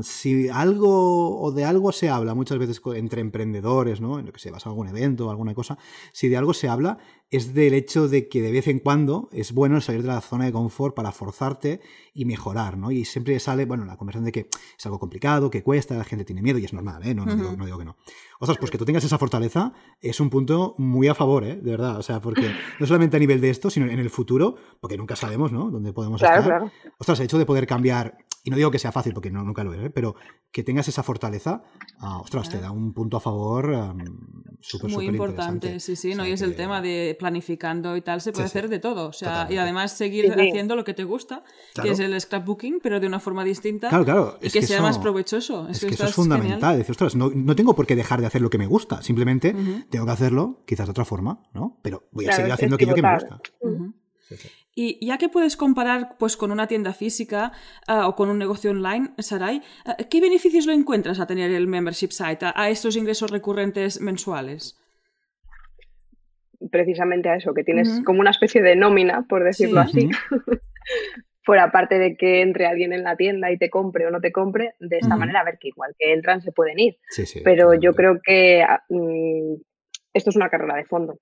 si 0.02 0.48
algo 0.48 1.40
o 1.40 1.50
de 1.52 1.64
algo 1.64 1.92
se 1.92 2.09
habla 2.09 2.35
muchas 2.35 2.59
veces 2.59 2.81
entre 2.94 3.20
emprendedores, 3.20 4.00
¿no? 4.00 4.18
En 4.18 4.26
lo 4.26 4.33
que 4.33 4.38
se 4.38 4.50
vas 4.50 4.66
a 4.66 4.70
algún 4.70 4.88
evento 4.88 5.26
o 5.26 5.31
alguna 5.31 5.55
cosa, 5.55 5.79
si 6.12 6.29
de 6.29 6.37
algo 6.37 6.55
se 6.55 6.68
habla 6.68 6.98
es 7.30 7.54
del 7.54 7.74
hecho 7.74 8.08
de 8.08 8.28
que 8.28 8.40
de 8.40 8.52
vez 8.52 8.68
en 8.68 8.78
cuando 8.78 9.28
es 9.32 9.52
bueno 9.52 9.80
salir 9.80 10.02
de 10.02 10.08
la 10.08 10.20
zona 10.20 10.44
de 10.44 10.52
confort 10.52 10.94
para 10.94 11.10
forzarte 11.10 11.80
y 12.14 12.24
mejorar, 12.24 12.78
¿no? 12.78 12.92
Y 12.92 13.04
siempre 13.04 13.38
sale, 13.40 13.64
bueno, 13.64 13.84
la 13.84 13.96
conversación 13.96 14.24
de 14.24 14.32
que 14.32 14.48
es 14.78 14.86
algo 14.86 15.00
complicado, 15.00 15.50
que 15.50 15.62
cuesta, 15.62 15.96
la 15.96 16.04
gente 16.04 16.24
tiene 16.24 16.40
miedo 16.42 16.58
y 16.58 16.64
es 16.64 16.72
normal, 16.72 17.04
¿eh? 17.04 17.14
No, 17.14 17.24
digo, 17.24 17.56
no 17.56 17.64
digo, 17.64 17.78
que 17.78 17.84
no. 17.84 17.96
Ostras, 18.38 18.58
pues 18.58 18.70
que 18.70 18.78
tú 18.78 18.84
tengas 18.84 19.02
esa 19.02 19.18
fortaleza 19.18 19.72
es 20.00 20.20
un 20.20 20.30
punto 20.30 20.74
muy 20.78 21.08
a 21.08 21.14
favor, 21.14 21.44
¿eh? 21.44 21.56
De 21.56 21.72
verdad, 21.72 21.98
o 21.98 22.02
sea, 22.02 22.20
porque 22.20 22.52
no 22.80 22.86
solamente 22.86 23.16
a 23.16 23.20
nivel 23.20 23.40
de 23.40 23.50
esto, 23.50 23.70
sino 23.70 23.86
en 23.86 23.98
el 23.98 24.10
futuro, 24.10 24.56
porque 24.80 24.96
nunca 24.96 25.16
sabemos, 25.16 25.50
¿no? 25.50 25.70
Dónde 25.70 25.92
podemos 25.92 26.22
estar. 26.22 26.44
Claro. 26.44 26.70
Ostras, 26.98 27.18
el 27.18 27.24
hecho 27.24 27.38
de 27.38 27.46
poder 27.46 27.66
cambiar 27.66 28.18
y 28.46 28.50
no 28.50 28.56
digo 28.56 28.70
que 28.70 28.78
sea 28.78 28.92
fácil 28.92 29.12
porque 29.12 29.28
no, 29.28 29.42
nunca 29.42 29.64
lo 29.64 29.74
es, 29.74 29.80
¿eh? 29.80 29.90
pero 29.90 30.14
que 30.52 30.62
tengas 30.62 30.86
esa 30.86 31.02
fortaleza, 31.02 31.64
ah, 31.98 32.20
ostras, 32.20 32.48
te 32.48 32.60
da 32.60 32.70
un 32.70 32.92
punto 32.94 33.16
a 33.16 33.20
favor 33.20 33.96
súper, 34.60 34.88
Muy 34.88 35.06
importante, 35.06 35.80
sí, 35.80 35.96
sí, 35.96 36.14
¿no? 36.14 36.24
y 36.24 36.30
es 36.30 36.42
el 36.42 36.54
tema 36.54 36.80
de 36.80 37.15
planificando 37.16 37.96
y 37.96 38.02
tal, 38.02 38.20
se 38.20 38.33
puede 38.33 38.46
hacer 38.46 38.68
de 38.68 38.79
todo, 38.79 39.09
o 39.09 39.12
sea, 39.12 39.46
y 39.50 39.57
además 39.57 39.92
seguir 39.92 40.33
haciendo 40.33 40.76
lo 40.76 40.85
que 40.85 40.94
te 40.94 41.05
gusta, 41.05 41.42
que 41.81 41.90
es 41.90 41.98
el 41.98 42.18
scrapbooking, 42.20 42.81
pero 42.83 43.00
de 43.00 43.07
una 43.07 43.20
forma 43.20 43.44
distinta 43.44 43.88
claro, 43.88 44.05
claro. 44.05 44.38
y 44.40 44.50
que, 44.50 44.62
sea 44.62 44.83
más 44.83 44.98
provechoso. 44.98 45.68
Es, 45.68 45.81
que 45.81 45.88
eso 45.88 46.05
es 46.05 46.14
fundamental, 46.14 46.79
decir, 46.79 46.92
ostras, 46.92 47.14
no, 47.16 47.31
tengo 47.57 47.74
por 47.74 47.87
qué 47.87 47.96
dejar 47.96 48.20
de 48.20 48.26
hacer 48.26 48.42
lo 48.42 48.50
que 48.50 48.59
me 48.59 48.66
gusta, 48.66 49.02
simplemente 49.02 49.55
tengo 49.90 50.07
que 50.07 50.12
hacerlo 50.12 50.62
quizás 50.66 50.87
de 50.87 50.90
otra 50.92 51.05
forma, 51.05 51.40
¿no? 51.52 51.79
Pero 51.83 52.09
voy 52.12 52.26
a 52.26 52.33
seguir 52.33 52.52
haciendo 52.52 52.76
aquello 52.76 52.94
que 52.94 53.02
me 53.02 53.14
gusta. 53.14 53.40
Y 54.79 55.05
ya 55.05 55.16
que 55.16 55.31
puedes 55.31 55.57
comparar 55.57 56.18
pues, 56.18 56.37
con 56.37 56.52
una 56.52 56.66
tienda 56.66 56.92
física 56.92 57.52
ah, 57.87 58.07
o 58.09 58.14
con 58.14 58.29
un 58.29 58.38
negocio 58.38 58.70
online, 58.72 59.14
Sarai, 59.18 59.62
ah, 59.87 59.96
¿qué 59.96 60.20
beneficios 60.20 60.66
lo 60.66 60.72
encuentras 60.74 61.18
a 61.18 61.26
tener 61.26 61.50
el 61.50 61.66
membership 61.66 62.11
site, 62.11 62.52
a, 62.55 62.68
estos 62.68 62.94
ingresos 62.94 63.31
recurrentes 63.31 64.02
mensuales? 64.02 64.79
Precisamente 66.71 67.29
a 67.29 67.37
eso, 67.37 67.55
que 67.55 67.64
tienes 67.64 68.03
como 68.05 68.21
una 68.21 68.31
especie 68.31 68.62
de 68.62 68.77
nómina, 68.77 69.27
por 69.29 69.45
decirlo 69.45 69.81
así. 69.81 70.09
fuera 71.42 71.71
parte 71.73 71.99
de 71.99 72.16
que 72.16 72.40
entre 72.42 72.66
alguien 72.66 72.92
en 72.92 73.03
la 73.03 73.16
tienda 73.16 73.51
y 73.51 73.59
te 73.59 73.71
compre 73.71 74.07
o 74.07 74.11
no 74.11 74.21
te 74.21 74.33
compre, 74.33 74.75
de 74.81 74.99
esta 74.99 75.16
manera, 75.16 75.40
a 75.40 75.45
ver 75.45 75.59
que 75.61 75.69
igual 75.69 75.95
que 75.99 76.12
entran 76.12 76.42
se 76.42 76.53
pueden 76.53 76.79
ir. 76.79 76.97
Sí, 77.11 77.27
sí. 77.27 77.40
Pero 77.45 77.75
yo 77.75 77.95
creo 77.95 78.21
que 78.23 78.64
mm, 78.88 79.55
esto 80.16 80.31
es 80.31 80.37
una 80.37 80.49
carrera 80.49 80.77
de 80.77 80.85
fondo. 80.85 81.19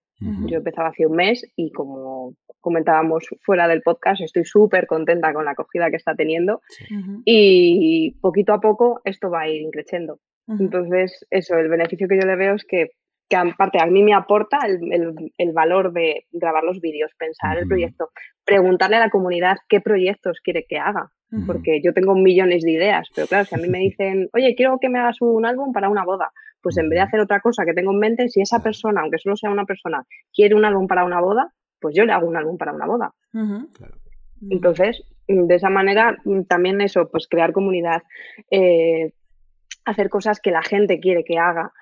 Yo 0.47 0.59
empezaba 0.59 0.89
hace 0.89 1.07
un 1.07 1.17
mes 1.17 1.45
y 1.57 1.73
como 1.73 2.35
comentábamos 2.61 3.29
fuera 3.43 3.69
del 3.69 3.83
podcast, 3.83 4.23
estoy 4.23 4.45
súper 4.45 4.87
contenta 4.87 5.35
con 5.35 5.45
la 5.45 5.51
acogida 5.51 5.91
que 5.91 5.97
está 5.97 6.15
teniendo 6.15 6.63
y 7.25 8.13
poquito 8.21 8.55
a 8.55 8.61
poco 8.61 9.01
esto 9.05 9.31
va 9.31 9.43
a 9.43 9.49
ir 9.49 9.69
creciendo. 9.71 10.21
Entonces, 10.47 11.27
eso, 11.31 11.57
el 11.57 11.69
beneficio 11.69 12.07
que 12.07 12.19
yo 12.21 12.27
le 12.27 12.37
veo 12.37 12.55
es 12.55 12.65
que, 12.65 12.91
que 13.29 13.37
aparte 13.37 13.81
a 13.81 13.87
mí 13.87 14.03
me 14.03 14.15
aporta 14.15 14.59
el, 14.67 14.93
el- 14.93 15.33
el 15.39 15.53
valor 15.53 15.93
de 15.93 16.27
grabar 16.33 16.63
los 16.65 16.81
vídeos, 16.81 17.11
pensar 17.19 17.57
el 17.59 17.65
proyecto, 17.69 18.11
preguntarle 18.45 18.97
a 18.97 19.01
la 19.01 19.11
comunidad 19.11 19.57
qué 19.69 19.81
proyectos 19.81 20.41
quiere 20.43 20.65
que 20.69 20.79
haga, 20.79 21.11
porque 21.47 21.81
yo 21.83 21.93
tengo 21.93 22.15
millones 22.15 22.63
de 22.63 22.73
ideas, 22.73 23.09
pero 23.15 23.27
claro, 23.27 23.45
si 23.47 23.55
a 23.55 23.59
mí 23.59 23.69
me 23.69 23.79
dicen, 23.89 24.29
oye, 24.35 24.55
quiero 24.55 24.79
que 24.81 24.89
me 24.89 24.99
hagas 24.99 25.17
un 25.21 25.45
álbum 25.47 25.73
para 25.73 25.89
una 25.89 26.05
boda, 26.05 26.31
pues 26.61 26.77
en 26.79 26.89
vez 26.89 26.99
de 26.99 27.03
hacer 27.03 27.21
otra 27.21 27.41
cosa 27.41 27.65
que 27.65 27.75
tengo 27.75 27.93
en 27.93 27.99
mente, 27.99 28.29
si 28.29 28.41
esa 28.41 28.63
persona, 28.63 29.01
aunque 29.03 29.19
solo 29.19 29.37
sea 29.37 29.51
una 29.51 29.65
persona, 29.65 30.05
quiere 30.33 30.55
un 30.55 30.65
álbum 30.65 30.87
para 30.87 31.05
una 31.05 31.21
boda, 31.21 31.53
pues 31.81 31.95
yo 31.97 32.05
le 32.05 32.13
hago 32.13 32.27
un 32.29 32.37
álbum 32.37 32.57
para 32.57 32.73
una 32.73 32.87
boda. 32.87 33.13
Claro. 33.73 33.95
Entonces, 34.51 35.03
mm, 35.29 35.47
de 35.47 35.55
esa 35.57 35.71
manera, 35.71 36.17
mm, 36.25 36.43
también 36.45 36.81
eso, 36.81 37.09
pues 37.11 37.27
crear 37.29 37.53
comunidad, 37.53 38.03
eh, 38.51 39.13
hacer 39.85 40.09
cosas 40.09 40.41
que 40.41 40.51
la 40.51 40.63
gente 40.63 41.01
quiere 41.01 41.25
que 41.25 41.39
haga, 41.39 41.73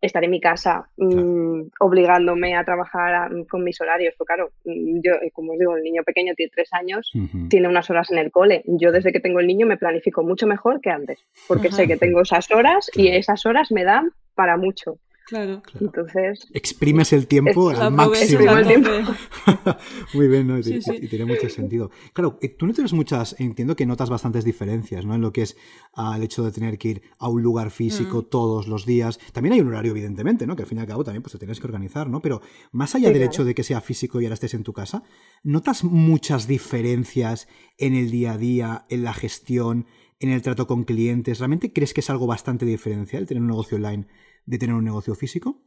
estar 0.00 0.24
en 0.24 0.30
mi 0.30 0.40
casa, 0.40 0.88
mm, 0.96 1.62
obligándome 1.80 2.56
a 2.56 2.64
trabajar 2.64 3.14
a- 3.14 3.30
con 3.48 3.62
mis 3.64 3.80
horarios. 3.80 4.14
Porque 4.16 4.34
claro, 4.34 4.50
mm, 4.64 5.00
yo, 5.02 5.12
eh, 5.22 5.30
como 5.32 5.52
os 5.52 5.58
digo, 5.58 5.76
el 5.76 5.82
niño 5.82 6.02
pequeño 6.04 6.34
tiene 6.34 6.50
tres 6.54 6.68
años, 6.72 7.10
tiene 7.48 7.68
unas 7.68 7.88
horas 7.90 8.10
en 8.10 8.18
el 8.18 8.30
cole. 8.30 8.62
Yo 8.66 8.92
desde 8.92 9.12
que 9.12 9.20
tengo 9.20 9.40
el 9.40 9.46
niño 9.46 9.66
me 9.66 9.76
planifico 9.76 10.22
mucho 10.22 10.46
mejor 10.46 10.80
que 10.80 10.90
antes, 10.90 11.18
porque 11.46 11.70
sé 11.70 11.86
que 11.86 11.96
tengo 11.96 12.22
esas 12.22 12.50
horas 12.50 12.90
y 12.94 13.08
esas 13.08 13.44
horas 13.46 13.70
me 13.72 13.84
dan 13.84 14.10
para 14.34 14.56
mucho. 14.56 14.98
Claro. 15.30 15.62
Claro. 15.62 15.86
Entonces, 15.86 16.46
Exprimes 16.52 17.12
el 17.14 17.26
tiempo 17.26 17.70
Es- 17.70 17.78
al 17.78 17.92
máximo. 17.92 18.50
El 18.50 18.66
tiempo. 18.66 18.90
Muy 20.14 20.28
bien, 20.28 20.46
¿no? 20.48 20.58
Y, 20.58 20.62
Sí, 20.62 20.82
sí. 20.82 20.92
y 21.00 21.06
tiene 21.08 21.24
mucho 21.24 21.48
sentido. 21.48 21.90
Claro, 22.12 22.38
eh, 22.42 22.48
tú 22.48 22.66
no 22.66 22.74
tienes 22.74 22.92
muchas, 22.92 23.36
entiendo 23.38 23.76
que 23.76 23.86
notas 23.86 24.10
bastantes 24.10 24.44
diferencias, 24.44 25.06
¿no? 25.06 25.14
En 25.14 25.20
lo 25.20 25.32
que 25.32 25.42
es 25.42 25.56
ah, 25.94 26.14
el 26.16 26.22
hecho 26.24 26.42
de 26.44 26.50
tener 26.52 26.76
que 26.78 26.88
ir 26.88 27.02
a 27.18 27.28
un 27.28 27.42
lugar 27.42 27.70
físico 27.70 28.22
Mm. 28.22 28.28
todos 28.28 28.66
los 28.68 28.84
días. 28.86 29.18
También 29.32 29.52
hay 29.54 29.60
un 29.60 29.68
horario, 29.68 29.92
evidentemente, 29.92 30.46
¿no? 30.46 30.56
Que 30.56 30.62
al 30.62 30.68
fin 30.68 30.78
y 30.78 30.80
al 30.82 30.86
cabo 30.86 31.04
también 31.04 31.22
pues, 31.22 31.32
te 31.32 31.38
tienes 31.38 31.60
que 31.60 31.66
organizar, 31.66 32.08
¿no? 32.10 32.20
Pero 32.20 32.42
más 32.72 32.94
allá 32.94 33.08
Sí, 33.08 33.12
del 33.14 33.22
claro. 33.22 33.32
hecho 33.32 33.44
de 33.44 33.54
que 33.54 33.62
sea 33.62 33.80
físico 33.80 34.20
y 34.20 34.24
ahora 34.24 34.34
estés 34.34 34.54
en 34.54 34.64
tu 34.64 34.72
casa, 34.72 35.04
¿notas 35.44 35.84
muchas 35.84 36.48
diferencias 36.48 37.46
en 37.78 37.94
el 37.94 38.10
día 38.10 38.32
a 38.32 38.38
día, 38.38 38.84
en 38.88 39.04
la 39.04 39.14
gestión, 39.14 39.86
en 40.18 40.30
el 40.30 40.42
trato 40.42 40.66
con 40.66 40.84
clientes? 40.84 41.38
¿Realmente 41.38 41.72
crees 41.72 41.94
que 41.94 42.00
es 42.00 42.10
algo 42.10 42.26
bastante 42.26 42.66
diferencial 42.66 43.26
tener 43.26 43.40
un 43.42 43.48
negocio 43.48 43.76
online 43.76 44.06
de 44.46 44.58
tener 44.58 44.74
un 44.74 44.84
negocio 44.84 45.14
físico? 45.14 45.62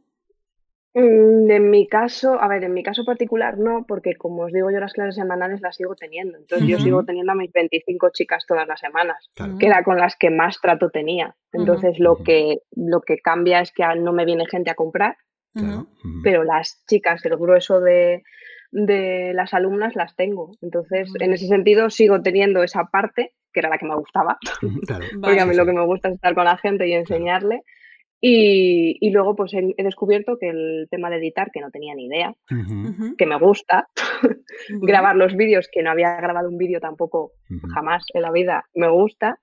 Mm, 0.94 1.50
En 1.50 1.70
mi 1.70 1.88
caso, 1.88 2.40
a 2.40 2.46
ver, 2.48 2.62
en 2.64 2.72
mi 2.72 2.82
caso 2.82 3.04
particular 3.04 3.58
no, 3.58 3.84
porque 3.86 4.14
como 4.16 4.42
os 4.44 4.52
digo, 4.52 4.70
yo 4.70 4.78
las 4.80 4.92
clases 4.92 5.16
semanales 5.16 5.60
las 5.60 5.76
sigo 5.76 5.94
teniendo. 5.96 6.38
Entonces 6.38 6.66
yo 6.68 6.78
sigo 6.78 7.04
teniendo 7.04 7.32
a 7.32 7.34
mis 7.34 7.52
25 7.52 8.10
chicas 8.12 8.44
todas 8.46 8.66
las 8.68 8.80
semanas, 8.80 9.28
Claro. 9.34 9.58
que 9.58 9.66
era 9.66 9.82
con 9.82 9.98
las 9.98 10.16
que 10.16 10.30
más 10.30 10.60
trato 10.60 10.90
tenía. 10.90 11.34
Entonces 11.52 11.98
lo 11.98 12.22
que, 12.22 12.58
lo 12.76 13.00
que 13.02 13.18
cambia 13.18 13.60
es 13.60 13.72
que 13.72 13.84
no 13.98 14.12
me 14.12 14.24
viene 14.24 14.46
gente 14.46 14.70
a 14.70 14.74
comprar, 14.74 15.16
pero 16.24 16.42
las 16.44 16.82
chicas, 16.88 17.24
el 17.24 17.36
grueso 17.36 17.80
de, 17.80 18.22
de 18.72 19.32
las 19.34 19.52
alumnas 19.54 19.94
las 19.94 20.16
tengo. 20.16 20.52
Entonces, 20.62 21.12
en 21.20 21.32
ese 21.32 21.46
sentido, 21.46 21.90
sigo 21.90 22.22
teniendo 22.22 22.62
esa 22.64 22.84
parte, 22.90 23.34
que 23.52 23.60
era 23.60 23.68
la 23.68 23.78
que 23.78 23.86
me 23.86 23.94
gustaba, 23.96 24.36
Claro. 24.86 25.04
porque 25.22 25.40
a 25.40 25.46
mí 25.46 25.54
lo 25.54 25.64
que 25.66 25.72
me 25.72 25.84
gusta 25.86 26.08
es 26.08 26.14
estar 26.16 26.34
con 26.34 26.44
la 26.44 26.56
gente 26.58 26.88
y 26.88 26.92
enseñarle. 26.92 27.62
Y, 28.26 28.96
y 29.06 29.10
luego 29.10 29.36
pues 29.36 29.52
he, 29.52 29.74
he 29.76 29.84
descubierto 29.84 30.38
que 30.38 30.48
el 30.48 30.88
tema 30.90 31.10
de 31.10 31.16
editar, 31.16 31.50
que 31.52 31.60
no 31.60 31.70
tenía 31.70 31.94
ni 31.94 32.06
idea, 32.06 32.34
que 33.18 33.26
me 33.26 33.38
gusta, 33.38 33.90
grabar 34.80 35.14
los 35.14 35.36
vídeos, 35.36 35.68
que 35.70 35.82
no 35.82 35.90
había 35.90 36.16
grabado 36.16 36.48
un 36.48 36.56
vídeo 36.56 36.80
tampoco 36.80 37.32
jamás 37.74 38.02
en 38.14 38.22
la 38.22 38.32
vida, 38.32 38.64
me 38.74 38.88
gusta. 38.88 39.38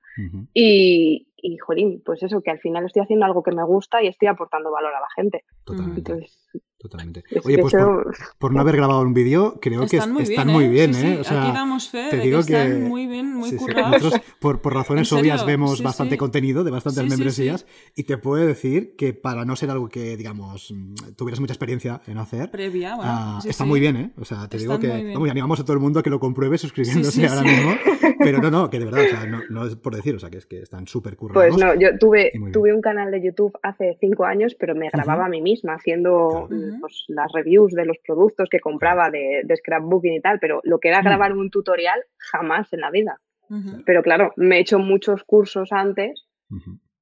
Y, 0.55 1.27
y, 1.37 1.57
jolín, 1.59 2.01
pues 2.03 2.23
eso, 2.23 2.41
que 2.41 2.49
al 2.49 2.59
final 2.59 2.85
estoy 2.85 3.03
haciendo 3.03 3.27
algo 3.27 3.43
que 3.43 3.51
me 3.51 3.63
gusta 3.63 4.01
y 4.01 4.07
estoy 4.07 4.29
aportando 4.29 4.71
valor 4.71 4.95
a 4.95 4.99
la 4.99 5.07
gente. 5.15 5.43
Totalmente. 5.63 5.99
Entonces, 5.99 6.49
Totalmente. 6.81 7.23
es 7.29 7.45
Oye, 7.45 7.59
pues 7.59 7.73
por, 7.73 8.15
por 8.39 8.53
no 8.53 8.59
haber 8.59 8.75
grabado 8.75 9.01
un 9.01 9.13
vídeo, 9.13 9.59
creo 9.61 9.81
que 9.81 9.97
Están 9.97 10.09
es- 10.09 10.13
muy 10.13 10.23
están 10.23 10.47
bien, 10.47 10.57
muy 10.57 10.79
¿eh? 10.79 10.93
Sí, 10.93 10.99
¿eh? 11.07 11.13
sí, 11.13 11.17
O 11.19 11.23
sea, 11.23 11.43
aquí 11.43 11.51
damos 11.53 11.89
fe 11.89 12.07
te 12.09 12.17
de 12.17 12.23
digo 12.23 12.37
que 12.43 12.53
están 12.53 12.71
que- 12.71 12.89
muy 12.89 13.05
bien, 13.07 13.33
muy 13.35 13.49
sí, 13.51 13.57
sí, 13.59 13.63
currados. 13.65 13.91
Nosotros, 14.01 14.21
por, 14.39 14.61
por 14.61 14.73
razones 14.81 15.11
obvias, 15.13 15.45
vemos 15.45 15.77
Sí, 15.77 15.83
bastante 15.83 16.15
sí. 16.15 16.17
contenido 16.17 16.63
de 16.63 16.71
bastantes 16.71 17.03
Sí, 17.03 17.09
sí, 17.09 17.15
membresías 17.15 17.61
sí. 17.61 17.91
y 17.97 18.03
te 18.05 18.17
puedo 18.17 18.43
decir 18.45 18.95
que 18.97 19.13
para 19.13 19.45
no 19.45 19.55
ser 19.55 19.69
algo 19.69 19.89
que, 19.89 20.17
digamos, 20.17 20.73
tuvieras 21.15 21.39
mucha 21.39 21.53
experiencia 21.53 22.01
en 22.07 22.17
hacer, 22.17 22.49
Previa, 22.49 22.95
bueno. 22.95 23.11
ah, 23.13 23.39
sí, 23.43 23.49
está 23.49 23.63
sí. 23.63 23.69
muy 23.69 23.79
bien, 23.79 23.95
¿eh? 23.97 24.11
O 24.19 24.25
sea, 24.25 24.47
te 24.47 24.57
digo 24.57 24.79
que 24.79 25.15
muy 25.17 25.29
animamos 25.29 25.59
a 25.59 25.63
todo 25.63 25.73
el 25.73 25.79
mundo 25.79 25.99
a 25.99 26.03
que 26.03 26.09
lo 26.09 26.19
compruebe 26.19 26.57
suscribiéndose 26.57 27.11
Sí, 27.11 27.21
sí, 27.21 27.25
ahora 27.27 27.41
sí. 27.41 27.55
mismo. 27.55 27.71
Pero 28.23 28.39
no, 28.39 28.51
no, 28.51 28.69
que 28.69 28.77
de 28.79 28.85
verdad, 28.85 29.05
o 29.05 29.07
sea, 29.09 29.25
no, 29.25 29.39
no 29.49 29.65
es 29.65 29.75
por 29.75 29.95
decir, 29.95 30.15
o 30.15 30.19
sea, 30.19 30.29
que 30.29 30.37
es 30.37 30.45
que 30.45 30.61
están 30.61 30.87
súper 30.87 31.15
currados. 31.15 31.55
Pues 31.55 31.63
no, 31.63 31.73
yo 31.79 31.97
tuve, 31.99 32.31
tuve 32.53 32.71
un 32.73 32.81
canal 32.81 33.09
de 33.11 33.21
YouTube 33.23 33.57
hace 33.63 33.97
cinco 33.99 34.25
años, 34.25 34.55
pero 34.59 34.75
me 34.75 34.89
grababa 34.91 35.25
a 35.25 35.29
mí 35.29 35.41
misma 35.41 35.73
haciendo 35.73 36.47
Claro. 36.47 36.70
Pues, 36.79 37.03
las 37.07 37.31
reviews 37.33 37.73
de 37.73 37.85
los 37.85 37.97
productos 38.05 38.47
que 38.49 38.59
compraba 38.59 39.09
de, 39.09 39.41
de 39.43 39.55
scrapbooking 39.57 40.13
y 40.13 40.21
tal, 40.21 40.39
pero 40.39 40.61
lo 40.63 40.79
que 40.79 40.89
era 40.89 41.01
Mm. 41.01 41.05
grabar 41.05 41.33
un 41.35 41.49
tutorial 41.49 42.01
jamás 42.17 42.71
en 42.73 42.81
la 42.81 42.91
vida. 42.91 43.19
Ujú. 43.49 43.83
Pero 43.85 44.01
claro, 44.03 44.31
me 44.37 44.57
he 44.57 44.59
hecho 44.61 44.79
muchos 44.79 45.23
cursos 45.23 45.71
antes, 45.71 46.27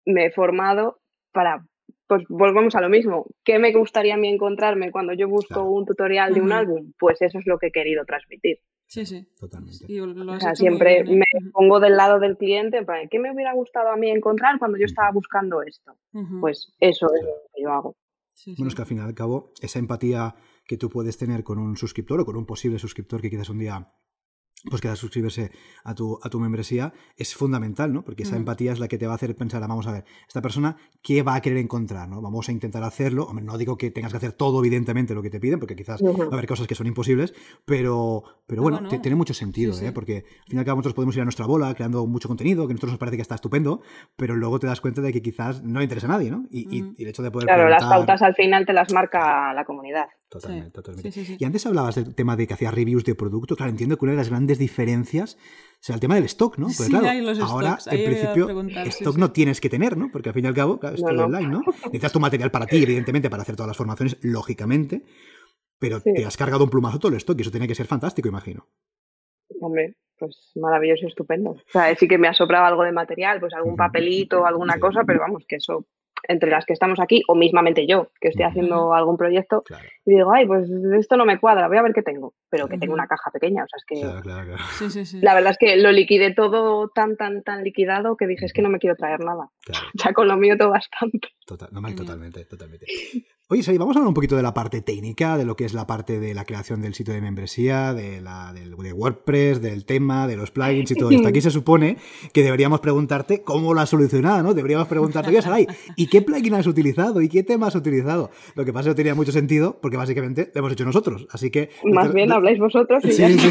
me 0.05 0.25
he 0.25 0.31
formado 0.31 0.99
para, 1.31 1.63
pues 2.07 2.23
volvemos 2.27 2.75
a 2.75 2.81
lo 2.81 2.89
mismo. 2.89 3.27
¿Qué 3.43 3.59
me 3.59 3.71
gustaría 3.71 4.15
a 4.15 4.17
mí 4.17 4.27
encontrarme 4.29 4.91
cuando 4.91 5.13
yo 5.13 5.27
busco 5.29 5.53
Claro. 5.53 5.69
un 5.71 5.85
tutorial 5.85 6.33
de 6.33 6.41
un 6.41 6.51
álbum? 6.51 6.93
Pues 6.97 7.21
eso 7.21 7.37
es 7.39 7.45
lo 7.45 7.59
que 7.59 7.67
he 7.67 7.71
querido 7.71 8.03
transmitir. 8.05 8.59
Sí, 8.87 9.05
sí. 9.05 9.27
Totalmente. 9.39 9.85
Lo 9.87 10.33
O 10.33 10.39
sea, 10.39 10.55
siempre 10.55 11.03
bien, 11.03 11.21
¿eh? 11.21 11.25
me 11.43 11.51
pongo 11.51 11.79
del 11.79 11.95
lado 11.95 12.17
del 12.17 12.37
cliente, 12.37 12.77
en 12.77 12.85
plan, 12.87 13.07
¿qué 13.07 13.19
me 13.19 13.31
hubiera 13.31 13.53
gustado 13.53 13.89
a 13.89 13.95
mí 13.95 14.09
encontrar 14.09 14.57
cuando 14.57 14.79
yo 14.79 14.85
estaba 14.85 15.11
buscando 15.11 15.61
esto? 15.61 15.95
Ujú. 16.13 16.39
Pues 16.41 16.73
eso 16.79 17.05
es 17.13 17.21
lo 17.21 17.29
que 17.53 17.61
yo 17.61 17.71
hago. 17.71 17.95
Sí, 18.39 18.55
sí. 18.55 18.55
Bueno, 18.57 18.69
es 18.69 18.75
que 18.75 18.81
al 18.83 18.87
fin 18.87 18.99
y 18.99 19.01
al 19.01 19.13
cabo, 19.13 19.51
esa 19.59 19.79
empatía 19.79 20.33
que 20.65 20.77
tú 20.77 20.89
puedes 20.89 21.17
tener 21.17 21.43
con 21.43 21.59
un 21.59 21.75
suscriptor 21.75 22.21
o 22.21 22.25
con 22.25 22.37
un 22.37 22.45
posible 22.45 22.79
suscriptor 22.79 23.21
que 23.21 23.29
quizás 23.29 23.49
un 23.49 23.59
día 23.59 23.91
pues 24.69 24.81
quiera 24.81 24.95
suscribirse 24.95 25.51
a 25.83 25.95
tu, 25.95 26.19
a 26.21 26.29
tu 26.29 26.39
membresía 26.39 26.91
es 27.15 27.33
fundamental, 27.35 27.93
¿no? 27.93 28.03
Porque 28.03 28.23
esa 28.23 28.35
Mm. 28.35 28.39
empatía 28.39 28.73
es 28.73 28.79
la 28.79 28.87
que 28.87 28.97
te 28.97 29.05
va 29.07 29.13
a 29.13 29.15
hacer 29.15 29.35
pensar, 29.35 29.61
vamos 29.61 29.87
a 29.87 29.91
ver, 29.93 30.05
esta 30.27 30.41
persona, 30.41 30.75
¿qué 31.01 31.21
va 31.23 31.35
a 31.35 31.41
querer 31.41 31.59
encontrar? 31.59 32.09
¿no? 32.09 32.21
Vamos 32.21 32.49
a 32.49 32.51
intentar 32.51 32.83
hacerlo. 32.83 33.23
Hombre, 33.25 33.45
no 33.45 33.57
digo 33.57 33.77
que 33.77 33.89
tengas 33.91 34.11
que 34.11 34.17
hacer 34.17 34.33
todo, 34.33 34.59
evidentemente, 34.59 35.13
lo 35.13 35.21
que 35.21 35.29
te 35.29 35.39
piden, 35.39 35.59
porque 35.59 35.75
quizás 35.75 36.01
Ujú. 36.01 36.23
va 36.23 36.25
a 36.25 36.33
haber 36.33 36.47
cosas 36.47 36.67
que 36.67 36.75
son 36.75 36.87
imposibles, 36.87 37.33
pero, 37.65 38.23
pero 38.47 38.61
bueno, 38.61 38.87
te- 38.87 38.99
tiene 38.99 39.15
mucho 39.15 39.33
sentido, 39.33 39.73
sí, 39.73 39.79
sí. 39.81 39.85
¿eh? 39.87 39.91
Porque 39.91 40.17
al 40.17 40.47
fin 40.47 40.55
y 40.55 40.59
al 40.59 40.65
cabo 40.65 40.77
nosotros 40.77 40.93
podemos 40.95 41.15
ir 41.15 41.21
a 41.21 41.25
nuestra 41.25 41.45
bola 41.45 41.73
creando 41.75 42.05
mucho 42.07 42.27
contenido, 42.27 42.67
que 42.67 42.71
a 42.71 42.75
nosotros 42.75 42.93
nos 42.93 42.99
parece 42.99 43.15
que 43.17 43.21
está 43.21 43.35
estupendo, 43.35 43.81
pero 44.17 44.35
luego 44.35 44.59
te 44.59 44.67
das 44.67 44.81
cuenta 44.81 45.01
de 45.01 45.13
que 45.13 45.21
quizás 45.21 45.63
no 45.63 45.79
le 45.79 45.85
interesa 45.85 46.07
a 46.07 46.09
nadie, 46.09 46.31
¿no? 46.31 46.45
Y, 46.49 46.77
y- 46.77 46.81
Mm. 46.81 46.95
y 46.97 47.03
el 47.03 47.09
hecho 47.09 47.21
de 47.23 47.31
poder 47.31 47.47
Claro, 47.47 47.69
las 47.69 47.77
preguntar- 47.83 47.97
pautas 47.99 48.21
al 48.21 48.35
final 48.35 48.65
te 48.65 48.73
las 48.73 48.91
marca 48.93 49.53
la 49.53 49.65
comunidad. 49.65 50.05
Totalmente, 50.29 50.65
Sí, 50.67 50.71
totalmente. 50.73 51.11
sí, 51.11 51.25
sí, 51.25 51.31
sí. 51.33 51.37
Y 51.39 51.45
antes 51.45 51.65
hablabas 51.65 51.95
del 51.95 52.13
tema 52.15 52.35
de 52.35 52.45
que 52.47 52.53
hacías 52.53 52.73
reviews 52.73 53.03
de 53.03 53.15
producto. 53.15 53.55
Claro, 53.55 53.71
entiendo 53.71 53.97
que 53.97 54.05
una 54.05 54.11
de 54.11 54.17
las 54.17 54.29
grandes 54.29 54.48
diferencias 54.57 55.37
sea 55.81 55.95
el 55.95 56.01
tema 56.01 56.15
del 56.15 56.25
stock, 56.25 56.57
¿no? 56.57 56.65
Porque 56.67 56.83
Sí, 56.83 56.89
claro, 56.89 57.07
hay 57.07 57.21
los 57.21 57.39
ahora 57.39 57.77
stocks, 57.79 57.95
en 57.95 58.03
principio 58.05 58.47
sí, 58.83 58.89
stock 58.89 59.13
sí. 59.13 59.19
no 59.19 59.31
tienes 59.31 59.61
que 59.61 59.69
tener, 59.69 59.95
¿no? 59.95 60.09
Porque 60.11 60.29
al 60.29 60.33
fin 60.35 60.43
y 60.43 60.47
al 60.49 60.53
cabo, 60.53 60.77
claro, 60.79 60.95
es 60.95 61.01
No, 61.01 61.07
todo 61.09 61.17
no. 61.17 61.25
online, 61.25 61.47
¿no? 61.47 61.61
Necesitas 61.85 62.11
tu 62.11 62.19
material 62.19 62.51
para 62.51 62.65
ti, 62.67 62.83
evidentemente, 62.83 63.29
para 63.29 63.43
hacer 63.43 63.55
todas 63.55 63.67
las 63.69 63.77
formaciones, 63.77 64.17
lógicamente, 64.21 65.03
pero 65.79 65.99
Sí. 66.01 66.11
te 66.13 66.25
has 66.25 66.35
cargado 66.35 66.65
un 66.65 66.69
plumazo 66.69 66.99
todo 66.99 67.11
el 67.11 67.17
stock 67.17 67.37
y 67.37 67.41
eso 67.43 67.51
tiene 67.51 67.67
que 67.67 67.75
ser 67.75 67.85
fantástico, 67.87 68.27
imagino. 68.27 68.67
Hombre, 69.61 69.95
pues 70.17 70.51
maravilloso 70.55 71.05
y 71.05 71.07
estupendo. 71.07 71.51
O 71.51 71.61
sea, 71.71 71.95
sí 71.95 72.07
que 72.07 72.17
me 72.17 72.27
ha 72.27 72.33
sobrado 72.33 72.65
algo 72.65 72.83
de 72.83 72.91
material, 72.91 73.39
pues 73.39 73.53
algún 73.53 73.75
papelito, 73.77 74.45
alguna 74.45 74.79
cosa, 74.79 75.01
pero 75.07 75.19
vamos, 75.21 75.45
que 75.47 75.55
eso, 75.57 75.85
entre 76.27 76.49
las 76.51 76.65
que 76.65 76.73
estamos 76.73 76.99
aquí, 76.99 77.23
o 77.27 77.35
mismamente 77.35 77.87
yo, 77.87 78.09
que 78.19 78.27
estoy 78.27 78.43
haciendo 78.43 78.93
algún 78.93 79.15
proyecto, 79.17 79.63
Claro, 79.63 79.87
y 80.09 80.15
digo, 80.15 80.31
ay, 80.33 80.45
pues 80.45 80.69
esto 80.97 81.17
no 81.17 81.25
me 81.25 81.39
cuadra, 81.39 81.67
voy 81.67 81.77
a 81.77 81.81
ver 81.81 81.93
qué 81.93 82.01
tengo. 82.01 82.33
Pero 82.49 82.67
que 82.67 82.77
tengo 82.77 82.93
una 82.93 83.07
caja 83.07 83.29
pequeña, 83.31 83.63
o 83.63 83.67
sea, 83.67 83.77
es 83.77 83.85
que 83.85 84.01
claro, 84.01 84.21
claro. 84.21 84.47
claro. 84.47 84.63
Sí, 84.77 84.89
sí, 84.89 85.05
sí. 85.05 85.19
la 85.21 85.35
verdad 85.35 85.51
es 85.51 85.57
que 85.57 85.77
lo 85.77 85.91
liquidé 85.91 86.33
todo 86.33 86.89
tan, 86.89 87.15
tan, 87.15 87.43
tan 87.43 87.63
liquidado 87.63 88.17
que 88.17 88.27
dije, 88.27 88.45
es 88.45 88.53
que 88.53 88.61
no 88.61 88.69
me 88.69 88.79
quiero 88.79 88.95
traer 88.95 89.19
nada. 89.21 89.49
claro. 89.63 89.85
Ya 89.93 90.13
con 90.13 90.27
lo 90.27 90.37
mío 90.37 90.57
todo 90.57 90.69
bastante. 90.69 91.29
Total, 91.45 91.69
no, 91.71 91.81
mal, 91.81 91.91
Genial. 91.91 92.05
totalmente, 92.05 92.45
totalmente. 92.45 92.85
Oye, 93.51 93.63
Sari, 93.63 93.79
vamos 93.79 93.95
a 93.95 93.99
hablar 93.99 94.09
un 94.09 94.13
poquito 94.13 94.35
de 94.35 94.43
la 94.43 94.53
parte 94.53 94.83
técnica, 94.83 95.35
de 95.35 95.43
lo 95.43 95.55
que 95.55 95.65
es 95.65 95.73
la 95.73 95.87
parte 95.87 96.19
de 96.19 96.35
la 96.35 96.45
creación 96.45 96.83
del 96.83 96.93
sitio 96.93 97.15
de 97.15 97.21
membresía, 97.21 97.95
de, 97.95 98.21
la, 98.21 98.53
del, 98.53 98.75
de 98.77 98.93
WordPress, 98.93 99.59
del 99.59 99.85
tema, 99.85 100.27
de 100.27 100.37
los 100.37 100.51
plugins 100.51 100.91
y 100.91 100.95
todo 100.95 101.09
esto. 101.09 101.27
Aquí 101.27 101.41
se 101.41 101.49
supone 101.49 101.97
que 102.31 102.43
deberíamos 102.43 102.79
preguntarte 102.79 103.41
cómo 103.41 103.73
lo 103.73 103.81
has 103.81 103.89
solucionado, 103.89 104.43
¿no? 104.43 104.53
Deberíamos 104.53 104.87
preguntarte, 104.87 105.31
oye, 105.31 105.41
Saray, 105.41 105.65
¿y 105.95 106.05
qué 106.05 106.21
plugin 106.21 106.53
has 106.53 106.67
utilizado? 106.67 107.23
¿Y 107.23 107.27
qué 107.27 107.41
tema 107.41 107.65
has 107.65 107.75
utilizado? 107.75 108.29
Lo 108.53 108.65
que 108.65 108.71
pasa 108.71 108.81
es 108.81 108.85
que 108.85 108.89
no 108.89 108.95
tenía 108.97 109.15
mucho 109.15 109.31
sentido 109.31 109.79
porque 109.81 109.97
básicamente 109.99 110.51
lo 110.53 110.59
hemos 110.59 110.71
hecho 110.73 110.85
nosotros. 110.85 111.27
Así 111.31 111.51
que... 111.51 111.69
Más 111.83 112.11
bien 112.13 112.31
habláis 112.31 112.59
vosotros 112.59 113.03
y 113.05 113.11
sí, 113.11 113.21
ya. 113.21 113.29
sí. 113.29 113.49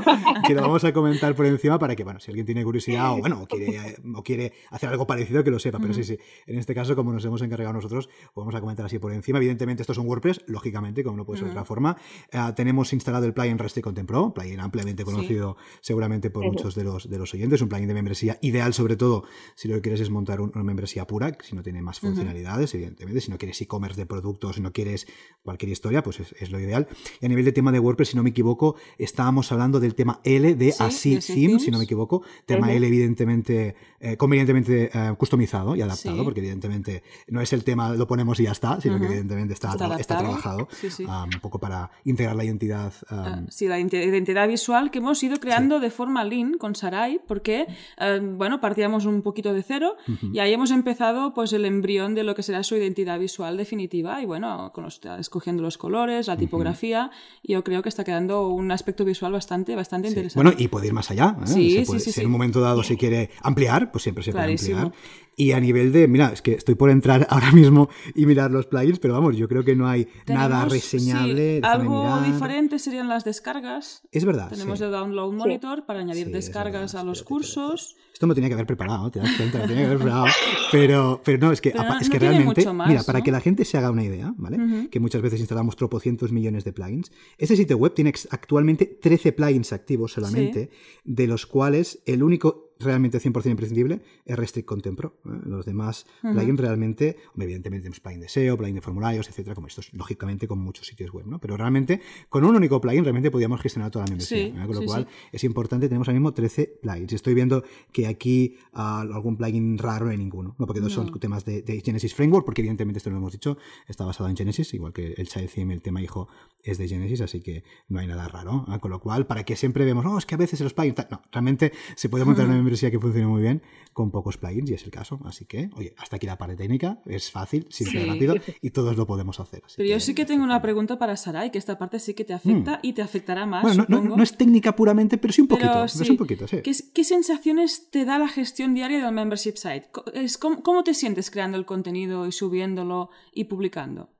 que 0.46 0.54
lo 0.54 0.62
vamos 0.62 0.82
a 0.84 0.92
comentar 0.92 1.34
por 1.34 1.46
encima 1.46 1.78
para 1.78 1.94
que, 1.94 2.04
bueno, 2.04 2.20
si 2.20 2.30
alguien 2.30 2.46
tiene 2.46 2.64
curiosidad 2.64 3.12
o, 3.12 3.18
bueno, 3.18 3.42
o 3.42 3.46
quiere, 3.46 3.96
o 4.14 4.22
quiere 4.22 4.52
hacer 4.70 4.88
algo 4.88 5.06
parecido, 5.06 5.44
que 5.44 5.50
lo 5.50 5.58
sepa. 5.58 5.78
Pero 5.78 5.94
sí, 5.94 6.04
sí, 6.04 6.18
en 6.46 6.58
este 6.58 6.74
caso, 6.74 6.96
como 6.96 7.12
nos 7.12 7.24
hemos 7.24 7.42
encargado 7.42 7.72
nosotros, 7.72 8.08
vamos 8.34 8.54
a 8.54 8.60
comentar 8.60 8.86
así 8.86 8.98
por 8.98 9.12
encima. 9.12 9.38
Evidentemente, 9.38 9.82
estos 9.82 9.96
son 9.96 10.06
WordPress, 10.06 10.42
lógicamente, 10.46 11.04
como 11.04 11.16
no 11.16 11.24
puede 11.24 11.38
ser 11.38 11.46
de 11.46 11.52
otra 11.52 11.64
forma. 11.64 11.96
Uh, 12.32 12.52
tenemos 12.54 12.92
instalado 12.92 13.26
el 13.26 13.34
plugin 13.34 13.58
Restrict 13.58 13.84
Content 13.84 14.08
Pro, 14.08 14.32
plugin 14.34 14.60
ampliamente 14.60 15.04
conocido 15.04 15.56
sí. 15.58 15.78
seguramente 15.82 16.30
por 16.30 16.44
muchos 16.44 16.74
de 16.74 16.84
los, 16.84 17.08
de 17.08 17.18
los 17.18 17.32
oyentes, 17.34 17.60
un 17.62 17.68
plugin 17.68 17.88
de 17.88 17.94
membresía 17.94 18.38
ideal, 18.40 18.74
sobre 18.74 18.96
todo 18.96 19.24
si 19.54 19.68
lo 19.68 19.76
que 19.76 19.82
quieres 19.82 20.00
es 20.00 20.10
montar 20.10 20.40
un, 20.40 20.50
una 20.54 20.64
membresía 20.64 21.06
pura, 21.06 21.36
si 21.42 21.54
no 21.54 21.62
tiene 21.62 21.82
más 21.82 22.00
funcionalidades, 22.00 22.74
evidentemente, 22.74 23.20
si 23.20 23.30
no 23.30 23.38
quieres 23.38 23.60
e-commerce 23.60 24.00
de 24.00 24.06
productos, 24.06 24.56
si 24.56 24.62
no 24.62 24.72
quieres 24.72 25.06
cualquier 25.42 25.72
historia, 25.72 25.89
pues 26.02 26.20
es, 26.20 26.34
es, 26.40 26.50
lo 26.50 26.58
ideal. 26.60 26.86
Y 27.20 27.26
a 27.26 27.28
nivel 27.28 27.44
de 27.44 27.52
tema 27.52 27.72
de 27.72 27.78
WordPress, 27.78 28.10
si 28.10 28.16
no 28.16 28.22
me 28.22 28.30
equivoco, 28.30 28.76
estábamos 28.98 29.50
hablando 29.52 29.80
del 29.80 29.94
tema 29.94 30.20
L 30.24 30.54
de 30.54 30.72
sí, 30.72 30.82
Así 30.82 31.18
Theme, 31.18 31.58
si 31.58 31.70
no 31.70 31.78
me 31.78 31.84
equivoco, 31.84 32.22
tema 32.46 32.68
-huh. 32.68 32.76
L 32.76 32.86
evidentemente, 32.86 33.74
eh, 34.00 34.16
convenientemente 34.16 34.90
eh, 34.92 35.14
customizado 35.16 35.76
y 35.76 35.82
adaptado, 35.82 36.18
sí. 36.18 36.24
porque 36.24 36.40
evidentemente 36.40 37.02
no 37.28 37.40
es 37.40 37.52
el 37.52 37.64
tema, 37.64 37.92
lo 37.94 38.06
ponemos 38.06 38.38
y 38.40 38.44
ya 38.44 38.52
está, 38.52 38.80
sino 38.80 38.98
que 38.98 39.06
evidentemente 39.06 39.54
está, 39.54 39.72
está, 39.72 39.96
está 39.96 40.18
trabajado 40.18 40.68
sí. 40.88 41.04
Um, 41.04 41.24
un 41.34 41.40
poco 41.40 41.58
para 41.58 41.90
integrar 42.04 42.36
la 42.36 42.44
identidad. 42.44 42.92
Um... 43.10 43.44
Uh, 43.44 43.46
sí, 43.50 43.68
la 43.68 43.78
identidad 43.78 44.48
visual 44.48 44.90
que 44.90 44.98
hemos 44.98 45.22
ido 45.22 45.38
creando 45.38 45.80
de 45.80 45.90
forma 45.90 46.24
lean 46.24 46.58
con 46.58 46.74
Sarai, 46.74 47.20
porque, 47.26 47.66
uh, 47.98 48.24
bueno, 48.36 48.60
partíamos 48.60 49.06
un 49.06 49.22
poquito 49.22 49.52
de 49.52 49.62
cero 49.62 49.96
uh 50.06 50.12
-huh. 50.12 50.34
y 50.34 50.38
ahí 50.38 50.52
hemos 50.52 50.70
empezado 50.70 51.34
pues 51.34 51.52
el 51.52 51.64
embrión 51.64 52.14
de 52.14 52.24
lo 52.24 52.34
que 52.34 52.42
será 52.42 52.62
su 52.62 52.76
identidad 52.76 53.18
visual 53.18 53.56
definitiva 53.56 54.20
y, 54.22 54.26
bueno, 54.26 54.70
con 54.74 54.84
los, 54.84 55.00
escogiendo 55.18 55.62
los 55.62 55.69
colores, 55.78 56.26
la 56.26 56.36
tipografía, 56.36 57.06
uh 57.06 57.14
-huh. 57.14 57.40
y 57.42 57.52
yo 57.52 57.64
creo 57.64 57.82
que 57.82 57.88
está 57.88 58.04
quedando 58.04 58.48
un 58.48 58.70
aspecto 58.70 59.04
visual 59.04 59.32
bastante, 59.32 59.74
bastante 59.74 60.08
sí. 60.08 60.12
interesante. 60.14 60.42
Bueno, 60.44 60.62
y 60.62 60.68
puede 60.68 60.86
ir 60.88 60.92
más 60.92 61.10
allá. 61.10 61.36
¿eh? 61.42 61.46
Sí, 61.46 61.82
puede, 61.86 62.00
sí, 62.00 62.06
sí, 62.06 62.12
si 62.12 62.20
en 62.20 62.26
un 62.26 62.32
momento 62.32 62.60
dado 62.60 62.82
se 62.82 62.96
quiere 62.96 63.30
ampliar, 63.42 63.90
pues 63.92 64.02
siempre 64.02 64.24
se 64.24 64.32
Clarísimo. 64.32 64.76
puede 64.76 64.86
ampliar. 64.86 65.29
Y 65.40 65.52
a 65.52 65.60
nivel 65.60 65.90
de, 65.90 66.06
mira, 66.06 66.32
es 66.34 66.42
que 66.42 66.52
estoy 66.52 66.74
por 66.74 66.90
entrar 66.90 67.26
ahora 67.30 67.50
mismo 67.52 67.88
y 68.14 68.26
mirar 68.26 68.50
los 68.50 68.66
plugins, 68.66 68.98
pero 68.98 69.14
vamos, 69.14 69.38
yo 69.38 69.48
creo 69.48 69.64
que 69.64 69.74
no 69.74 69.88
hay 69.88 70.04
Tenemos, 70.26 70.50
nada 70.50 70.66
reseñable. 70.66 71.60
Sí, 71.60 71.66
algo 71.66 72.20
diferente 72.20 72.78
serían 72.78 73.08
las 73.08 73.24
descargas. 73.24 74.02
Es 74.12 74.26
verdad. 74.26 74.50
Tenemos 74.50 74.78
sí. 74.78 74.84
el 74.84 74.90
Download 74.90 75.32
Monitor 75.32 75.78
sí. 75.78 75.84
para 75.86 76.00
añadir 76.00 76.30
descargas 76.30 76.94
a 76.94 77.04
los 77.04 77.22
cursos. 77.22 77.96
Esto 78.12 78.26
me 78.26 78.34
tenía 78.34 78.50
que 78.50 78.54
haber 78.54 78.66
preparado, 78.66 79.10
te 79.10 79.18
das 79.18 79.34
cuenta, 79.34 79.60
lo 79.60 79.66
tenía 79.66 79.84
que 79.84 79.86
haber 79.86 79.98
preparado. 79.98 80.26
Pero, 80.70 81.22
pero 81.24 81.38
no, 81.38 81.52
es 81.52 81.62
que, 81.62 81.72
no, 81.72 81.98
es 81.98 82.10
que 82.10 82.18
no 82.18 82.20
realmente, 82.20 82.72
más, 82.74 82.88
mira, 82.88 83.02
para 83.02 83.22
que 83.22 83.32
la 83.32 83.40
gente 83.40 83.64
se 83.64 83.78
haga 83.78 83.90
una 83.90 84.04
idea, 84.04 84.34
¿vale? 84.36 84.58
Uh 84.58 84.60
-huh. 84.60 84.90
Que 84.90 85.00
muchas 85.00 85.22
veces 85.22 85.40
instalamos 85.40 85.74
tropocientos 85.74 86.32
millones 86.32 86.64
de 86.64 86.74
plugins. 86.74 87.10
Este 87.38 87.56
sitio 87.56 87.78
web 87.78 87.94
tiene 87.94 88.12
actualmente 88.28 88.84
13 88.84 89.32
plugins 89.32 89.72
activos 89.72 90.12
solamente, 90.12 90.68
sí. 90.70 91.00
de 91.02 91.26
los 91.26 91.46
cuales 91.46 92.02
el 92.04 92.22
único 92.22 92.69
realmente 92.80 93.18
100% 93.18 93.50
imprescindible 93.50 94.00
es 94.24 94.36
Restrict 94.36 94.66
Content 94.66 94.96
Pro. 94.96 95.14
¿eh? 95.26 95.30
Los 95.44 95.66
demás 95.66 96.06
uh 96.22 96.28
-huh. 96.28 96.32
plugins 96.32 96.60
realmente, 96.60 97.16
evidentemente 97.36 97.82
tenemos 97.82 98.00
plugin 98.00 98.20
de 98.20 98.28
SEO, 98.28 98.56
plugin 98.56 98.74
de 98.74 98.80
formularios, 98.80 99.28
etcétera, 99.28 99.54
como 99.54 99.66
estos, 99.66 99.92
lógicamente, 99.92 100.48
con 100.48 100.58
muchos 100.58 100.86
sitios 100.86 101.12
web, 101.12 101.26
¿no? 101.26 101.38
Pero 101.38 101.56
realmente, 101.56 102.00
con 102.28 102.44
un 102.44 102.56
único 102.56 102.80
plugin, 102.80 103.04
realmente 103.04 103.30
podíamos 103.30 103.60
gestionar 103.60 103.90
toda 103.90 104.04
la 104.04 104.10
membresía. 104.10 104.38
Sí, 104.38 104.54
¿eh? 104.56 104.66
Con 104.66 104.74
lo 104.74 104.80
sí, 104.80 104.86
cual, 104.86 105.06
sí. 105.08 105.28
es 105.32 105.44
importante, 105.44 105.88
tenemos 105.88 106.08
ahora 106.08 106.18
mismo 106.18 106.32
13 106.32 106.78
plugins. 106.82 107.12
Estoy 107.12 107.34
viendo 107.34 107.64
que 107.92 108.06
aquí 108.06 108.56
uh, 108.74 108.78
algún 108.78 109.36
plugin 109.36 109.78
raro 109.78 110.06
no 110.06 110.10
hay 110.10 110.18
ninguno, 110.18 110.56
¿no? 110.58 110.66
Porque 110.66 110.80
no. 110.80 110.88
son 110.88 111.10
temas 111.20 111.44
de, 111.44 111.62
de, 111.62 111.80
Genesis 111.80 112.14
Framework, 112.14 112.44
porque 112.44 112.62
evidentemente 112.62 112.98
esto 112.98 113.10
lo 113.10 113.16
hemos 113.16 113.32
dicho, 113.32 113.58
está 113.88 114.04
basado 114.04 114.28
en 114.28 114.36
Genesis, 114.36 114.72
igual 114.74 114.92
que 114.92 115.14
el 115.16 115.28
Child 115.28 115.50
Theme, 115.50 115.74
el 115.74 115.82
tema 115.82 116.02
hijo, 116.02 116.28
es 116.62 116.78
de 116.78 116.88
Genesis, 116.88 117.20
así 117.20 117.40
que 117.40 117.64
no 117.88 118.00
hay 118.00 118.06
nada 118.06 118.28
raro. 118.28 118.66
¿eh? 118.72 118.78
Con 118.80 118.90
lo 118.90 119.00
cual, 119.00 119.26
para 119.26 119.44
que 119.44 119.56
siempre 119.56 119.84
vemos, 119.84 120.04
no, 120.04 120.14
oh, 120.14 120.18
es 120.18 120.26
que 120.26 120.34
a 120.34 120.38
veces 120.38 120.60
los 120.60 120.74
plugins... 120.74 120.96
No, 121.10 121.22
realmente 121.32 121.72
se 121.96 122.08
puede 122.08 122.24
montar 122.24 122.46
uh 122.46 122.48
-huh. 122.48 122.60
una 122.60 122.62
membresía 122.70 122.90
que 122.90 123.00
funcione 123.00 123.26
muy 123.26 123.42
bien 123.42 123.62
con 123.92 124.12
pocos 124.12 124.36
plugins 124.36 124.70
y 124.70 124.74
es 124.74 124.84
el 124.84 124.90
caso. 124.90 125.18
Así 125.24 125.44
que, 125.44 125.70
oye, 125.76 125.94
hasta 125.98 126.16
aquí 126.16 126.26
la 126.26 126.38
parte 126.38 126.54
técnica, 126.54 127.00
es 127.04 127.30
fácil, 127.30 127.66
simple, 127.68 128.02
sí. 128.02 128.06
rápido 128.06 128.34
y 128.62 128.70
todos 128.70 128.96
lo 128.96 129.06
podemos 129.06 129.40
hacer. 129.40 129.62
Pero 129.76 129.86
que, 129.86 129.92
yo 129.92 130.00
sí 130.00 130.14
que 130.14 130.24
tengo 130.24 130.44
una 130.44 130.62
pregunta 130.62 130.98
para 130.98 131.16
Sarai, 131.16 131.50
que 131.50 131.58
esta 131.58 131.76
parte 131.76 131.98
sí 131.98 132.14
que 132.14 132.24
te 132.24 132.32
afecta 132.32 132.76
mm. 132.76 132.80
y 132.86 132.92
te 132.92 133.02
afectará 133.02 133.46
más. 133.46 133.62
Bueno, 133.62 133.86
no, 133.88 134.00
no, 134.00 134.16
no, 134.16 134.22
es 134.22 134.36
técnica 134.36 134.76
puramente, 134.76 135.18
pero 135.18 135.32
sí 135.32 135.40
un 135.42 135.48
poquito. 135.48 135.72
Pero, 135.72 135.88
sí. 135.88 136.10
un 136.10 136.16
poquito 136.16 136.46
sí. 136.46 136.62
¿Qué, 136.62 136.72
¿Qué, 136.94 137.04
sensaciones 137.04 137.90
te 137.90 138.04
da 138.04 138.18
la 138.18 138.28
gestión 138.28 138.74
diaria 138.74 139.04
del 139.04 139.12
membership 139.12 139.56
site? 139.56 139.90
¿Cómo, 140.38 140.62
¿Cómo 140.62 140.84
te 140.84 140.94
sientes 140.94 141.30
creando 141.30 141.58
el 141.58 141.66
contenido 141.66 142.26
y 142.26 142.32
subiéndolo 142.32 143.10
y 143.32 143.44
publicando? 143.44 144.10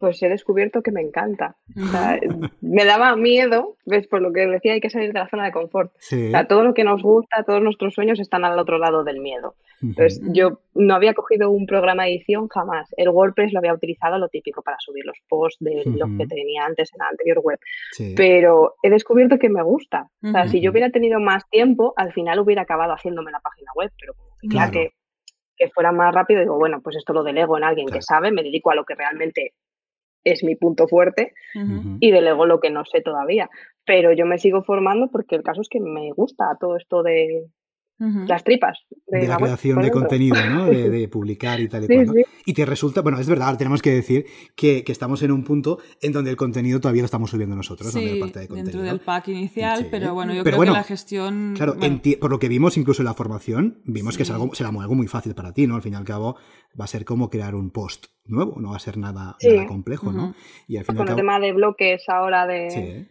Pues 0.00 0.20
he 0.22 0.30
descubierto 0.30 0.82
que 0.82 0.90
me 0.90 1.02
encanta. 1.02 1.56
O 1.76 1.86
sea, 1.88 2.18
me 2.62 2.84
daba 2.86 3.14
miedo, 3.16 3.76
ves, 3.84 4.08
por 4.08 4.22
lo 4.22 4.32
que 4.32 4.46
decía, 4.46 4.72
hay 4.72 4.80
que 4.80 4.88
salir 4.88 5.12
de 5.12 5.18
la 5.18 5.28
zona 5.28 5.44
de 5.44 5.52
confort. 5.52 5.92
Sí. 5.98 6.28
O 6.28 6.30
sea, 6.30 6.48
todo 6.48 6.64
lo 6.64 6.72
que 6.72 6.84
nos 6.84 7.02
gusta, 7.02 7.44
todos 7.44 7.62
nuestros 7.62 7.94
sueños 7.94 8.18
están 8.18 8.44
al 8.46 8.58
otro 8.58 8.78
lado 8.78 9.04
del 9.04 9.20
miedo. 9.20 9.54
Entonces, 9.82 10.22
yo 10.32 10.60
no 10.74 10.94
había 10.94 11.12
cogido 11.12 11.50
un 11.50 11.66
programa 11.66 12.04
de 12.04 12.12
edición 12.12 12.48
jamás. 12.48 12.88
El 12.96 13.10
WordPress 13.10 13.52
lo 13.52 13.58
había 13.58 13.74
utilizado 13.74 14.18
lo 14.18 14.28
típico 14.28 14.62
para 14.62 14.78
subir 14.80 15.04
los 15.04 15.18
posts 15.28 15.62
de 15.62 15.84
los 15.84 16.10
que 16.18 16.26
tenía 16.26 16.64
antes 16.64 16.90
en 16.94 16.98
la 16.98 17.08
anterior 17.10 17.40
web. 17.42 17.58
Sí. 17.92 18.14
Pero 18.16 18.76
he 18.82 18.88
descubierto 18.88 19.38
que 19.38 19.50
me 19.50 19.62
gusta. 19.62 20.08
O 20.22 20.30
sea, 20.30 20.48
si 20.48 20.62
yo 20.62 20.70
hubiera 20.70 20.90
tenido 20.90 21.20
más 21.20 21.48
tiempo, 21.50 21.92
al 21.96 22.12
final 22.12 22.40
hubiera 22.40 22.62
acabado 22.62 22.94
haciéndome 22.94 23.30
la 23.30 23.40
página 23.40 23.70
web, 23.74 23.90
pero 24.00 24.14
como 24.14 24.30
que 24.40 24.48
claro. 24.48 24.72
que, 24.72 24.90
que 25.56 25.68
fuera 25.68 25.92
más 25.92 26.14
rápido, 26.14 26.40
digo, 26.40 26.56
bueno, 26.56 26.80
pues 26.82 26.96
esto 26.96 27.12
lo 27.12 27.22
delego 27.22 27.58
en 27.58 27.64
alguien 27.64 27.86
claro. 27.86 27.98
que 27.98 28.02
sabe, 28.02 28.32
me 28.32 28.42
dedico 28.42 28.70
a 28.70 28.74
lo 28.74 28.84
que 28.84 28.94
realmente 28.94 29.52
es 30.24 30.42
mi 30.44 30.56
punto 30.56 30.86
fuerte 30.88 31.32
Uh 31.54 31.58
-huh. 31.60 31.96
y 32.00 32.10
delego 32.10 32.46
lo 32.46 32.60
que 32.60 32.70
no 32.70 32.84
sé 32.84 33.00
todavía. 33.00 33.48
Pero 33.84 34.12
yo 34.12 34.26
me 34.26 34.38
sigo 34.38 34.62
formando 34.62 35.08
porque 35.10 35.36
el 35.36 35.42
caso 35.42 35.60
es 35.62 35.68
que 35.68 35.80
me 35.80 36.12
gusta 36.12 36.56
todo 36.60 36.76
esto 36.76 37.02
de 37.02 37.46
Uh 38.00 38.04
-huh. 38.04 38.26
las 38.26 38.42
tripas. 38.42 38.78
De, 39.08 39.28
la, 39.28 39.36
creación 39.36 39.82
de 39.82 39.90
contenido, 39.90 40.36
¿no? 40.48 40.64
De, 40.66 40.88
de 40.88 41.06
publicar 41.16 41.60
y 41.60 41.68
tal 41.68 41.84
y 41.84 41.86
Sí, 41.86 41.94
cual. 41.94 42.06
¿no? 42.06 42.12
sí. 42.14 42.22
Y 42.46 42.54
te 42.54 42.64
resulta, 42.64 43.02
bueno, 43.02 43.18
es 43.20 43.28
verdad, 43.28 43.56
tenemos 43.58 43.82
que 43.82 43.90
decir 43.90 44.24
que, 44.56 44.82
que 44.84 44.92
estamos 44.92 45.22
en 45.22 45.30
un 45.32 45.44
punto 45.44 45.78
en 46.00 46.12
donde 46.12 46.30
el 46.30 46.36
contenido 46.36 46.80
todavía 46.80 47.02
lo 47.02 47.06
estamos 47.06 47.30
subiendo 47.30 47.54
nosotros, 47.56 47.92
Sí, 47.92 48.18
parte 48.20 48.40
de 48.40 48.46
dentro 48.48 48.80
del 48.82 49.00
pack 49.00 49.28
inicial, 49.28 49.80
Sí. 49.80 49.86
pero 49.90 50.14
bueno, 50.14 50.32
yo 50.32 50.42
Pero 50.44 50.54
creo 50.54 50.56
bueno, 50.58 50.72
que 50.72 50.78
la 50.78 50.84
gestión... 50.84 51.52
Claro, 51.56 51.74
bueno, 51.74 52.00
por 52.20 52.30
lo 52.30 52.38
que 52.38 52.48
vimos 52.48 52.76
incluso 52.78 53.02
en 53.02 53.06
la 53.06 53.14
formación, 53.14 53.82
vimos 53.84 54.16
que 54.16 54.22
es 54.22 54.30
algo, 54.30 54.54
será 54.54 54.70
algo 54.70 54.94
muy 54.94 55.06
fácil 55.06 55.34
para 55.34 55.52
ti, 55.52 55.66
¿no? 55.66 55.76
Al 55.76 55.82
fin 55.82 55.92
y 55.92 55.96
al 55.96 56.04
cabo, 56.04 56.36
va 56.80 56.84
a 56.84 56.88
ser 56.88 57.04
como 57.04 57.28
crear 57.28 57.54
un 57.54 57.70
post 57.70 58.06
nuevo, 58.24 58.58
no 58.60 58.70
va 58.70 58.76
a 58.76 58.80
ser 58.80 58.96
nada, 58.96 59.36
Sí. 59.40 59.48
nada 59.48 59.66
complejo, 59.66 60.10
¿no? 60.12 60.34
Y 60.66 60.78
al 60.78 60.84
fin 60.84 60.96
Con 60.96 61.06
al 61.08 61.12
el 61.12 61.16
tema 61.16 61.38
de 61.38 61.52
bloques 61.52 62.02
ahora 62.08 62.46
de... 62.46 63.08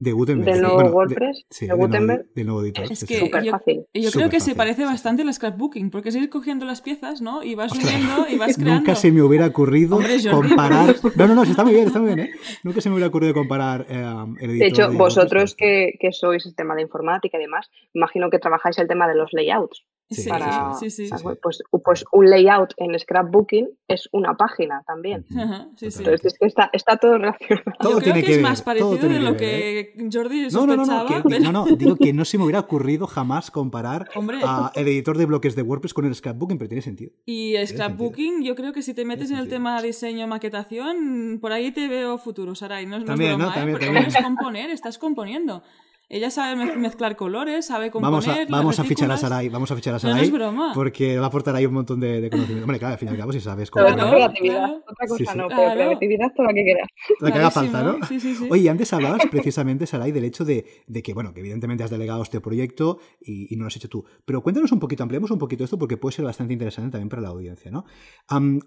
De 0.00 0.12
Gutenberg. 0.12 0.52
del 0.52 0.60
nuevo 0.62 0.74
Bueno, 0.76 0.90
de- 0.90 0.94
WordPress, 0.96 1.46
sí, 1.50 1.66
de 1.66 1.68
del 1.72 1.76
nuevo, 1.78 1.86
Gutenberg. 1.92 2.26
del 2.34 2.46
nuevo 2.46 2.62
editor. 2.62 2.84
Es 2.92 2.98
sí, 3.00 3.06
que 3.06 3.14
sí. 3.14 3.20
Súper 3.24 3.42
yo, 3.42 3.50
fácil. 3.50 3.76
yo 3.78 3.84
creo 3.92 4.10
Súper 4.12 4.30
que 4.30 4.40
se 4.40 4.54
parece 4.54 4.84
bastante 4.84 5.22
al 5.22 5.34
scrapbooking, 5.34 5.90
porque 5.90 6.10
es 6.10 6.14
ir 6.16 6.28
cogiendo 6.30 6.64
las 6.66 6.82
piezas, 6.82 7.20
¿no? 7.20 7.42
Y 7.42 7.56
vas 7.56 7.72
Ostras. 7.72 7.92
uniendo 7.94 8.26
y 8.30 8.38
vas 8.38 8.54
creando. 8.56 8.80
Nunca 8.80 8.94
se 8.94 9.10
me 9.10 9.22
hubiera 9.22 9.46
ocurrido 9.46 9.96
Hombre, 9.96 10.16
comparar. 10.30 10.94
No, 11.16 11.26
no, 11.26 11.34
no, 11.34 11.42
está 11.42 11.64
muy 11.64 11.74
bien, 11.74 11.86
está 11.88 11.98
muy 11.98 12.14
bien, 12.14 12.28
¿eh? 12.28 12.30
Nunca 12.62 12.80
se 12.80 12.88
me 12.90 12.94
hubiera 12.94 13.08
ocurrido 13.08 13.34
comparar 13.34 13.86
eh, 13.88 13.96
el 14.40 14.50
editor. 14.50 14.58
De 14.58 14.66
hecho, 14.66 14.92
vosotros 14.92 15.56
que, 15.56 15.94
que 15.98 16.12
sois 16.12 16.46
el 16.46 16.54
tema 16.54 16.76
de 16.76 16.82
informática 16.82 17.36
y 17.36 17.40
demás, 17.40 17.68
imagino 17.92 18.30
que 18.30 18.38
trabajáis 18.38 18.78
el 18.78 18.86
tema 18.86 19.08
de 19.08 19.16
los 19.16 19.32
layouts. 19.32 19.84
Sí, 20.10 20.22
Sí, 20.22 20.28
para, 20.30 20.72
sí, 20.74 20.88
sí. 20.90 21.10
Pues, 21.42 21.62
pues 21.84 22.04
un 22.12 22.30
layout 22.30 22.72
en 22.78 22.98
scrapbooking 22.98 23.68
es 23.88 24.08
una 24.12 24.34
página 24.38 24.82
también. 24.86 25.26
Ajá, 25.36 25.68
sí, 25.76 25.90
sí. 25.90 25.98
Entonces 25.98 26.32
es 26.32 26.38
que 26.38 26.46
está, 26.46 26.70
está 26.72 26.96
todo 26.96 27.18
relacionado. 27.18 27.72
Todo 27.78 27.92
Yo 27.92 27.98
creo 27.98 28.14
tiene 28.14 28.20
que, 28.20 28.26
que 28.26 28.32
es 28.32 28.38
ver, 28.38 28.42
más 28.46 28.58
todo 28.60 28.64
parecido 28.64 28.96
tiene 28.98 29.14
de 29.16 29.20
que 29.20 29.24
lo 29.26 29.30
ver, 29.32 29.38
que 29.38 30.08
Jordi 30.10 30.48
No, 30.50 30.66
no, 30.66 30.76
no, 30.76 30.86
sospechaba. 30.86 31.10
no, 31.10 31.22
que, 31.22 31.28
pero- 31.28 31.44
no, 31.44 31.52
no, 31.52 31.76
digo 31.76 31.96
que 31.96 32.12
no 32.14 32.24
se 32.24 32.38
me 32.38 32.44
hubiera 32.44 32.60
ocurrido 32.60 33.06
jamás 33.06 33.50
comparar 33.50 34.08
Hombre. 34.14 34.38
a 34.42 34.72
el 34.74 34.88
editor 34.88 35.18
de 35.18 35.26
bloques 35.26 35.54
de 35.54 35.60
WordPress 35.62 35.92
con 35.92 36.06
el 36.06 36.14
scrapbooking, 36.14 36.56
pero 36.56 36.68
tiene 36.70 36.80
sentido. 36.80 37.12
Y 37.26 37.54
scrapbooking, 37.66 38.42
yo 38.42 38.54
creo 38.54 38.72
que 38.72 38.80
si 38.80 38.94
te 38.94 39.04
metes 39.04 39.30
en 39.30 39.36
el 39.36 39.48
tema 39.48 39.82
diseño, 39.82 40.26
maquetación, 40.26 41.38
por 41.40 41.52
ahí 41.52 41.70
te 41.70 41.86
veo 41.88 42.16
futuro, 42.18 42.54
Sarai. 42.54 42.86
No, 42.86 42.98
no 42.98 43.04
También, 43.04 43.32
es 43.32 43.38
¿no? 43.38 43.44
broma, 43.44 43.52
¿eh? 43.52 43.58
También, 43.58 43.78
Porque 43.78 43.86
también. 44.12 44.24
componer, 44.24 44.70
estás 44.70 44.96
componiendo. 44.98 45.62
Ella 46.10 46.30
sabe 46.30 46.74
mezclar 46.76 47.16
colores, 47.16 47.66
sabe 47.66 47.90
componer. 47.90 48.10
Vamos 48.12 48.26
a, 48.28 48.46
vamos 48.50 48.78
a 48.80 48.84
fichar 48.84 49.10
a 49.10 49.18
Sarai, 49.18 49.50
vamos 49.50 49.70
a 49.70 49.76
fichar 49.76 49.94
a 49.94 49.98
Sarai. 49.98 50.14
No, 50.14 50.20
no 50.20 50.24
es 50.24 50.32
broma. 50.32 50.72
Porque 50.74 51.18
va 51.18 51.24
a 51.24 51.28
aportar 51.28 51.54
ahí 51.54 51.66
un 51.66 51.74
montón 51.74 52.00
de, 52.00 52.22
de 52.22 52.30
conocimiento. 52.30 52.64
Hombre, 52.64 52.78
claro, 52.78 52.92
al 52.94 52.98
fin 52.98 53.08
y 53.08 53.10
al 53.10 53.16
cabo, 53.18 53.32
si 53.32 53.40
sabes 53.40 53.70
cómo. 53.70 53.84
Claro, 53.86 54.10
creatividad. 54.10 54.56
Claro. 54.58 54.84
Otra 54.88 55.06
cosa 55.06 55.18
Sí, 55.18 55.26
sí. 55.30 55.36
no, 55.38 55.48
Claro. 55.48 55.62
pero 55.74 55.86
creatividad 55.88 56.32
toda 56.34 56.48
la 56.48 56.54
que 56.54 56.62
quieras. 56.64 56.88
La 57.20 57.30
que 57.32 57.38
haga 57.38 57.50
falta, 57.50 57.82
¿no? 57.82 58.06
Sí, 58.06 58.20
sí, 58.20 58.34
sí. 58.34 58.46
Oye, 58.50 58.70
antes 58.70 58.90
hablabas 58.94 59.26
precisamente, 59.30 59.86
Sarai, 59.86 60.10
del 60.12 60.24
hecho 60.24 60.46
de, 60.46 60.64
de 60.86 61.02
que, 61.02 61.12
bueno, 61.12 61.34
que 61.34 61.40
evidentemente 61.40 61.84
has 61.84 61.90
delegado 61.90 62.22
este 62.22 62.40
proyecto 62.40 62.98
y, 63.20 63.52
y 63.52 63.56
no 63.56 63.64
lo 63.64 63.68
has 63.68 63.76
hecho 63.76 63.90
tú. 63.90 64.04
Pero 64.24 64.42
cuéntanos 64.42 64.72
un 64.72 64.80
poquito, 64.80 65.02
ampliemos 65.02 65.30
un 65.30 65.38
poquito 65.38 65.62
esto 65.64 65.78
porque 65.78 65.98
puede 65.98 66.16
ser 66.16 66.24
bastante 66.24 66.54
interesante 66.54 66.90
también 66.92 67.10
para 67.10 67.20
la 67.20 67.28
audiencia, 67.28 67.70
¿no? 67.70 67.84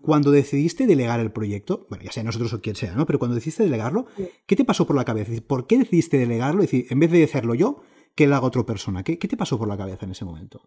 Cuando 0.03 0.29
decidiste 0.29 0.85
delegar 0.85 1.19
el 1.19 1.31
proyecto, 1.31 1.87
bueno, 1.89 2.03
ya 2.03 2.11
sea 2.11 2.23
nosotros 2.23 2.53
o 2.53 2.61
quien 2.61 2.75
sea, 2.75 2.93
¿no? 2.93 3.07
Pero 3.07 3.17
cuando 3.17 3.33
decidiste 3.33 3.63
delegarlo. 3.63 4.05
¿qué 4.45 4.55
te 4.55 4.63
pasó 4.65 4.85
por 4.85 4.95
la 4.95 5.05
cabeza? 5.05 5.29
Decir, 5.31 5.45
¿Por 5.47 5.65
qué 5.65 5.77
decidiste 5.79 6.17
delegarlo? 6.17 6.61
Es 6.63 6.69
decir, 6.71 6.85
en 6.89 6.99
vez 6.99 7.09
de 7.09 7.30
hacerlo 7.31 7.55
yo, 7.55 7.81
que 8.15 8.27
lo 8.27 8.35
haga 8.35 8.47
otra 8.47 8.63
persona. 8.63 9.03
¿Qué, 9.03 9.17
qué 9.17 9.27
te 9.27 9.37
pasó 9.37 9.57
por 9.57 9.67
la 9.67 9.77
cabeza 9.77 10.05
en 10.05 10.11
ese 10.11 10.25
momento? 10.25 10.61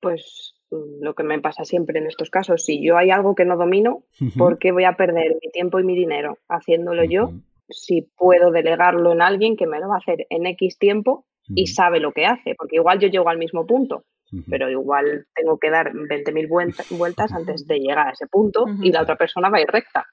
Pues 0.00 0.54
mm, 0.70 1.02
lo 1.04 1.14
que 1.14 1.22
me 1.22 1.40
pasa 1.40 1.64
siempre 1.64 1.98
en 1.98 2.06
estos 2.06 2.30
casos, 2.30 2.64
si 2.64 2.82
yo 2.84 2.96
hay 2.96 3.10
algo 3.10 3.34
que 3.34 3.44
no 3.44 3.56
domino. 3.56 4.04
¿por 4.38 4.58
qué 4.58 4.72
voy 4.72 4.84
a 4.84 4.96
perder 4.96 5.36
mi 5.42 5.50
tiempo 5.52 5.78
y 5.78 5.84
mi 5.84 5.94
dinero 5.96 6.38
haciéndolo 6.48 7.04
yo 7.04 7.30
si 7.68 8.02
puedo 8.16 8.50
delegarlo 8.50 9.12
en 9.12 9.20
alguien 9.22 9.56
que 9.56 9.66
me 9.66 9.80
lo 9.80 9.88
va 9.88 9.96
a 9.96 9.98
hacer 9.98 10.26
en 10.30 10.46
X 10.46 10.78
tiempo 10.78 11.26
y 11.48 11.66
sabe 11.68 12.00
lo 12.00 12.12
que 12.12 12.26
hace? 12.26 12.54
Porque 12.56 12.76
igual 12.76 12.98
yo 12.98 13.08
llego 13.08 13.28
al 13.28 13.38
mismo 13.38 13.66
punto, 13.66 14.04
pero 14.50 14.68
igual 14.70 15.26
tengo 15.34 15.58
que 15.58 15.70
dar 15.70 15.92
20.000 15.92 16.48
vuelta- 16.48 16.84
vueltas 16.90 17.32
antes 17.32 17.66
de 17.66 17.78
llegar 17.78 18.08
a 18.08 18.12
ese 18.12 18.26
punto 18.26 18.64
y 18.82 18.90
la 18.92 19.02
otra 19.02 19.16
persona 19.16 19.48
va 19.50 19.58
a 19.58 19.62
ir 19.62 19.68
recta. 19.68 20.04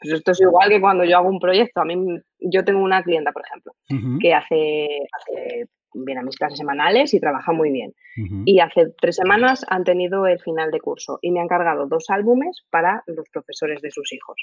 Pues 0.00 0.14
esto 0.14 0.30
es 0.32 0.40
igual 0.40 0.68
que 0.68 0.80
cuando 0.80 1.04
yo 1.04 1.16
hago 1.16 1.28
un 1.28 1.40
proyecto. 1.40 1.80
A 1.80 1.84
mí, 1.84 1.96
yo 2.38 2.64
tengo 2.64 2.80
una 2.80 3.02
clienta, 3.02 3.32
por 3.32 3.42
ejemplo, 3.44 3.72
que 4.20 4.32
hace, 4.34 4.86
hace 5.12 5.66
viene 5.94 6.20
a 6.20 6.24
mis 6.24 6.36
clases 6.36 6.58
semanales 6.58 7.14
y 7.14 7.20
trabaja 7.20 7.52
muy 7.52 7.70
bien. 7.70 7.94
Ujú. 8.22 8.42
Y 8.44 8.60
hace 8.60 8.92
tres 9.00 9.16
semanas 9.16 9.64
han 9.68 9.84
tenido 9.84 10.26
el 10.26 10.38
final 10.40 10.70
de 10.70 10.80
curso 10.80 11.18
y 11.22 11.30
me 11.30 11.40
han 11.40 11.48
cargado 11.48 11.86
dos 11.86 12.06
álbumes 12.08 12.64
para 12.70 13.02
los 13.06 13.28
profesores 13.30 13.80
de 13.82 13.90
sus 13.90 14.12
hijos. 14.12 14.36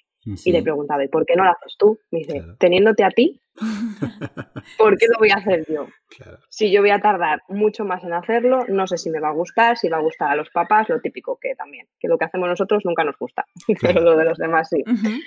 Y 0.43 0.51
le 0.51 0.59
he 0.59 0.63
preguntado, 0.63 1.01
¿y 1.03 1.07
por 1.07 1.25
qué 1.25 1.35
no 1.35 1.43
lo 1.43 1.51
haces 1.51 1.75
tú? 1.77 1.99
Me 2.11 2.19
dice, 2.19 2.33
Claro. 2.39 2.55
teniéndote 2.57 3.03
a 3.03 3.09
ti, 3.09 3.39
¿por 4.77 4.97
qué 4.97 5.07
lo 5.07 5.19
voy 5.19 5.29
a 5.31 5.35
hacer 5.35 5.65
yo? 5.71 5.87
Claro. 6.09 6.39
Si 6.49 6.71
yo 6.71 6.81
voy 6.81 6.89
a 6.91 6.99
tardar 6.99 7.41
mucho 7.47 7.85
más 7.85 8.03
en 8.03 8.13
hacerlo, 8.13 8.65
no 8.67 8.87
sé 8.87 8.97
si 8.97 9.09
me 9.09 9.19
va 9.19 9.29
a 9.29 9.33
gustar, 9.33 9.77
si 9.77 9.89
va 9.89 9.97
a 9.97 10.01
gustar 10.01 10.31
a 10.31 10.35
los 10.35 10.49
papás, 10.49 10.89
lo 10.89 10.99
típico 10.99 11.37
que 11.41 11.55
también, 11.55 11.87
que 11.99 12.07
lo 12.07 12.17
que 12.17 12.25
hacemos 12.25 12.49
nosotros 12.49 12.83
nunca 12.85 13.03
nos 13.03 13.17
gusta, 13.17 13.45
pero 13.81 14.01
lo 14.01 14.17
de 14.17 14.25
los 14.25 14.37
demás 14.37 14.69
sí. 14.69 14.83
Ujú. 14.85 15.19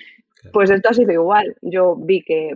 Pues 0.52 0.70
esto 0.70 0.88
ha 0.90 0.94
sido 0.94 1.12
igual. 1.12 1.56
Yo 1.62 1.96
vi 1.96 2.22
que 2.22 2.52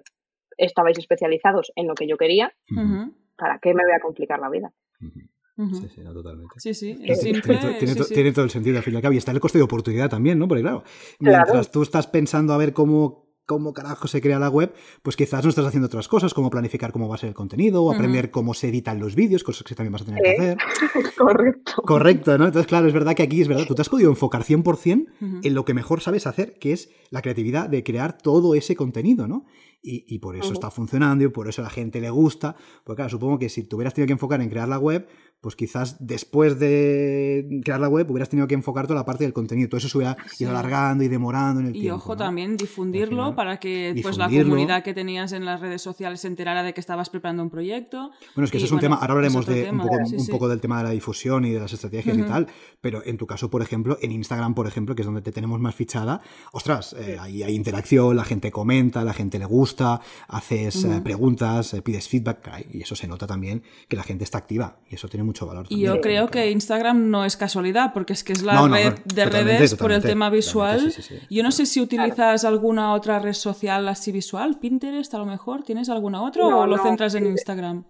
estabais 0.57 0.99
especializados 0.99 1.73
en 1.77 1.89
lo 1.89 1.95
que 1.95 2.07
yo 2.07 2.17
quería, 2.17 2.53
Ujú. 2.71 2.81
Ujú. 2.81 3.15
¿Para 3.43 3.59
qué 3.59 3.75
me 3.75 3.83
voy 3.83 3.93
a 3.93 3.99
complicar 4.01 4.39
la 4.39 4.49
vida? 4.49 4.73
Sí, 5.01 5.89
sí, 5.95 6.01
no, 6.03 6.13
totalmente. 6.15 6.55
Sí, 6.59 6.73
sí, 6.75 6.91
es 6.93 7.21
tiene 7.21 7.41
simple. 7.43 7.43
Tiene, 7.43 7.61
to- 7.61 7.79
tiene 7.79 7.93
sí, 7.93 7.99
to- 7.99 8.05
sí. 8.05 8.15
tiene 8.15 8.33
todo 8.33 8.45
el 8.45 8.51
sentido 8.51 8.77
al 8.79 8.83
fin 8.85 8.95
y 8.95 8.97
al 8.97 9.03
cabo. 9.03 9.13
Y 9.15 9.19
está 9.19 9.33
el 9.33 9.41
coste 9.41 9.59
de 9.59 9.65
oportunidad 9.65 10.09
también, 10.09 10.39
¿no? 10.39 10.47
Porque 10.49 10.63
claro, 10.63 10.83
Claro. 11.19 11.45
mientras 11.45 11.71
tú 11.73 11.83
estás 11.83 12.07
pensando 12.07 12.53
a 12.53 12.57
ver 12.57 12.73
cómo, 12.73 13.27
cómo 13.45 13.73
carajo 13.75 14.07
se 14.09 14.21
crea 14.23 14.39
la 14.39 14.49
web, 14.49 14.73
pues 15.03 15.15
quizás 15.17 15.43
no 15.45 15.51
estás 15.51 15.67
haciendo 15.67 15.87
otras 15.89 16.09
cosas, 16.09 16.33
como 16.33 16.49
planificar 16.49 16.91
cómo 16.93 17.09
va 17.09 17.17
a 17.17 17.19
ser 17.19 17.29
el 17.29 17.35
contenido, 17.35 17.83
o 17.85 17.93
aprender 17.93 18.31
cómo 18.31 18.55
se 18.55 18.69
editan 18.69 18.99
los 19.01 19.15
vídeos, 19.15 19.45
cosas 19.45 19.65
que 19.65 19.75
también 19.75 19.93
vas 19.93 20.03
a 20.03 20.05
tener 20.07 20.23
que 20.23 20.31
hacer. 20.31 20.59
Correcto. 21.19 21.83
Correcto, 21.83 22.39
¿no? 22.39 22.47
Entonces, 22.47 22.67
claro, 22.69 22.87
es 22.87 22.95
verdad 22.95 23.15
que 23.15 23.23
aquí 23.25 23.43
es 23.43 23.49
verdad, 23.49 23.65
tú 23.67 23.75
te 23.75 23.83
has 23.83 23.89
podido 23.89 24.09
enfocar 24.11 24.43
100% 24.45 25.07
Ujú. 25.21 25.41
en 25.43 25.55
lo 25.55 25.65
que 25.65 25.75
mejor 25.75 26.01
sabes 26.01 26.27
hacer, 26.27 26.55
que 26.59 26.73
es 26.73 26.91
la 27.11 27.21
creatividad 27.21 27.69
de 27.69 27.83
crear 27.85 28.17
todo 28.17 28.55
ese 28.55 28.75
contenido, 28.75 29.29
¿no? 29.29 29.45
Y, 29.83 30.05
y 30.15 30.21
por 30.21 30.37
eso 30.37 30.53
está 30.53 30.71
funcionando 30.71 31.25
y 31.25 31.29
por 31.29 31.49
eso 31.49 31.61
a 31.61 31.65
la 31.65 31.71
gente 31.71 32.01
le 32.01 32.09
gusta. 32.11 32.55
Porque 32.85 32.99
claro, 32.99 33.11
supongo 33.11 33.39
que 33.39 33.49
si 33.49 33.65
te 33.65 33.75
hubieras 33.75 33.95
tenido 33.95 34.07
que 34.07 34.13
enfocar 34.13 34.41
en 34.41 34.49
crear 34.49 34.69
la 34.69 34.79
web, 34.79 35.09
pues 35.43 35.57
quizás 35.57 35.97
después 35.99 36.59
de 36.59 37.61
crear 37.65 37.81
la 37.81 37.89
web 37.89 38.11
hubieras 38.11 38.29
tenido 38.31 38.47
que 38.49 38.55
enfocar 38.55 38.87
toda 38.87 39.01
la 39.01 39.05
parte 39.05 39.25
del 39.25 39.33
contenido. 39.35 39.69
Todo 39.69 39.79
eso 39.79 39.89
se 39.89 39.99
hubiera 39.99 40.17
Sí. 40.31 40.45
ido 40.45 40.51
alargando 40.53 41.05
y 41.05 41.09
demorando 41.09 41.61
en 41.61 41.67
el 41.67 41.77
Y 41.77 41.81
tiempo. 41.81 41.97
ojo 41.97 42.13
¿no? 42.13 42.17
también 42.19 42.57
difundirlo 42.57 43.23
final, 43.25 43.35
para 43.35 43.59
que 43.59 43.99
pues 44.03 44.17
la 44.17 44.31
comunidad 44.31 44.83
que 44.85 44.95
tenías 44.95 45.33
en 45.33 45.45
las 45.45 45.61
redes 45.61 45.83
sociales 45.83 46.21
se 46.21 46.29
enterara 46.29 46.63
de 46.63 46.73
que 46.73 46.81
estabas 46.81 47.11
preparando 47.11 47.43
un 47.43 47.51
proyecto. 47.51 48.13
Bueno, 48.35 48.45
es 48.45 48.51
que 48.51 48.57
Y, 48.57 48.61
ese 48.61 48.67
es 48.67 48.73
un 48.73 48.79
tema, 48.81 48.97
ahora 48.97 49.15
hablaremos 49.15 49.45
de 49.47 49.65
tema, 49.65 49.83
un, 49.85 49.91
poco, 49.91 50.07
sí, 50.07 50.15
un 50.15 50.21
sí. 50.21 50.31
poco 50.31 50.49
del 50.49 50.61
tema 50.61 50.79
de 50.79 50.85
la 50.85 50.91
difusión 50.91 51.45
y 51.45 51.51
de 51.51 51.59
las 51.61 51.73
estrategias 51.73 52.17
y 52.17 52.23
tal, 52.23 52.47
pero 52.81 53.03
en 53.05 53.17
tu 53.19 53.27
caso, 53.27 53.51
por 53.51 53.63
ejemplo, 53.63 53.99
en 54.01 54.13
Instagram, 54.13 54.55
por 54.55 54.69
ejemplo, 54.69 54.95
que 54.95 55.03
es 55.03 55.07
donde 55.07 55.23
te 55.23 55.33
tenemos 55.33 55.59
más 55.61 55.75
fichada, 55.75 56.21
ostras, 56.53 56.95
eh, 56.99 57.17
ahí 57.21 57.43
hay 57.43 57.55
interacción, 57.57 58.15
la 58.17 58.25
gente 58.25 58.53
comenta, 58.53 59.03
la 59.05 59.13
gente 59.13 59.41
le 59.41 59.45
gusta, 59.47 60.01
haces 60.29 60.85
eh, 60.85 61.01
preguntas, 61.03 61.75
eh, 61.75 61.83
pides 61.83 62.09
feedback, 62.09 62.67
y 62.73 62.83
eso 62.83 62.95
se 62.95 63.09
nota 63.09 63.27
también 63.27 63.65
que 63.89 63.97
la 63.97 64.05
gente 64.05 64.23
está 64.25 64.39
activa 64.39 64.79
y 64.89 64.95
eso 64.95 65.09
tiene 65.09 65.25
mucho 65.33 65.47
valor. 65.47 65.65
Y 65.67 65.69
también, 65.71 65.95
yo 65.95 66.01
creo 66.01 66.29
que 66.29 66.51
Instagram 66.51 67.11
no 67.11 67.25
es 67.25 67.37
casualidad, 67.37 67.93
porque 67.93 68.13
es 68.13 68.23
que 68.25 68.33
es 68.33 68.43
la 68.43 68.55
No, 68.55 68.69
no, 68.69 68.75
red 68.77 68.95
de 69.05 69.25
totalmente, 69.25 69.53
redes 69.59 69.75
por 69.75 69.91
el 69.93 70.03
tema 70.03 70.31
visual. 70.31 70.77
totalmente, 70.77 71.03
sí, 71.03 71.09
sí, 71.09 71.19
sí. 71.21 71.27
Yo 71.35 71.43
no 71.43 71.51
sé 71.51 71.67
si 71.67 71.81
utilizas 71.81 72.45
alguna 72.45 72.93
otra 72.95 73.19
red 73.19 73.33
social 73.35 73.89
así 73.89 74.13
visual, 74.13 74.59
Pinterest 74.59 75.13
a 75.15 75.19
lo 75.19 75.27
mejor, 75.27 75.63
¿tienes 75.63 75.89
alguna 75.89 76.23
otra 76.23 76.43
No, 76.43 76.61
o 76.61 76.67
lo 76.67 76.77
no, 76.77 76.83
centras 76.83 77.15
en. 77.15 77.27
Instagram? 77.27 77.85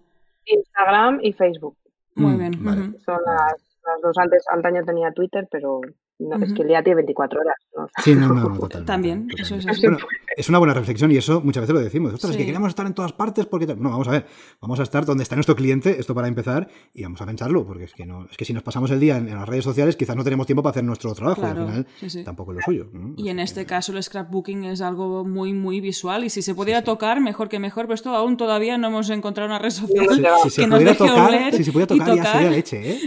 Instagram 0.46 1.20
y 1.22 1.32
Facebook. 1.32 1.76
Muy 2.14 2.32
Mm, 2.34 2.38
bien. 2.38 2.52
vale. 2.64 2.82
Son 3.04 3.18
las, 3.24 3.54
las 3.84 4.00
dos. 4.02 4.18
Antes, 4.18 4.44
antaño 4.52 4.84
tenía 4.84 5.10
Twitter, 5.12 5.48
pero 5.50 5.80
no, 6.28 6.44
es 6.44 6.52
que 6.52 6.62
el 6.62 6.68
día 6.68 6.82
tiene 6.82 6.96
24 6.96 7.40
horas. 7.40 7.54
¿no? 7.76 7.88
Sí, 8.02 8.14
no, 8.14 8.28
no, 8.28 8.34
no, 8.48 8.58
totalmente. 8.58 8.84
También, 8.86 9.28
totalmente. 9.28 9.42
eso 9.42 9.54
es 9.56 9.66
así. 9.66 9.82
Bueno, 9.86 9.98
es 10.36 10.48
una 10.48 10.58
buena 10.58 10.74
reflexión 10.74 11.10
y 11.12 11.16
eso 11.16 11.40
muchas 11.42 11.62
veces 11.62 11.74
lo 11.74 11.80
decimos. 11.80 12.12
Ostras, 12.14 12.32
es 12.32 12.36
que 12.38 12.46
queremos 12.46 12.68
estar 12.68 12.86
en 12.86 12.94
todas 12.94 13.12
partes 13.12 13.46
porque... 13.46 13.66
No, 13.66 13.90
vamos 13.90 14.08
a 14.08 14.12
ver. 14.12 14.26
Vamos 14.60 14.80
a 14.80 14.82
estar 14.82 15.04
donde 15.04 15.22
está 15.22 15.34
nuestro 15.36 15.54
cliente, 15.56 15.98
esto 16.00 16.14
para 16.14 16.28
empezar, 16.28 16.68
y 16.94 17.02
vamos 17.02 17.20
a 17.20 17.26
pensarlo, 17.26 17.66
porque 17.66 17.84
es 17.84 17.92
que, 17.94 18.06
no, 18.06 18.26
es 18.30 18.36
que 18.36 18.44
si 18.44 18.52
nos 18.52 18.62
pasamos 18.62 18.90
el 18.90 19.00
día 19.00 19.16
en, 19.16 19.28
en 19.28 19.34
las 19.36 19.48
redes 19.48 19.64
sociales, 19.64 19.96
quizás 19.96 20.16
no 20.16 20.24
tenemos 20.24 20.46
tiempo 20.46 20.62
para 20.62 20.70
hacer 20.72 20.84
nuestro 20.84 21.12
trabajo 21.14 21.42
y 21.42 21.44
al 21.44 21.56
final 21.56 21.86
sí, 22.00 22.10
sí. 22.10 22.24
tampoco 22.24 22.52
es 22.52 22.56
lo 22.56 22.62
suyo. 22.62 22.86
¿no? 22.92 23.14
Y 23.16 23.28
en 23.28 23.38
este 23.40 23.66
caso 23.66 23.92
el 23.92 24.02
scrapbooking 24.02 24.64
es 24.64 24.80
algo 24.80 25.24
muy, 25.24 25.52
muy 25.52 25.80
visual 25.80 26.24
y 26.24 26.30
si 26.30 26.42
se 26.42 26.54
pudiera 26.54 26.80
sí. 26.80 26.86
tocar, 26.86 27.20
mejor 27.20 27.48
que 27.48 27.58
mejor, 27.58 27.84
pero 27.86 27.94
esto 27.94 28.14
aún 28.14 28.36
todavía 28.36 28.78
no 28.78 28.88
hemos 28.88 29.10
encontrado 29.10 29.48
una 29.48 29.58
red 29.58 29.70
social. 29.70 30.06
Si 30.50 30.66
nos 30.66 30.78
pudiera 30.78 30.92
deje 30.92 30.94
tocar, 31.06 31.28
oler 31.28 31.54
si 31.54 31.64
se 31.64 31.72
pudiera 31.72 31.94
y 31.94 31.98
tocar, 31.98 32.16
ya 32.16 32.32
sería 32.32 32.50
leche, 32.50 32.90
¿eh? 32.92 33.00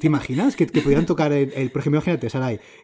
¿Te 0.00 0.06
imaginas 0.06 0.56
que, 0.56 0.66
que 0.66 0.80
pudieran 0.80 1.06
tocar 1.06 1.32
el, 1.32 1.52
el- 1.54 1.70
por 1.70 1.80
ejemplo, 1.80 1.98
imagínate, 1.98 2.26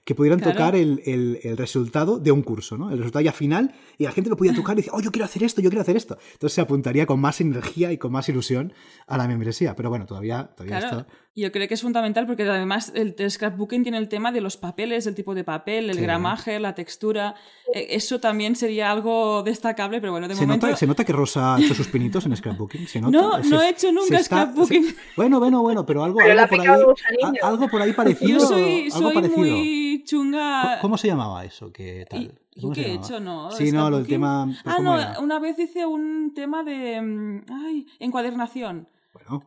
Que 0.05 0.15
pudieran 0.15 0.39
Claro. 0.39 0.53
tocar 0.53 0.77
el, 0.77 1.03
el- 1.07 1.39
el 1.43 1.57
resultado 1.57 2.19
de 2.19 2.31
un 2.33 2.43
curso, 2.43 2.77
¿no? 2.79 2.91
El 2.91 2.99
resultado 2.99 3.23
ya 3.25 3.33
final 3.33 3.75
y 3.99 4.05
la 4.05 4.13
gente 4.13 4.31
lo 4.31 4.37
podía 4.37 4.55
tocar 4.55 4.75
y 4.75 4.79
decir, 4.79 4.93
oh, 4.95 5.01
yo 5.01 5.11
quiero 5.11 5.25
hacer 5.25 5.43
esto, 5.43 5.61
yo 5.61 5.71
quiero 5.71 5.83
hacer 5.83 5.97
esto. 5.97 6.17
Entonces 6.33 6.55
se 6.55 6.61
apuntaría 6.61 7.07
con 7.07 7.21
más 7.21 7.41
energía 7.41 7.93
y 7.93 7.99
con 7.99 8.13
más 8.13 8.29
ilusión 8.29 8.73
a 9.07 9.17
la 9.19 9.29
membresía. 9.29 9.75
Pero 9.77 9.89
bueno, 9.91 10.07
todavía, 10.07 10.51
todavía 10.57 10.79
Claro, 10.81 10.99
está. 11.01 11.13
Yo 11.41 11.53
creo 11.53 11.69
que 11.69 11.75
es 11.75 11.83
fundamental 11.83 12.27
porque 12.27 12.43
además 12.45 12.93
el, 12.95 13.15
el 13.19 13.31
scrapbooking 13.31 13.83
tiene 13.83 13.99
el 13.99 14.09
tema 14.09 14.33
de 14.33 14.41
los 14.41 14.57
papeles, 14.57 15.07
el 15.07 15.15
tipo 15.15 15.35
de 15.35 15.45
papel, 15.45 15.91
el 15.91 15.97
Sí. 15.97 16.03
gramaje, 16.03 16.59
la 16.61 16.75
textura. 16.75 17.35
Eh, 17.75 17.89
Eso 17.91 18.19
también 18.21 18.57
sería 18.57 18.91
algo 18.91 19.43
destacable, 19.43 20.01
pero 20.01 20.13
bueno, 20.13 20.27
de 20.29 20.35
Se 20.35 20.43
momento... 20.43 20.67
nota, 20.67 20.77
se 20.79 20.87
nota 20.87 21.05
que 21.05 21.13
Rosa 21.13 21.55
ha 21.55 21.61
hecho 21.61 21.75
sus 21.75 21.89
pinitos 21.89 22.25
en 22.27 22.37
scrapbooking. 22.37 22.87
¿Se 22.87 23.01
nota? 23.01 23.17
No, 23.19 23.43
Se- 23.43 23.51
no 23.51 23.61
he 23.63 23.69
hecho 23.71 23.93
nunca 23.93 24.19
está- 24.19 24.43
scrapbooking. 24.47 24.85
se- 24.85 24.95
Bueno, 25.17 25.39
bueno, 25.39 25.63
bueno, 25.63 25.85
pero 25.87 26.03
algo, 26.05 26.19
Pero 26.19 26.35
le 26.35 26.41
algo 26.41 26.45
ha 26.45 26.49
por 26.49 26.59
picado 26.61 26.95
ahí. 27.11 27.17
el 27.35 27.45
a- 27.45 27.49
Algo 27.49 27.69
por 27.69 27.83
ahí 27.83 27.93
parecido. 27.93 28.39
Yo 28.39 28.47
soy, 28.47 28.89
algo 28.93 28.99
soy 29.09 29.15
parecido. 29.15 29.39
muy 29.41 30.03
chunga. 30.05 30.63
¿Cómo- 30.63 30.81
¿Cómo 30.83 30.99
se 30.99 31.09
llamaba 31.09 31.45
eso? 31.45 31.73
¿Qué 31.73 32.07
tal? 32.09 32.23
¿Y, 32.23 32.31
y 32.55 32.61
¿Cómo 32.63 32.75
se 32.75 32.81
qué 32.83 32.87
he 32.91 32.95
hecho? 32.95 33.21
No, 33.21 33.51
Sí, 33.51 33.71
no, 33.71 33.91
lo 33.91 33.99
del 33.99 34.07
scrapbooking. 34.07 34.15
tema. 34.15 34.63
Ah, 34.65 34.75
¿cómo 34.77 34.95
no, 34.95 35.01
era? 35.01 35.21
una 35.21 35.39
vez 35.39 35.59
hice 35.59 35.85
un 35.87 36.33
tema 36.35 36.63
de 36.65 37.01
mm, 37.03 37.41
ay, 37.51 37.87
encuadernación. 37.99 38.89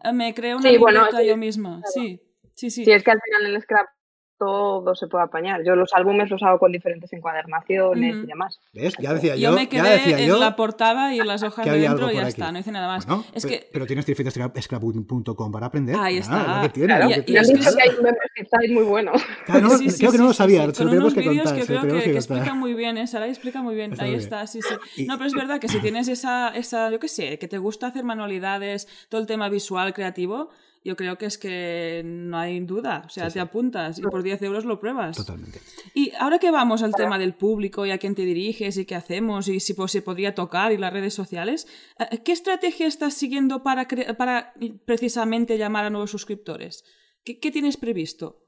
Eh, 0.04 0.14
Me 0.14 0.34
creé 0.34 0.56
una 0.56 0.70
Sí, 0.70 0.78
bueno, 0.78 1.00
libreta 1.00 1.20
sí, 1.22 1.28
yo 1.28 1.38
misma. 1.38 1.82
Sí, 1.94 2.22
sí, 2.56 2.70
sí. 2.72 2.86
Si 2.86 2.92
es 2.92 3.04
que 3.04 3.12
al 3.12 3.20
final 3.22 3.54
el 3.56 3.62
scrap 3.62 3.88
todo 4.46 4.96
se 4.96 5.06
puede 5.06 5.24
apañar. 5.26 5.62
Yo 5.64 5.76
los 5.76 5.94
álbumes 5.94 6.32
los 6.32 6.42
hago 6.42 6.58
con 6.58 6.72
diferentes 6.72 7.14
encuadernaciones 7.14 8.16
y 8.24 8.26
demás. 8.26 8.60
¿ves? 8.74 8.96
Ya 9.00 9.14
decía 9.14 9.36
yo 9.36 9.52
yo. 9.52 9.56
me 9.56 9.64
ya 9.66 9.70
quedé 9.70 9.90
decía 9.92 10.20
en 10.20 10.28
yo 10.28 10.40
la 10.40 10.56
portada 10.56 11.14
y 11.14 11.20
en 11.20 11.28
las 11.28 11.44
hojas 11.44 11.64
de 11.66 11.78
dentro 11.80 12.10
y 12.12 12.16
ya 12.16 12.22
aquí. 12.22 12.30
está, 12.30 12.52
no 12.52 12.58
hice 12.58 12.72
nada 12.72 12.88
más. 12.88 13.06
Bueno, 13.06 13.24
es 13.36 13.44
pe- 13.44 13.50
que 13.50 13.70
pero 13.72 13.86
tienes 13.86 14.06
para 15.52 15.68
aprender. 15.68 15.96
Ahí 16.00 16.18
está. 16.18 16.56
lo 16.58 16.62
que 16.64 16.70
tiene, 16.70 16.88
Claro, 16.96 17.10
Y- 17.12 17.24
que 17.24 17.32
y 17.34 17.38
han 17.38 17.44
dicho 17.46 17.76
que 17.76 17.82
hay 17.84 17.90
un 17.90 18.04
membership 18.04 18.48
site 18.60 18.74
muy 18.74 18.84
bueno. 18.84 19.12
Claro, 19.46 19.62
no, 19.62 19.70
Sí, 19.78 19.90
sí, 19.92 19.98
creo 20.00 20.12
que 20.12 20.18
sí, 20.18 20.22
no 20.24 20.28
lo 20.30 20.34
sabía, 20.34 20.66
sí, 20.66 20.72
se 20.74 20.84
lo 20.84 20.90
con 20.90 20.90
tenemos 20.92 21.04
unos 21.04 21.14
que 21.14 21.30
vídeos 21.30 21.44
contar. 21.46 21.60
que 21.60 21.66
se 21.68 21.74
lo 21.74 21.80
creo 21.80 21.82
tenemos 21.82 22.04
que, 22.04 22.12
que 22.12 22.18
explican 22.18 22.58
muy 22.60 22.74
bien, 22.74 22.98
¿eh? 22.98 23.06
Sara 23.08 23.28
explica 23.28 23.62
muy 23.62 23.76
bien, 23.76 23.92
Está 23.92 24.04
ahí 24.06 24.10
bien. 24.12 24.22
está, 24.22 24.48
sí, 24.48 24.60
sí. 24.62 25.04
Y- 25.04 25.06
No, 25.06 25.18
pero 25.18 25.28
es 25.28 25.34
verdad 25.36 25.60
que 25.60 25.68
si 25.68 25.80
tienes 25.82 26.08
esa, 26.08 26.50
esa, 26.50 26.90
yo 26.90 27.00
qué 27.00 27.08
sé, 27.08 27.38
que 27.38 27.48
te 27.48 27.60
gusta 27.60 27.88
hacer 27.88 28.04
manualidades, 28.04 28.88
todo 29.10 29.22
el 29.22 29.28
tema 29.28 29.50
visual, 29.50 29.94
creativo, 29.94 30.50
yo 30.84 30.96
creo 30.96 31.18
que 31.18 31.26
es 31.28 31.38
que 31.38 32.02
no 32.04 32.38
hay 32.38 32.60
duda, 32.62 33.04
o 33.06 33.10
sea, 33.10 33.26
Sí, 33.26 33.34
te 33.34 33.34
sí. 33.34 33.40
apuntas 33.40 34.00
y 34.00 34.02
por 34.02 34.24
10 34.24 34.42
euros 34.42 34.66
lo 34.66 34.80
pruebas. 34.80 35.16
Totalmente. 35.16 35.60
Y 35.94 36.12
ahora 36.20 36.40
que 36.40 36.50
vamos 36.52 36.82
al 36.84 36.96
tema 36.96 37.20
del 37.20 37.34
público 37.36 37.86
y 37.86 37.92
a 37.92 37.98
quién 37.98 38.16
te 38.16 38.24
diriges 38.24 38.78
y 38.78 38.86
qué 38.86 38.96
hacemos 38.96 39.48
y 39.48 39.60
si 39.60 39.74
pues, 39.76 39.92
se 39.92 40.02
podría 40.02 40.34
tocar 40.34 40.72
y 40.72 40.78
las 40.78 40.92
redes 40.92 41.14
sociales, 41.14 41.68
eh, 42.00 42.20
¿qué 42.24 42.32
estrategia 42.32 42.88
estás 42.88 43.14
siguiendo 43.14 43.62
para, 43.64 43.88
cre- 43.88 44.16
para 44.18 44.54
precisamente 44.86 45.58
llamar 45.58 45.86
a 45.86 45.90
nuevos 45.90 46.10
suscriptores? 46.12 46.84
¿Qué, 47.24 47.40
qué 47.40 47.52
tienes 47.52 47.78
previsto? 47.78 48.40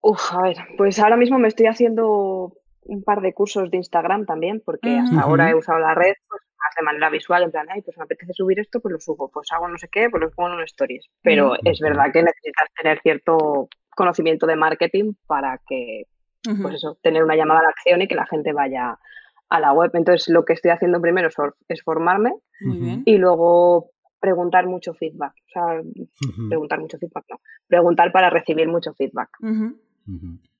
Uf, 0.00 0.32
a 0.32 0.42
ver, 0.42 0.56
pues 0.76 0.98
ahora 1.00 1.16
mismo 1.16 1.38
me 1.38 1.48
estoy 1.48 1.66
haciendo 1.66 2.52
un 2.82 3.02
par 3.02 3.20
de 3.22 3.34
cursos 3.34 3.68
de 3.70 3.78
Instagram 3.78 4.24
también, 4.24 4.62
porque 4.64 4.96
hasta 4.98 5.20
ahora 5.20 5.50
he 5.50 5.54
usado 5.56 5.80
la 5.80 5.94
red 5.94 6.12
pues, 6.28 6.42
más 6.66 6.74
de 6.76 6.84
manera 6.84 7.10
visual, 7.10 7.42
en 7.44 7.50
plan, 7.50 7.66
ay, 7.70 7.82
pues 7.82 7.96
me 7.96 8.04
apetece 8.04 8.32
subir 8.32 8.58
esto, 8.58 8.80
pues 8.80 8.92
lo 8.92 9.00
subo, 9.00 9.30
pues 9.30 9.48
hago 9.52 9.68
no 9.68 9.78
sé 9.78 9.88
qué, 9.90 10.08
pues 10.10 10.20
lo 10.22 10.30
pongo 10.30 10.54
en 10.54 10.64
stories. 10.64 11.06
Pero 11.22 11.54
es 11.64 11.80
verdad 11.80 12.12
que 12.12 12.22
necesitas 12.22 12.68
tener 12.76 13.00
cierto 13.00 13.68
conocimiento 13.90 14.46
de 14.46 14.56
marketing 14.56 15.12
para 15.26 15.60
que, 15.68 16.04
pues 16.62 16.74
eso, 16.74 16.98
tener 17.02 17.22
una 17.22 17.36
llamada 17.36 17.60
a 17.60 17.64
la 17.64 17.68
acción 17.70 18.02
y 18.02 18.08
que 18.08 18.14
la 18.14 18.26
gente 18.26 18.52
vaya 18.52 18.98
a 19.48 19.60
la 19.60 19.72
web. 19.72 19.90
Entonces, 19.94 20.28
lo 20.28 20.44
que 20.44 20.54
estoy 20.54 20.72
haciendo 20.72 21.00
primero 21.00 21.28
es 21.68 21.82
formarme 21.82 22.32
y 23.04 23.16
luego 23.18 23.90
preguntar 24.18 24.66
mucho 24.66 24.94
feedback. 24.94 25.32
O 25.32 25.50
sea, 25.52 25.82
preguntar 26.48 26.80
mucho 26.80 26.98
feedback, 26.98 27.24
no. 27.30 27.40
Preguntar 27.68 28.10
para 28.12 28.30
recibir 28.30 28.68
mucho 28.68 28.92
feedback. 28.94 29.30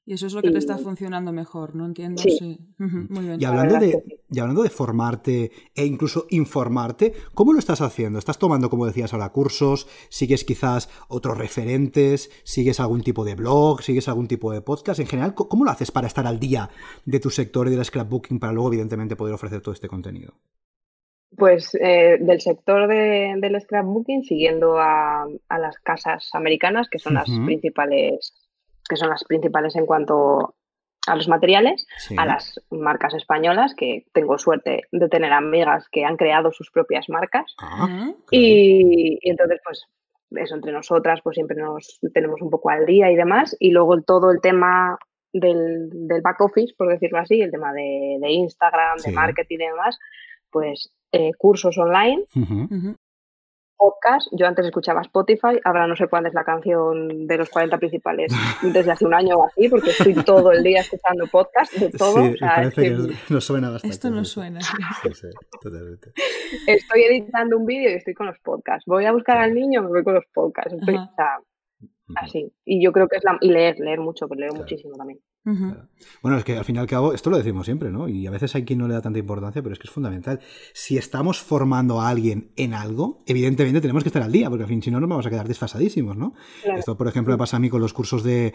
Y 0.09 0.13
eso 0.13 0.29
es 0.29 0.35
lo 0.35 0.41
que 0.41 0.53
te 0.53 0.59
está 0.59 0.79
funcionando 0.79 1.33
mejor, 1.33 1.75
¿no? 1.75 1.85
Entiendo. 1.85 2.23
Sí. 2.23 2.61
Muy 2.79 3.25
bien. 3.25 3.41
Y 3.41 3.45
hablando, 3.45 3.77
de, 3.81 4.05
y 4.31 4.39
hablando 4.39 4.63
de 4.63 4.71
formarte 4.71 5.51
e 5.75 5.85
incluso 5.85 6.29
informarte, 6.31 7.13
¿cómo 7.35 7.53
lo 7.53 7.59
estás 7.59 7.81
haciendo? 7.81 8.21
¿Estás 8.21 8.39
tomando, 8.39 8.71
como 8.71 8.87
decías 8.87 9.13
ahora, 9.13 9.31
cursos? 9.31 9.89
¿Sigues 10.09 10.45
quizás 10.45 10.89
otros 11.09 11.37
referentes? 11.37 12.31
¿Sigues 12.45 12.79
algún 12.79 13.03
tipo 13.03 13.25
de 13.25 13.35
blog? 13.35 13.83
¿Sigues 13.83 14.07
algún 14.07 14.29
tipo 14.29 14.53
de 14.53 14.61
podcast? 14.61 15.01
En 15.01 15.09
general, 15.09 15.35
¿cómo 15.35 15.65
lo 15.65 15.73
haces 15.73 15.91
para 15.91 16.07
estar 16.07 16.25
al 16.25 16.39
día 16.39 16.71
de 17.05 17.19
tu 17.19 17.31
sector 17.31 17.67
y 17.67 17.73
del 17.73 17.85
scrapbooking 17.85 18.39
para 18.39 18.53
luego, 18.53 18.69
evidentemente, 18.69 19.17
poder 19.17 19.35
ofrecer 19.35 19.61
todo 19.61 19.75
este 19.75 19.89
contenido? 19.89 20.35
Pues 21.37 21.75
eh, 21.75 22.19
del 22.21 22.41
sector 22.41 22.87
del 22.87 23.61
scrapbooking, 23.61 24.23
siguiendo 24.23 24.79
a, 24.79 25.27
las 25.51 25.79
casas 25.81 26.31
americanas, 26.33 26.89
que 26.89 27.01
son 27.01 27.15
las 27.15 27.29
principales 27.45 28.46
que 28.89 28.97
son 28.97 29.11
las 29.11 29.25
principales 29.25 29.77
en 29.77 29.87
cuanto 29.87 30.55
a 31.07 31.15
los 31.15 31.29
materiales, 31.29 31.87
a 32.17 32.27
las 32.27 32.61
marcas 32.71 33.15
españolas, 33.15 33.75
que 33.75 34.07
tengo 34.13 34.39
suerte 34.39 34.83
de 34.91 35.09
tener 35.09 35.33
amigas 35.33 35.89
que 35.91 36.05
han 36.05 36.17
creado 36.17 36.53
sus 36.53 36.71
propias 36.71 37.09
marcas. 37.09 37.55
Ah, 37.61 38.11
y, 38.31 39.19
entonces, 39.23 39.61
pues, 39.65 39.87
eso 40.31 40.57
entre 40.57 40.73
nosotras, 40.73 41.21
pues 41.23 41.35
siempre 41.35 41.57
nos 41.57 42.01
tenemos 42.13 42.43
un 42.43 42.51
poco 42.51 42.71
al 42.71 42.87
día 42.87 43.11
y 43.11 43.17
demás. 43.17 43.57
Y 43.61 43.71
luego 43.71 44.01
todo 44.03 44.33
el 44.33 44.41
tema 44.41 44.99
del, 45.33 45.91
back 46.23 46.41
office, 46.41 46.75
por 46.77 46.89
decirlo 46.89 47.19
así, 47.19 47.41
el 47.41 47.53
tema 47.53 47.73
de, 47.73 48.19
Instagram, 48.29 48.99
de 48.99 49.13
marketing 49.13 49.59
y 49.61 49.67
demás, 49.67 49.99
pues 50.51 50.93
eh, 51.13 51.33
cursos 51.39 51.79
online 51.79 52.25
podcast. 53.77 54.29
Yo 54.33 54.47
antes 54.47 54.67
escuchaba 54.67 55.03
Spotify, 55.03 55.61
ahora 55.65 55.87
no 55.87 55.97
sé 55.97 56.09
cuál 56.09 56.27
es 56.27 56.35
la 56.35 56.45
canción 56.45 57.27
de 57.27 57.37
los 57.39 57.49
40 57.51 57.79
principales 57.79 58.33
desde 58.63 58.91
hace 58.91 59.07
un 59.07 59.15
año 59.15 59.37
o 59.37 59.47
así, 59.47 59.69
porque 59.69 59.91
estoy 59.91 60.15
todo 60.15 60.53
el 60.53 60.63
día 60.63 60.81
escuchando 60.81 61.27
podcast 61.27 61.73
de 61.75 61.91
todo. 61.91 62.25
Sí, 62.25 62.37
parece 62.41 62.83
que, 62.83 62.97
nos 63.29 63.45
suena 63.45 63.71
bastante. 63.71 63.95
Esto 63.95 64.11
no 64.11 64.25
suena. 64.25 64.61
Sí, 64.61 65.13
sí, 65.13 65.29
totalmente. 65.61 66.13
Estoy 66.67 67.03
editando 67.03 67.57
un 67.57 67.67
vídeo 67.67 67.91
y 67.91 67.95
estoy 67.95 68.15
con 68.15 68.27
los 68.27 68.39
podcasts. 68.41 68.85
Voy 68.87 69.05
a 69.05 69.13
buscar 69.13 69.39
al 69.39 69.55
niño, 69.55 69.83
me 69.83 69.89
voy 69.89 70.05
con 70.05 70.15
los 70.15 70.25
podcasts. 70.33 70.73
Estoy, 70.73 70.99
así. 72.17 72.53
Y 72.65 72.85
yo 72.85 72.93
creo 72.93 73.09
que 73.09 73.17
es 73.17 73.25
la... 73.25 73.37
Y 73.41 73.51
leer, 73.51 73.79
leer 73.79 74.01
mucho, 74.01 74.29
porque 74.29 74.43
leo 74.43 74.55
muchísimo 74.55 74.97
también. 74.97 75.21
Bueno, 76.23 76.39
es 76.39 76.45
que 76.45 76.57
al 76.57 76.65
fin 76.65 76.77
y 76.77 76.79
al 76.81 76.87
cabo, 76.87 77.13
esto 77.13 77.31
lo 77.31 77.37
decimos 77.37 77.67
siempre, 77.67 77.91
¿no? 77.93 78.09
Y 78.09 78.27
a 78.27 78.31
veces 78.31 78.55
hay 78.57 78.65
quien 78.65 78.81
no 78.81 78.89
le 78.89 78.95
da 78.95 79.01
tanta 79.01 79.19
importancia, 79.19 79.63
pero 79.63 79.73
es 79.73 79.79
que 79.79 79.87
es 79.87 79.93
fundamental. 79.93 80.41
Si 80.73 80.99
estamos 80.99 81.41
formando 81.41 82.01
a 82.01 82.09
alguien 82.09 82.51
en 82.57 82.75
algo, 82.75 83.23
evidentemente 83.27 83.81
tenemos 83.81 84.03
que 84.03 84.09
estar 84.09 84.23
al 84.23 84.33
día, 84.33 84.49
porque 84.49 84.65
al 84.65 84.69
fin, 84.69 84.83
si 84.83 84.91
no, 84.91 84.99
nos 84.99 85.09
vamos 85.09 85.25
a 85.27 85.31
quedar 85.31 85.47
desfasadísimos, 85.47 86.17
¿no? 86.17 86.35
Esto, 86.77 86.97
por 86.97 87.07
ejemplo, 87.07 87.33
me 87.33 87.39
pasa 87.39 87.59
a 87.59 87.61
mí 87.61 87.71
con 87.71 87.81
los 87.81 87.93
cursos 87.93 88.25
de, 88.25 88.55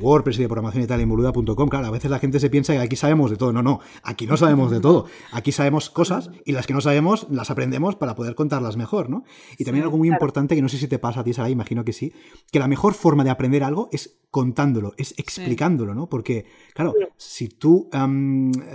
WordPress 0.00 0.38
y 0.38 0.42
de 0.42 0.48
programación 0.48 0.84
y 0.84 0.86
tal 0.86 1.00
en 1.00 1.08
boluda.com. 1.08 1.68
Claro, 1.68 1.86
a 1.86 1.90
veces 1.90 2.10
la 2.10 2.20
gente 2.20 2.38
se 2.38 2.50
piensa 2.50 2.72
que 2.72 2.78
aquí 2.78 2.94
sabemos 2.94 3.30
de 3.30 3.36
todo. 3.36 3.52
No, 3.52 3.62
no, 3.62 3.80
aquí 4.04 4.26
no 4.26 4.36
sabemos 4.36 4.70
de 4.70 4.80
todo. 4.80 5.06
Aquí 5.32 5.50
sabemos 5.50 5.90
cosas 5.90 6.30
y 6.44 6.52
las 6.52 6.66
que 6.66 6.74
no 6.74 6.80
sabemos 6.80 7.26
las 7.30 7.50
aprendemos 7.50 7.96
para 7.96 8.14
poder 8.14 8.36
contarlas 8.36 8.76
mejor, 8.76 9.10
¿no? 9.10 9.24
Y 9.58 9.64
también 9.64 9.84
algo 9.84 9.98
muy 9.98 10.08
importante 10.08 10.54
que 10.54 10.62
no 10.62 10.68
sé 10.68 10.78
si 10.78 10.86
te 10.86 10.98
pasa 10.98 11.20
a 11.20 11.24
ti, 11.24 11.32
Sara, 11.32 11.50
imagino 11.50 11.84
que 11.84 11.92
sí, 11.92 12.12
que 12.52 12.58
la 12.58 12.68
mejor 12.68 12.94
forma 12.94 13.24
de 13.24 13.30
aprender 13.30 13.64
algo 13.64 13.88
es 13.90 14.18
contándolo, 14.30 14.92
es 14.98 15.14
explicándolo, 15.16 15.94
¿no? 15.94 16.08
Porque, 16.08 16.27
claro, 16.74 16.94
si 17.16 17.48
tú 17.48 17.88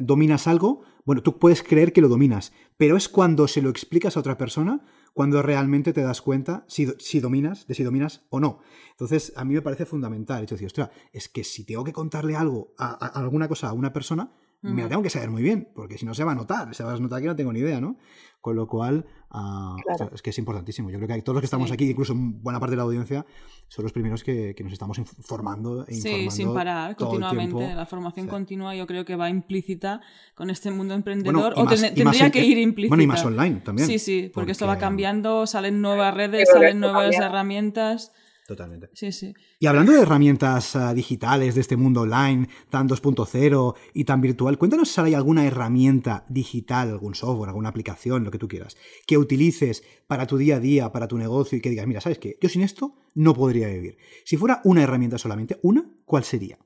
dominas 0.02 0.48
algo, 0.48 0.82
bueno, 1.06 1.22
tú 1.22 1.38
puedes 1.40 1.64
creer 1.64 1.94
que 1.94 2.02
lo 2.02 2.08
dominas, 2.08 2.54
pero 2.78 2.98
es 2.98 3.10
cuando 3.10 3.48
se 3.48 3.62
lo 3.62 3.70
explicas 3.70 4.16
a 4.16 4.20
otra 4.20 4.38
persona 4.38 4.84
cuando 5.14 5.42
realmente 5.42 5.94
te 5.94 6.02
das 6.02 6.22
cuenta 6.22 6.66
si, 6.68 6.88
si 6.98 7.20
dominas, 7.20 7.68
de 7.68 7.76
si 7.76 7.84
dominas 7.84 8.26
o 8.30 8.40
no. 8.40 8.60
Entonces, 8.92 9.32
a 9.36 9.46
mí 9.46 9.54
me 9.54 9.62
parece 9.62 9.86
fundamental. 9.86 10.44
Es 10.44 10.50
decir, 10.50 10.68
ostras, 10.68 10.90
es 11.12 11.30
que 11.30 11.44
si 11.44 11.66
tengo 11.66 11.84
que 11.84 11.94
contarle 11.94 12.36
algo, 12.36 12.74
a, 12.78 12.94
alguna 13.20 13.48
cosa 13.48 13.70
a 13.70 13.74
una 13.74 13.94
persona, 13.94 14.32
me 14.64 14.82
la 14.82 14.90
tengo 14.90 15.04
que 15.04 15.10
saber 15.10 15.30
muy 15.30 15.44
bien, 15.44 15.68
porque 15.76 15.98
si 15.98 16.06
no 16.06 16.14
se 16.14 16.24
va 16.24 16.32
a 16.32 16.36
notar, 16.36 16.74
se 16.74 16.84
va 16.84 16.94
a 16.94 16.98
notar 16.98 17.22
que 17.22 17.28
no 17.28 17.36
tengo 17.36 17.52
ni 17.52 17.60
idea, 17.60 17.82
¿no? 17.82 17.98
Con 18.40 18.56
lo 18.56 18.68
cual, 18.68 19.06
ah, 19.30 19.76
es 20.14 20.22
que 20.22 20.30
es 20.30 20.38
importantísimo. 20.38 20.90
Yo 20.90 21.00
creo 21.00 21.08
que 21.08 21.22
todos 21.22 21.36
los 21.36 21.42
que 21.42 21.46
estamos 21.46 21.72
aquí, 21.72 21.90
incluso 21.90 22.14
buena 22.16 22.60
parte 22.60 22.72
de 22.72 22.78
la 22.78 22.84
audiencia, 22.84 23.26
son 23.68 23.84
los 23.84 23.92
primeros 23.92 24.24
que, 24.24 24.56
nos 24.64 24.74
estamos 24.74 24.98
informando 24.98 25.86
e 25.88 25.96
Sí, 25.96 26.30
sin 26.30 26.54
parar, 26.54 26.96
continuamente. 26.96 27.74
La 27.74 27.86
formación 27.86 28.28
continua 28.28 28.76
yo 28.76 28.88
creo 28.88 29.06
que 29.06 29.16
va 29.16 29.30
implícita 29.30 30.02
con 30.36 30.50
este 30.50 30.72
mundo 30.72 30.94
emprendedor, 30.94 31.54
o 31.56 31.66
tendría 31.66 32.32
que 32.32 32.46
ir 32.46 32.58
implícita. 32.58 32.90
Bueno, 32.90 33.04
y 33.04 33.08
más 33.08 33.26
online 33.26 33.62
también. 33.62 33.88
Sí, 33.88 34.00
sí, 34.00 34.32
porque, 34.34 34.54
esto 34.54 34.68
va 34.68 34.78
cambiando, 34.78 35.46
salen 35.46 35.82
nuevas 35.82 36.14
redes, 36.14 36.50
salen 36.52 36.80
nuevas 36.80 37.16
herramientas. 37.16 38.14
Totalmente. 38.48 38.90
Sí, 38.94 39.12
sí. 39.12 39.34
Y 39.58 39.68
hablando 39.68 39.94
de 39.94 40.02
herramientas 40.02 40.76
ah, 40.76 40.94
digitales, 40.94 41.56
de 41.56 41.62
este 41.62 41.78
mundo 41.78 42.02
online, 42.02 42.50
tan 42.70 42.90
2.0 42.90 43.76
y 43.94 44.04
tan 44.04 44.20
virtual, 44.20 44.58
cuéntanos 44.58 44.90
si 44.90 45.00
hay 45.00 45.14
alguna 45.14 45.46
herramienta 45.46 46.26
digital, 46.28 46.90
algún 46.90 47.16
software, 47.16 47.50
alguna 47.50 47.70
aplicación, 47.70 48.26
lo 48.26 48.32
que 48.32 48.40
tú 48.40 48.50
quieras, 48.50 48.76
que 49.08 49.18
utilices 49.18 49.84
para 50.08 50.28
tu 50.28 50.38
día 50.38 50.58
a 50.58 50.60
día, 50.60 50.92
para 50.92 51.08
tu 51.08 51.18
negocio 51.18 51.58
y 51.58 51.62
que 51.62 51.70
digas, 51.70 51.88
mira, 51.88 52.02
¿sabes 52.02 52.20
qué? 52.20 52.38
Yo 52.42 52.50
sin 52.50 52.64
esto 52.64 52.96
no 53.16 53.34
podría 53.34 53.70
vivir. 53.70 53.98
Si 54.26 54.36
fuera 54.36 54.60
una 54.66 54.84
herramienta 54.84 55.18
solamente, 55.18 55.58
una, 55.62 55.90
¿cuál 56.06 56.26
sería? 56.26 56.58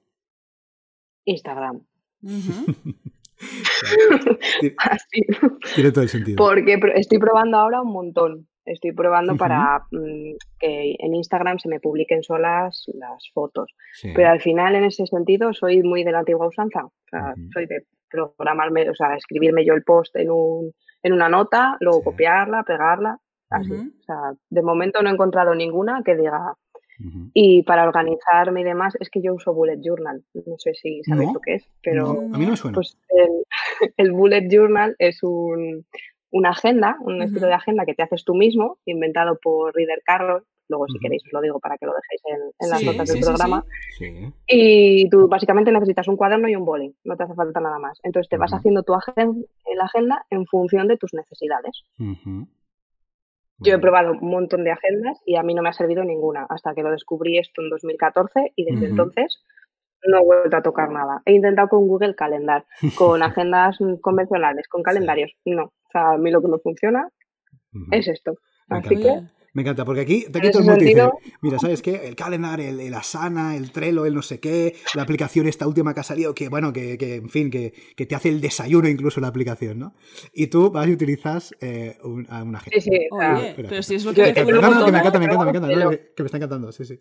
Instagram. 1.25 1.85
tiene 5.75 5.91
todo 5.91 6.03
el 6.03 6.09
sentido. 6.09 6.37
Porque 6.37 6.79
estoy 6.95 7.19
probando 7.19 7.57
ahora 7.57 7.81
un 7.81 7.91
montón. 7.91 8.47
Estoy 8.67 8.91
probando 8.91 9.37
para 9.37 9.79
mm, 9.91 10.33
que 10.59 10.95
en 10.99 11.15
Instagram 11.15 11.57
se 11.57 11.69
me 11.69 11.79
publiquen 11.79 12.21
solas 12.21 12.85
las 12.93 13.29
fotos. 13.33 13.73
Pero 14.13 14.29
al 14.29 14.41
final, 14.41 14.75
en 14.75 14.83
ese 14.83 15.07
sentido, 15.07 15.53
soy 15.53 15.83
muy 15.83 16.03
de 16.03 16.11
la 16.11 16.19
antigua 16.19 16.47
usanza. 16.47 16.85
O 16.85 16.91
sea, 17.09 17.33
soy 17.53 17.65
de 17.65 17.85
programarme, 18.09 18.89
o 18.89 18.95
sea, 18.95 19.15
escribirme 19.15 19.65
yo 19.65 19.73
el 19.73 19.83
post 19.83 20.15
en, 20.17 20.31
un, 20.31 20.73
en 21.01 21.13
una 21.13 21.29
nota, 21.29 21.77
luego 21.79 22.03
copiarla, 22.03 22.63
pegarla, 22.63 23.17
así. 23.49 23.73
O 23.73 24.03
sea, 24.03 24.33
de 24.49 24.61
momento 24.61 25.01
no 25.01 25.09
he 25.09 25.13
encontrado 25.13 25.55
ninguna 25.55 26.01
que 26.03 26.15
diga. 26.15 26.53
Y 27.33 27.61
para 27.61 27.87
organizarme 27.87 28.61
y 28.61 28.63
demás, 28.63 28.95
es 28.99 29.11
que 29.11 29.21
yo 29.21 29.35
uso 29.35 29.53
Bullet 29.53 29.79
Journal. 29.81 30.23
No 30.33 30.57
sé 30.57 30.73
si 30.73 31.03
sabéis 31.03 31.31
lo 31.31 31.39
que 31.39 31.55
es, 31.55 31.69
pero. 31.83 32.09
a 32.09 32.37
mí 32.37 32.45
no 32.45 32.51
me 32.51 32.57
suena. 32.57 32.73
Pues 32.73 32.97
el 33.97 34.11
Bullet 34.13 34.47
Journal 34.49 34.95
es 34.97 35.21
un, 35.21 35.85
una 36.31 36.49
agenda, 36.49 36.97
un 37.01 37.21
estilo 37.21 37.47
de 37.47 37.53
agenda 37.53 37.85
que 37.85 37.93
te 37.93 38.03
haces 38.03 38.23
tú 38.23 38.35
mismo, 38.35 38.77
inventado 38.85 39.39
por 39.41 39.73
Reader 39.75 40.01
Carroll. 40.05 40.43
Luego, 40.69 40.85
si 40.87 40.99
queréis, 40.99 41.23
os 41.25 41.31
lo 41.31 41.41
digo 41.41 41.59
para 41.61 41.77
que 41.77 41.85
lo 41.85 41.93
dejéis 41.93 42.21
en, 42.59 42.69
las 42.69 42.83
notas 42.83 43.07
del 43.07 43.21
programa. 43.21 43.63
Y 44.45 45.09
tú 45.09 45.29
básicamente 45.29 45.71
necesitas 45.71 46.09
un 46.09 46.17
cuaderno 46.17 46.49
y 46.49 46.57
un 46.57 46.65
boli, 46.65 46.93
no 47.05 47.15
te 47.15 47.23
hace 47.23 47.35
falta 47.35 47.61
nada 47.61 47.79
más. 47.79 47.97
Entonces 48.03 48.29
te 48.29 48.35
vas 48.35 48.53
haciendo 48.53 48.83
tu 48.83 48.93
agenda, 48.93 49.47
la 49.75 49.85
agenda 49.85 50.25
en 50.29 50.45
función 50.45 50.89
de 50.89 50.97
tus 50.97 51.13
necesidades. 51.13 51.83
Yo 53.59 53.73
he 53.73 53.79
probado 53.79 54.11
un 54.11 54.29
montón 54.29 54.63
de 54.63 54.71
agendas 54.71 55.19
y 55.25 55.37
a 55.37 55.43
mí 55.43 55.53
no 55.53 55.63
me 55.63 55.69
ha 55.69 55.73
servido 55.73 56.03
ninguna 56.03 56.45
hasta 56.49 56.75
que 56.75 56.83
lo 56.83 56.91
descubrí 56.91 57.37
esto 57.37 57.61
en 57.61 57.69
2014 57.69 58.51
y 58.55 58.65
desde 58.65 58.87
entonces 58.87 59.41
no 60.05 60.19
he 60.19 60.23
vuelto 60.23 60.57
a 60.57 60.61
tocar 60.61 60.91
nada. 60.91 61.21
He 61.25 61.33
intentado 61.33 61.69
con 61.69 61.87
Google 61.87 62.15
Calendar, 62.15 62.65
con 62.95 63.21
agendas 63.23 63.77
convencionales, 64.01 64.67
con 64.67 64.83
calendarios. 64.83 65.31
No. 65.45 65.65
O 65.65 65.91
sea, 65.91 66.11
a 66.11 66.17
mí 66.17 66.31
lo 66.31 66.41
que 66.41 66.47
me 66.47 66.59
funciona 66.59 67.09
es 67.91 68.07
esto. 68.07 68.35
Así 68.69 68.97
que. 68.97 69.21
Me 69.53 69.63
encanta, 69.63 69.85
porque 69.85 70.01
aquí 70.01 70.25
te 70.31 70.39
quito 70.39 70.59
el 70.59 70.65
motivo. 70.65 71.19
Mira, 71.41 71.57
¿sabes 71.57 71.81
qué? 71.81 72.07
El 72.07 72.15
calendar, 72.15 72.59
el, 72.61 72.93
Asana, 72.93 73.55
el 73.55 73.71
Trello, 73.71 74.05
el 74.05 74.13
no 74.13 74.21
sé 74.21 74.39
qué, 74.39 74.75
la 74.93 75.01
aplicación 75.01 75.47
esta 75.47 75.65
última 75.65 75.95
que 75.95 76.01
ha 76.01 76.03
salido, 76.03 76.35
que 76.35 76.47
bueno, 76.47 76.71
que, 76.71 76.93
en 76.99 77.29
fin, 77.29 77.49
que, 77.49 77.73
te 77.95 78.15
hace 78.15 78.29
el 78.29 78.39
desayuno 78.39 78.87
incluso 78.87 79.19
la 79.19 79.29
aplicación, 79.29 79.79
¿no? 79.79 79.95
Y 80.31 80.45
tú 80.45 80.69
vas 80.69 80.87
y 80.87 80.91
utilizas 80.91 81.55
eh, 81.59 81.97
una 82.03 82.59
agenda. 82.59 82.69
Sí, 82.71 82.81
sí. 82.81 82.91
pero 83.55 83.81
si 83.81 83.95
es 83.95 84.05
lo 84.05 84.13
que... 84.13 84.31
que, 84.31 84.45
me 84.45 84.51
encanta, 84.51 84.91
me 84.91 84.99
encanta, 84.99 85.19
me 85.19 85.25
encanta, 85.25 85.67
que 86.15 86.21
me 86.21 86.25
está 86.27 86.37
encantando, 86.37 86.71
sí, 86.71 86.85
sí. 86.85 86.99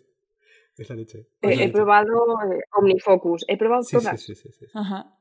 He 1.41 1.69
probado 1.69 2.39
eh, 2.51 2.61
Omnifocus, 2.77 3.45
he 3.47 3.57
probado 3.57 3.83
todas. 3.89 4.27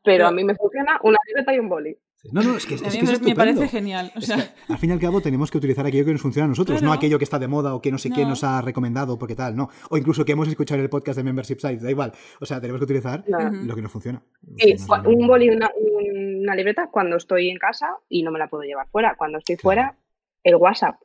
Pero 0.05 0.27
a 0.27 0.31
mí 0.33 0.45
me 0.45 0.55
funciona 0.55 0.99
una 1.03 1.19
libreta 1.27 1.55
y 1.55 1.59
un 1.59 1.69
boli. 1.69 1.97
No, 2.33 2.43
no, 2.43 2.57
es 2.57 2.67
que, 2.67 2.75
es, 2.75 2.83
A 2.83 2.87
mí 2.87 2.99
que 3.07 3.13
es 3.13 3.23
me, 3.23 3.35
parece 3.37 3.69
genial. 3.69 4.11
O 4.17 4.19
Es 4.19 4.27
sea, 4.27 4.37
que, 4.39 4.73
al 4.73 4.79
fin 4.79 4.91
y 4.91 4.93
al 4.95 4.99
cabo 4.99 5.21
tenemos 5.21 5.49
que 5.51 5.59
utilizar 5.59 5.87
aquello 5.87 6.05
que 6.05 6.13
nos 6.13 6.23
funciona 6.23 6.47
a 6.47 6.49
nosotros, 6.49 6.79
Claro. 6.79 6.89
no 6.93 6.93
aquello 6.97 7.19
que 7.19 7.25
está 7.25 7.39
de 7.39 7.47
moda 7.47 7.73
o 7.75 7.81
que 7.81 7.93
no 7.93 7.99
sé 7.99 8.11
qué 8.11 8.23
No. 8.23 8.31
nos 8.31 8.43
ha 8.43 8.61
recomendado 8.63 9.17
porque 9.17 9.37
tal, 9.37 9.55
no. 9.55 9.69
O 9.91 9.97
incluso 9.97 10.25
que 10.25 10.33
hemos 10.33 10.49
escuchado 10.49 10.79
en 10.79 10.85
el 10.85 10.91
podcast 10.91 11.17
de 11.19 11.23
Membership 11.23 11.59
Sites, 11.61 11.83
da 11.83 11.91
igual. 11.91 12.13
O 12.41 12.47
sea, 12.47 12.61
tenemos 12.61 12.81
que 12.81 12.85
utilizar 12.85 13.23
No. 13.29 13.39
Lo 13.51 13.75
que 13.77 13.83
nos 13.83 13.93
funciona. 13.93 14.21
Sí, 14.59 14.73
nos- 14.75 15.07
un 15.07 15.27
boli 15.29 15.47
y 15.47 15.51
una, 15.51 15.71
una 16.41 16.57
libreta 16.57 16.89
cuando 16.91 17.17
estoy 17.17 17.49
en 17.51 17.59
casa 17.59 17.97
y 18.09 18.25
no 18.25 18.33
me 18.33 18.41
la 18.41 18.49
puedo 18.49 18.65
llevar 18.65 18.89
fuera. 18.89 19.15
Cuando 19.17 19.39
estoy 19.39 19.55
Claro. 19.57 19.63
fuera, 19.63 19.99
el 20.43 20.57
WhatsApp. 20.57 20.97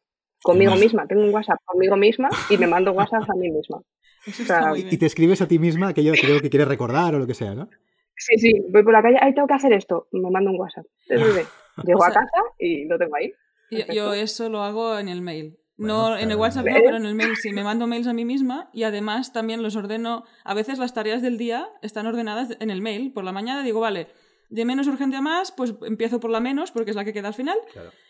Conmigo 0.42 0.72
Además- 0.72 0.86
misma. 0.86 1.08
Tengo 1.08 1.22
un 1.24 1.34
WhatsApp 1.34 1.60
conmigo 1.66 1.98
misma 1.98 2.30
y 2.50 2.58
me 2.58 2.66
mando 2.66 2.94
WhatsApp 2.94 3.30
a 3.30 3.36
mí 3.36 3.52
misma. 3.52 3.80
Eso 4.26 4.44
o 4.44 4.46
sea, 4.46 4.58
está 4.58 4.70
muy 4.70 4.88
Y 4.90 4.98
te 4.98 5.06
escribes 5.06 5.42
a 5.42 5.48
ti 5.48 5.60
misma 5.60 5.90
aquello, 5.90 6.14
aquello 6.14 6.42
que 6.42 6.50
quieres 6.50 6.68
recordar 6.68 7.16
o 7.16 7.20
lo 7.20 7.28
que 7.28 7.34
sea, 7.34 7.56
¿no? 7.56 7.70
Sí, 8.16 8.38
sí, 8.38 8.54
voy 8.70 8.84
por 8.84 8.94
la 8.94 9.02
calle, 9.02 9.18
ahí 9.20 9.34
tengo 9.34 9.48
que 9.48 9.56
hacer 9.56 9.74
esto, 9.74 10.08
me 10.12 10.30
mando 10.30 10.52
un 10.52 10.60
WhatsApp. 10.60 10.86
Llego 11.86 12.00
O 12.00 12.04
a 12.04 12.12
casa 12.12 12.42
y 12.60 12.86
lo 12.86 12.98
tengo 12.98 13.16
ahí. 13.16 13.34
Yo, 13.72 13.94
yo 13.94 14.14
eso 14.14 14.50
lo 14.50 14.62
hago 14.62 15.00
en 15.00 15.08
el 15.08 15.22
mail. 15.22 15.58
Bueno, 15.78 16.10
no, 16.10 16.18
en 16.18 16.30
el. 16.30 16.38
WhatsApp 16.38 16.66
no, 16.66 16.76
pero 16.84 16.98
en 16.98 17.06
el 17.06 17.16
mail 17.16 17.36
sí. 17.38 17.52
Me 17.54 17.64
mando 17.64 17.88
mails 17.88 18.08
a 18.08 18.14
mí 18.14 18.26
misma 18.26 18.70
y 18.74 18.84
además 18.84 19.34
también 19.34 19.64
los 19.64 19.76
ordeno. 19.76 20.26
A 20.44 20.54
veces 20.54 20.78
las 20.78 20.94
tareas 20.94 21.22
del 21.22 21.38
día 21.38 21.68
están 21.82 22.06
ordenadas 22.06 22.56
en 22.60 22.70
el 22.70 22.82
mail. 22.82 23.12
Por 23.14 23.24
la 23.24 23.32
mañana 23.32 23.64
digo, 23.64 23.80
vale, 23.80 24.08
de 24.52 24.66
menos 24.66 24.86
urgente 24.88 25.16
a 25.18 25.22
más, 25.22 25.52
pues 25.52 25.74
empiezo 25.84 26.20
por 26.20 26.30
la 26.30 26.40
menos 26.40 26.72
porque 26.72 26.92
es 26.92 26.96
la 26.96 27.04
que 27.06 27.14
queda 27.14 27.30
al 27.30 27.34
final 27.34 27.58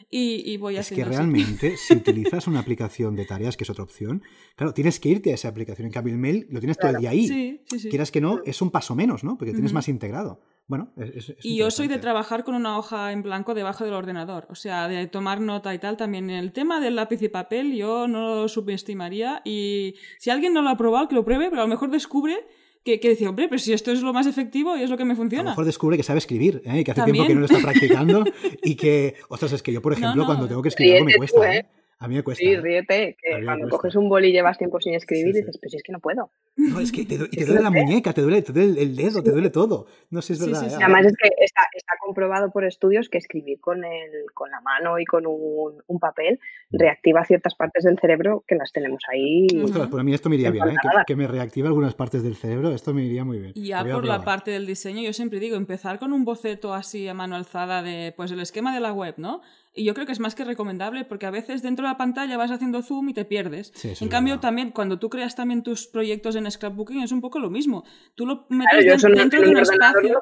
y, 0.09 0.43
y 0.51 0.57
voy 0.57 0.75
Es 0.75 0.87
que 0.89 0.95
haciendo 0.95 1.09
así. 1.11 1.17
realmente, 1.17 1.77
si 1.77 1.95
utilizas 1.95 2.47
una 2.47 2.59
aplicación 2.59 3.15
de 3.15 3.25
tareas, 3.25 3.55
que 3.55 3.63
es 3.63 3.69
otra 3.69 3.83
opción, 3.83 4.23
claro, 4.55 4.73
tienes 4.73 4.99
que 4.99 5.09
irte 5.09 5.31
a 5.31 5.35
esa 5.35 5.47
aplicación. 5.47 5.85
En 5.85 5.93
cambio, 5.93 6.13
el 6.13 6.19
mail 6.19 6.47
lo 6.49 6.59
tienes 6.59 6.77
todo 6.77 6.89
el 6.89 6.97
Claro. 6.97 7.01
día 7.01 7.09
ahí. 7.11 7.27
Sí, 7.27 7.61
sí, 7.69 7.79
sí. 7.79 7.89
Quieras 7.89 8.11
que 8.11 8.19
no, 8.21 8.41
es 8.45 8.61
un 8.61 8.71
paso 8.71 8.95
menos, 8.95 9.23
¿no? 9.23 9.37
Porque 9.37 9.53
tienes 9.53 9.71
Ujú. 9.71 9.75
más 9.75 9.87
integrado. 9.87 10.41
Bueno, 10.67 10.91
es, 10.97 11.29
es- 11.29 11.35
Y 11.45 11.57
yo 11.57 11.69
soy 11.69 11.87
de 11.87 11.97
trabajar 11.97 12.43
con 12.43 12.55
una 12.55 12.77
hoja 12.77 13.11
en 13.11 13.21
blanco 13.23 13.53
debajo 13.53 13.83
del 13.83 13.93
ordenador, 13.93 14.47
o 14.49 14.55
sea, 14.55 14.87
de 14.87 15.05
tomar 15.07 15.41
nota 15.41 15.73
y 15.75 15.79
tal. 15.79 15.97
También 15.97 16.29
el 16.29 16.53
tema 16.53 16.79
del 16.79 16.95
lápiz 16.95 17.21
y 17.21 17.29
papel 17.29 17.73
yo 17.75 18.07
no 18.07 18.35
lo 18.35 18.47
subestimaría 18.47 19.41
y 19.45 19.95
si 20.17 20.29
alguien 20.29 20.53
no 20.53 20.61
lo 20.61 20.69
ha 20.69 20.77
probado, 20.77 21.07
que 21.07 21.15
lo 21.15 21.25
pruebe, 21.25 21.49
pero 21.49 21.61
a 21.61 21.65
lo 21.65 21.69
mejor 21.69 21.91
descubre 21.91 22.37
que, 22.83 22.99
que 22.99 23.09
dice, 23.09 23.27
hombre, 23.27 23.47
pero 23.47 23.59
si 23.59 23.73
esto 23.73 23.91
es 23.91 24.01
lo 24.01 24.11
más 24.13 24.25
efectivo 24.27 24.75
y 24.75 24.81
es 24.83 24.89
lo 24.89 24.97
que 24.97 25.05
me 25.05 25.11
A 25.11 25.15
lo 25.15 25.21
funciona. 25.21 25.49
mejor 25.51 25.65
descubre 25.65 25.97
que 25.97 26.03
sabe 26.03 26.17
escribir, 26.19 26.61
¿eh? 26.65 26.79
Y 26.79 26.83
que 26.83 26.91
hace 26.91 27.01
También. 27.01 27.27
tiempo 27.27 27.27
que 27.27 27.33
no 27.35 27.39
lo 27.41 27.45
está 27.45 27.59
practicando 27.67 28.23
y 28.63 28.75
que, 28.75 29.15
ostras, 29.29 29.53
es 29.53 29.61
que 29.63 29.71
yo, 29.71 29.81
por 29.81 29.93
ejemplo, 29.93 30.15
no. 30.21 30.25
cuando 30.25 30.47
tengo 30.47 30.61
que 30.61 30.69
escribir 30.69 30.95
algo 30.95 31.05
me 31.05 31.13
cuesta, 31.15 31.55
¿eh? 31.55 31.65
A 32.03 32.07
mí 32.07 32.15
me 32.15 32.23
cuesta. 32.23 32.43
Sí, 32.43 32.51
¿eh? 32.51 32.59
ríete, 32.59 33.15
que 33.21 33.43
cuando 33.45 33.65
cuesta. 33.69 33.77
coges 33.77 33.95
un 33.95 34.09
boli 34.09 34.29
y 34.29 34.31
llevas 34.31 34.57
tiempo 34.57 34.81
sin 34.81 34.95
escribir, 34.95 35.27
Sí, 35.27 35.33
sí. 35.33 35.39
dices, 35.45 35.59
pues 35.61 35.73
es 35.75 35.83
que 35.83 35.91
no 35.91 35.99
puedo. 35.99 36.31
No, 36.57 36.79
es 36.79 36.91
que 36.91 37.05
te, 37.05 37.17
du- 37.17 37.29
te 37.29 37.41
Es 37.41 37.47
duele 37.47 37.61
la 37.61 37.69
muñeca, 37.69 38.11
te 38.11 38.21
duele, 38.21 38.41
te 38.41 38.51
duele 38.51 38.81
el 38.81 38.95
dedo, 38.95 39.21
te 39.21 39.31
duele 39.31 39.51
todo. 39.51 39.85
No 40.09 40.21
sé, 40.21 40.33
es 40.33 40.39
Sí, 40.39 40.45
verdad. 40.47 40.59
sí, 40.61 40.65
¿eh? 40.65 40.69
sí. 40.71 40.75
Además 40.83 41.05
es 41.05 41.13
que 41.15 41.29
está, 41.43 41.61
está 41.73 41.93
comprobado 42.03 42.51
por 42.51 42.65
estudios 42.65 43.07
que 43.07 43.19
escribir 43.19 43.59
con, 43.61 43.85
el, 43.85 44.31
con 44.33 44.49
la 44.49 44.59
mano 44.61 44.97
y 44.99 45.05
con 45.05 45.25
un, 45.27 45.81
un 45.87 45.99
papel 45.99 46.39
Mm. 46.73 46.77
reactiva 46.79 47.25
ciertas 47.25 47.53
partes 47.53 47.83
del 47.83 47.99
cerebro 47.99 48.45
que 48.47 48.55
las 48.55 48.71
tenemos 48.71 49.03
ahí. 49.11 49.45
Ostras, 49.61 49.89
pues 49.89 49.99
a 49.99 50.03
mí 50.05 50.13
esto 50.13 50.29
me 50.29 50.35
iría 50.37 50.51
bien, 50.51 50.69
¿eh? 50.69 50.75
Que, 50.81 50.89
que 51.05 51.15
me 51.17 51.27
reactive 51.27 51.67
algunas 51.67 51.93
partes 51.95 52.23
del 52.23 52.35
cerebro, 52.37 52.71
esto 52.71 52.93
me 52.93 53.03
iría 53.03 53.25
muy 53.25 53.39
bien. 53.39 53.51
Y 53.55 53.67
ya 53.67 53.83
por 53.83 54.05
la 54.05 54.23
parte 54.23 54.51
del 54.51 54.65
diseño, 54.65 55.01
yo 55.01 55.11
siempre 55.11 55.39
digo, 55.41 55.57
empezar 55.57 55.99
con 55.99 56.13
un 56.13 56.23
boceto 56.23 56.73
así 56.73 57.07
a 57.09 57.13
mano 57.13 57.35
alzada 57.35 57.83
de, 57.83 58.13
pues, 58.15 58.31
el 58.31 58.39
esquema 58.39 58.73
de 58.73 58.79
la 58.79 58.93
web, 58.93 59.15
¿no? 59.17 59.41
Y 59.73 59.85
yo 59.85 59.93
creo 59.93 60.05
que 60.05 60.11
es 60.11 60.19
más 60.19 60.35
que 60.35 60.43
recomendable 60.43 61.05
porque 61.05 61.25
a 61.25 61.31
veces 61.31 61.61
dentro 61.61 61.85
de 61.85 61.91
la 61.93 61.97
pantalla 61.97 62.35
vas 62.37 62.51
haciendo 62.51 62.81
zoom 62.81 63.09
y 63.09 63.13
te 63.13 63.23
pierdes. 63.25 63.71
Sí, 63.73 63.93
en 64.01 64.09
cambio, 64.09 64.33
verdad. 64.33 64.41
también 64.41 64.71
cuando 64.71 64.99
tú 64.99 65.09
creas 65.09 65.35
también 65.35 65.63
tus 65.63 65.87
proyectos 65.87 66.35
en 66.35 66.49
scrapbooking 66.51 67.01
es 67.01 67.11
un 67.13 67.21
poco 67.21 67.39
lo 67.39 67.49
mismo. 67.49 67.83
Tú 68.15 68.25
lo 68.25 68.45
metes 68.49 68.83
Claro, 68.85 69.09
no- 69.15 69.15
dentro 69.21 69.39
en 69.39 69.43
de 69.45 69.49
un 69.49 69.55
no 69.55 69.61
espacio. 69.61 70.21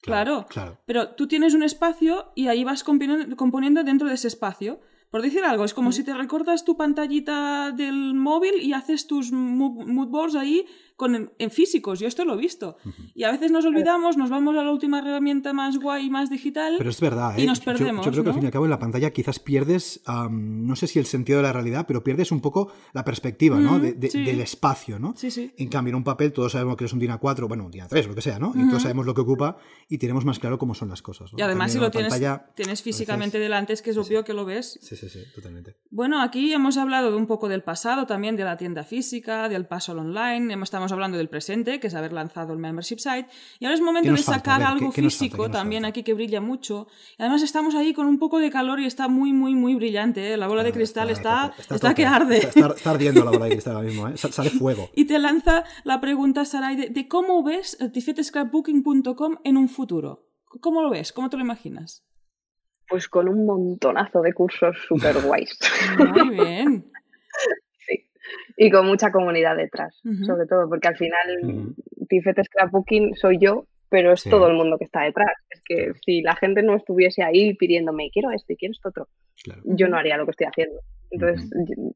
Claro. 0.00 0.46
Claro. 0.48 0.78
Pero 0.86 1.08
tú 1.16 1.26
tienes 1.26 1.54
un 1.54 1.62
espacio 1.64 2.30
y 2.36 2.46
ahí 2.46 2.62
vas 2.62 2.84
componiendo, 2.84 3.36
componiendo 3.36 3.82
dentro 3.82 4.06
de 4.08 4.14
ese 4.14 4.28
espacio. 4.28 4.80
Por 5.10 5.22
decir 5.22 5.42
algo, 5.42 5.64
es 5.64 5.72
como 5.74 5.90
si 5.90 6.04
te 6.04 6.12
recortas 6.14 6.64
tu 6.64 6.76
pantallita 6.76 7.72
del 7.72 8.14
móvil 8.14 8.62
y 8.62 8.74
haces 8.74 9.06
tus 9.06 9.32
mo- 9.32 9.70
mood 9.86 10.08
boards 10.08 10.34
ahí 10.36 10.66
con, 10.98 11.30
en 11.38 11.50
físicos. 11.50 12.00
Yo 12.00 12.08
esto 12.08 12.24
lo 12.24 12.34
he 12.34 12.36
visto. 12.36 12.76
Y 13.14 13.22
a 13.22 13.30
veces 13.30 13.52
nos 13.52 13.64
olvidamos, 13.64 14.16
nos 14.16 14.30
vamos 14.30 14.56
a 14.56 14.64
la 14.64 14.72
última 14.72 14.98
herramienta 14.98 15.52
más 15.52 15.78
guay, 15.78 16.10
más 16.10 16.28
digital. 16.28 16.74
Pero 16.76 16.90
es 16.90 17.00
verdad, 17.00 17.38
¿eh? 17.38 17.42
Y 17.42 17.46
nos 17.46 17.60
Yo- 17.60 17.64
yo, 17.72 17.78
perdemos, 17.78 18.04
yo 18.04 18.10
creo 18.12 18.24
que 18.24 18.30
al 18.30 18.34
¿no? 18.34 18.40
fin 18.40 18.42
y 18.42 18.46
al 18.46 18.52
cabo 18.52 18.64
en 18.66 18.70
la 18.70 18.78
pantalla 18.80 19.10
quizás 19.12 19.38
pierdes, 19.38 20.02
am, 20.06 20.66
no 20.66 20.74
sé 20.74 20.88
si 20.88 20.98
el 20.98 21.06
sentido 21.06 21.38
de 21.38 21.44
la 21.44 21.52
realidad, 21.52 21.84
pero 21.86 22.02
pierdes 22.02 22.32
un 22.32 22.40
poco 22.40 22.72
la 22.92 23.04
perspectiva, 23.04 23.58
¿no? 23.60 23.78
Mm, 23.78 23.80
De- 23.82 23.92
de- 23.92 24.10
sí. 24.10 24.24
Del 24.24 24.40
espacio, 24.40 24.98
¿no? 24.98 25.14
Sí, 25.16 25.30
sí. 25.30 25.54
En 25.56 25.68
cambio, 25.68 25.92
en 25.92 25.96
un 25.96 26.04
papel 26.04 26.32
todos 26.32 26.50
sabemos 26.52 26.76
que 26.76 26.84
es 26.86 26.92
un 26.92 26.98
DIN 26.98 27.12
A4, 27.12 27.46
bueno, 27.46 27.64
un 27.64 27.70
DIN 27.70 27.84
A3, 27.84 28.06
lo 28.08 28.14
que 28.16 28.22
sea, 28.22 28.38
¿no? 28.40 28.52
Y 28.56 28.66
todos 28.68 28.82
sabemos 28.82 29.06
lo 29.06 29.14
que 29.14 29.20
ocupa 29.20 29.56
y 29.88 29.98
tenemos 29.98 30.24
más 30.24 30.40
claro 30.40 30.58
cómo 30.58 30.74
son 30.74 30.88
las 30.88 31.00
cosas. 31.00 31.32
¿no? 31.32 31.38
Y 31.38 31.42
además, 31.42 31.70
En 31.70 31.72
si 31.74 31.78
lo 31.78 31.90
tienes, 31.92 32.12
la 32.20 32.28
pantalla, 32.38 32.52
tienes 32.56 32.80
a 32.80 32.82
físicamente 32.82 33.38
veces- 33.38 33.46
delante, 33.48 33.72
es 33.72 33.82
que 33.82 33.90
es 33.90 33.96
obvio 33.96 34.24
que 34.24 34.32
lo 34.34 34.44
ves. 34.44 34.78
Sí, 34.82 34.96
sí, 34.96 35.08
sí, 35.08 35.20
totalmente. 35.32 35.76
Bueno, 35.90 36.20
aquí 36.20 36.52
hemos 36.52 36.76
hablado 36.76 37.12
de 37.12 37.16
un 37.16 37.26
poco 37.28 37.48
del 37.48 37.62
pasado, 37.62 38.06
también 38.06 38.34
de 38.36 38.42
la 38.42 38.56
tienda 38.56 38.82
física, 38.82 39.48
del 39.48 39.66
paso 39.66 39.92
al 39.92 40.00
online, 40.00 40.52
hemos- 40.52 40.66
estamos 40.68 40.87
hablando 40.92 41.16
del 41.18 41.28
presente, 41.28 41.80
que 41.80 41.86
es 41.88 41.94
haber 41.94 42.12
lanzado 42.12 42.52
el 42.52 42.58
membership 42.58 42.98
site, 42.98 43.26
y 43.58 43.64
ahora 43.64 43.74
es 43.74 43.80
momento 43.80 44.06
¿Qué 44.10 44.16
de 44.16 44.22
sacar 44.22 44.58
ver, 44.60 44.68
algo 44.68 44.92
físico 44.92 45.36
¿Qué 45.44 45.48
nos 45.48 45.52
también 45.52 45.84
aquí 45.84 46.02
que 46.02 46.14
brilla 46.14 46.40
mucho. 46.40 46.86
Y 47.18 47.22
además 47.22 47.42
estamos 47.42 47.74
ahí 47.74 47.92
con 47.94 48.06
un 48.06 48.18
poco 48.18 48.38
de 48.38 48.50
calor 48.50 48.80
y 48.80 48.84
está 48.86 49.08
muy, 49.08 49.32
muy, 49.32 49.54
muy 49.54 49.74
brillante, 49.74 50.32
¿eh? 50.32 50.36
la 50.36 50.46
bola 50.48 50.62
de 50.62 50.72
cristal 50.72 51.10
está, 51.10 51.52
está, 51.58 51.78
tope. 51.78 51.94
que 51.94 52.06
arde. 52.06 52.36
Está, 52.38 52.48
está- 52.60 52.74
está 52.74 52.90
ardiendo 52.90 53.24
la 53.24 53.30
bola 53.30 53.44
de 53.46 53.50
cristal 53.52 53.76
ahora 53.76 53.88
mismo, 53.88 54.08
¿eh? 54.08 54.16
Sa- 54.16 54.32
Sale 54.32 54.50
fuego. 54.50 54.88
Y 54.94 55.04
te 55.04 55.18
lanza 55.18 55.64
la 55.84 56.00
pregunta, 56.00 56.44
Sarai, 56.44 56.76
de, 56.76 56.88
de 56.88 57.08
cómo 57.08 57.42
ves 57.42 57.78
tifetescrapbooking.com 57.92 59.36
en 59.44 59.56
un 59.56 59.68
futuro. 59.68 60.26
¿Cómo 60.60 60.82
lo 60.82 60.90
ves? 60.90 61.12
¿Cómo 61.12 61.28
te 61.30 61.36
lo 61.36 61.42
imaginas? 61.42 62.04
Pues 62.88 63.06
con 63.08 63.28
un 63.28 63.44
montonazo 63.44 64.22
de 64.22 64.32
cursos 64.32 64.76
súper 64.88 65.20
guays. 65.22 65.58
Muy 65.98 66.30
bien. 66.30 66.90
Y 68.60 68.70
con 68.70 68.86
mucha 68.86 69.12
comunidad 69.12 69.56
detrás, 69.56 70.00
sobre 70.26 70.46
todo, 70.46 70.68
porque 70.68 70.88
al 70.88 70.96
final 70.96 71.26
Ujú. 71.44 71.74
Tifet 72.08 72.42
Scrapbooking 72.44 73.14
soy 73.14 73.38
yo, 73.38 73.66
pero 73.88 74.12
es 74.12 74.22
Sí. 74.22 74.30
todo 74.30 74.48
el 74.48 74.54
mundo 74.56 74.76
que 74.78 74.84
está 74.84 75.02
detrás. 75.02 75.30
Es 75.48 75.62
que 75.64 75.92
si 76.04 76.22
la 76.22 76.34
gente 76.34 76.62
no 76.64 76.74
estuviese 76.74 77.22
ahí 77.22 77.54
pidiéndome, 77.54 78.10
quiero 78.12 78.32
esto 78.32 78.52
y 78.52 78.56
quiero 78.56 78.72
esto 78.72 78.88
otro, 78.88 79.08
Claro. 79.44 79.62
yo 79.64 79.86
no 79.86 79.96
haría 79.96 80.16
lo 80.16 80.24
que 80.24 80.32
estoy 80.32 80.46
haciendo. 80.48 80.80
Entonces, 81.10 81.48
yo, 81.68 81.92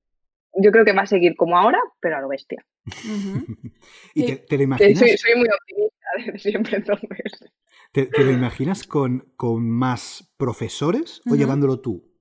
yo 0.62 0.70
creo 0.70 0.84
que 0.84 0.92
va 0.92 1.02
a 1.02 1.06
seguir 1.06 1.34
como 1.34 1.58
ahora, 1.58 1.80
pero 2.00 2.16
a 2.16 2.20
lo 2.20 2.28
bestia. 2.28 2.64
¿Y 4.14 4.20
Sí. 4.20 4.26
te, 4.26 4.36
te 4.36 4.56
lo 4.56 4.62
imaginas? 4.62 4.98
soy, 5.00 5.16
soy 5.16 5.34
muy 5.36 5.48
optimista 5.48 6.06
desde 6.26 6.38
siempre, 6.38 6.76
entonces. 6.76 7.50
¿Te, 7.90 8.06
te 8.06 8.22
lo 8.24 8.30
imaginas 8.30 8.86
con, 8.86 9.32
con 9.36 9.68
más 9.68 10.32
profesores 10.36 11.20
o 11.28 11.34
llevándolo 11.34 11.80
tú? 11.80 12.11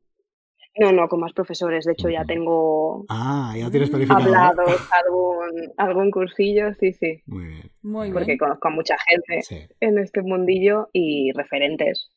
No, 0.79 0.91
no, 0.93 1.07
con 1.09 1.19
más 1.19 1.33
profesores. 1.33 1.83
De 1.85 1.91
hecho, 1.93 2.09
ya 2.09 2.23
tengo 2.23 3.05
Ah, 3.09 3.53
ya 3.57 3.69
tienes 3.69 3.91
hablados, 4.09 4.81
algún, 5.05 5.73
algún 5.77 6.11
cursillo, 6.11 6.73
sí, 6.79 6.93
sí. 6.93 7.21
Muy 7.25 7.45
bien. 7.45 7.71
Muy 7.81 8.03
bien. 8.07 8.13
Porque 8.13 8.37
conozco 8.37 8.67
a 8.69 8.71
mucha 8.71 8.95
gente 9.09 9.41
Sí. 9.41 9.57
en 9.81 9.97
este 9.97 10.21
mundillo 10.21 10.89
y 10.93 11.31
referentes 11.33 12.09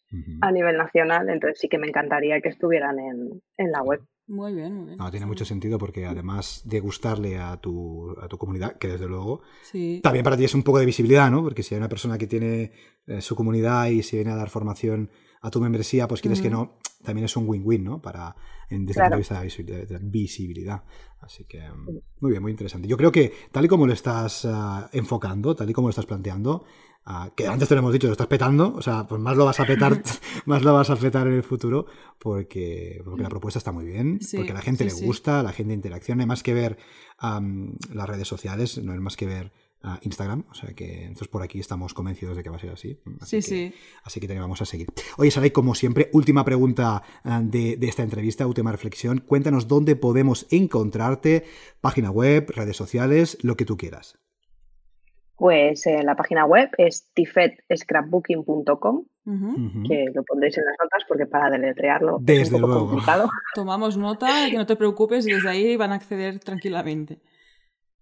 a 0.42 0.52
nivel 0.52 0.76
nacional, 0.76 1.28
entonces 1.28 1.59
sí 1.61 1.68
que 1.68 1.78
me 1.78 1.88
encantaría 1.88 2.40
que 2.40 2.48
estuvieran 2.50 3.00
en, 3.00 3.42
en 3.57 3.72
la 3.72 3.82
web. 3.82 4.00
Muy 4.28 4.55
bien, 4.55 4.72
muy 4.74 4.84
bien. 4.86 4.98
No, 4.98 5.11
tiene 5.11 5.26
mucho 5.26 5.44
sentido 5.44 5.76
porque 5.76 6.07
además 6.07 6.62
de 6.64 6.78
gustarle 6.80 7.36
a 7.38 7.57
tu, 7.57 8.14
a 8.22 8.28
tu 8.28 8.38
comunidad, 8.38 8.78
que 8.78 8.86
desde 8.88 9.09
luego, 9.09 9.42
Sí. 9.62 10.00
también 10.02 10.22
para 10.24 10.36
ti 10.36 10.44
es 10.44 10.55
un 10.55 10.62
poco 10.62 10.78
de 10.78 10.86
visibilidad, 10.86 11.28
¿no? 11.30 11.42
Porque 11.42 11.62
si 11.64 11.74
hay 11.74 11.80
una 11.80 11.88
persona 11.88 12.16
que 12.16 12.28
tiene 12.28 12.70
eh, 13.09 13.20
su 13.20 13.34
comunidad 13.34 13.86
y 13.88 14.02
se 14.05 14.16
viene 14.16 14.30
a 14.30 14.36
dar 14.36 14.48
formación 14.50 15.11
a 15.42 15.50
tu 15.50 15.61
membresía, 15.61 16.07
pues 16.07 16.20
quieres 16.22 16.40
que 16.40 16.48
Ujú. 16.48 16.57
no, 16.57 16.78
también 17.05 17.26
es 17.26 17.36
un 17.36 17.48
win-win, 17.48 17.84
¿no? 17.84 18.02
Para, 18.02 18.34
en, 18.68 18.86
desde 18.86 19.00
Claro. 19.00 19.16
el 19.16 19.22
punto 19.24 19.34
de 19.40 19.46
vista 19.46 19.62
de 19.62 19.86
la 19.92 19.98
visibilidad. 20.02 20.82
Así 21.20 21.44
que, 21.44 21.61
mm, 21.61 21.88
muy 22.20 22.30
bien, 22.32 22.42
muy 22.42 22.50
interesante. 22.50 22.88
Yo 22.88 22.96
creo 22.96 23.12
que 23.12 23.32
tal 23.52 23.64
y 23.64 23.68
como 23.68 23.86
lo 23.86 23.92
estás 23.92 24.44
ah, 24.46 24.88
enfocando, 24.92 25.55
tal 25.55 25.70
y 25.70 25.72
como 25.72 25.88
lo 25.88 25.90
estás 25.90 26.07
planteando, 26.07 26.64
ah, 27.07 27.30
que 27.36 27.46
antes 27.46 27.68
te 27.68 27.74
lo 27.74 27.78
hemos 27.80 27.92
dicho, 27.92 28.07
lo 28.09 28.12
estás 28.12 28.26
petando, 28.26 28.74
o 28.74 28.82
sea, 28.82 29.07
pues 29.07 29.20
más 29.20 29.36
lo 29.36 29.44
vas 29.44 29.61
a 29.61 29.64
petar, 29.66 30.02
más 30.46 30.62
lo 30.62 30.74
vas 30.74 30.90
a 30.90 30.96
petar 30.96 31.26
en 31.26 31.34
el 31.34 31.42
futuro, 31.42 31.86
porque, 32.18 33.00
porque 33.05 33.22
la 33.22 33.28
propuesta 33.28 33.59
está 33.59 33.72
muy 33.72 33.84
bien, 33.84 34.20
Sí, 34.20 34.36
porque 34.36 34.52
a 34.52 34.55
la 34.57 34.62
gente 34.62 34.84
sí, 34.84 34.90
le 34.90 34.96
sí. 34.96 35.07
gusta, 35.07 35.42
la 35.42 35.52
gente 35.52 35.72
interacciona, 35.74 36.22
hay 36.22 36.26
más 36.26 36.42
que 36.42 36.55
ver 36.55 36.78
las 37.20 38.09
redes 38.09 38.28
sociales, 38.28 38.78
no 38.82 38.92
hay 38.92 38.98
más 38.98 39.16
que 39.16 39.26
ver 39.26 39.52
ah, 39.85 39.99
Instagram, 40.03 40.45
o 40.51 40.55
sea 40.55 40.72
que 40.74 41.03
entonces 41.03 41.28
por 41.28 41.43
aquí 41.43 41.61
estamos 41.61 41.95
convencidos 41.95 42.37
de 42.37 42.43
que 42.43 42.51
va 42.51 42.57
a 42.57 42.59
ser 42.59 42.70
así. 42.70 42.99
Así 43.20 43.41
Sí, 43.43 43.49
que, 43.49 43.70
sí. 43.70 43.74
Así 44.03 44.18
que 44.20 44.26
te 44.26 44.39
vamos 44.39 44.61
a 44.61 44.64
seguir. 44.64 44.89
Oye, 45.18 45.30
Saray, 45.30 45.51
como 45.53 45.74
siempre, 45.76 46.11
última 46.12 46.45
pregunta 46.45 47.03
ah, 47.22 47.41
de, 47.45 47.76
de 47.76 47.87
esta 47.87 48.03
entrevista, 48.03 48.47
última 48.47 48.72
reflexión. 48.72 49.18
Cuéntanos 49.18 49.68
dónde 49.68 49.95
podemos 49.95 50.47
encontrarte, 50.51 51.45
página 51.80 52.11
web, 52.11 52.51
redes 52.57 52.76
sociales, 52.76 53.39
lo 53.43 53.57
que 53.57 53.64
tú 53.64 53.76
quieras. 53.76 54.18
Pues 55.37 55.85
eh, 55.87 56.03
la 56.05 56.14
página 56.14 56.45
web 56.47 56.70
es 56.78 57.11
tifetscrapbooking.com, 57.12 59.05
Ujú. 59.26 59.47
Ujú. 59.49 59.82
que 59.89 60.07
lo 60.14 60.22
pondréis 60.22 60.57
en 60.59 60.64
las 60.64 60.76
notas 60.80 61.03
porque 61.09 61.26
para 61.26 61.51
deletrearlo 61.51 62.18
es 62.20 62.24
Desde 62.26 62.55
un 62.57 62.61
poco 62.62 62.72
luego. 62.74 62.89
complicado. 62.91 63.28
Tomamos 63.55 63.97
nota, 63.97 64.49
que 64.51 64.57
no 64.57 64.66
te 64.66 64.76
preocupes, 64.76 65.26
y 65.26 65.32
desde 65.32 65.49
ahí 65.49 65.76
van 65.76 65.93
a 65.93 65.97
acceder 65.97 66.39
tranquilamente. 66.41 67.20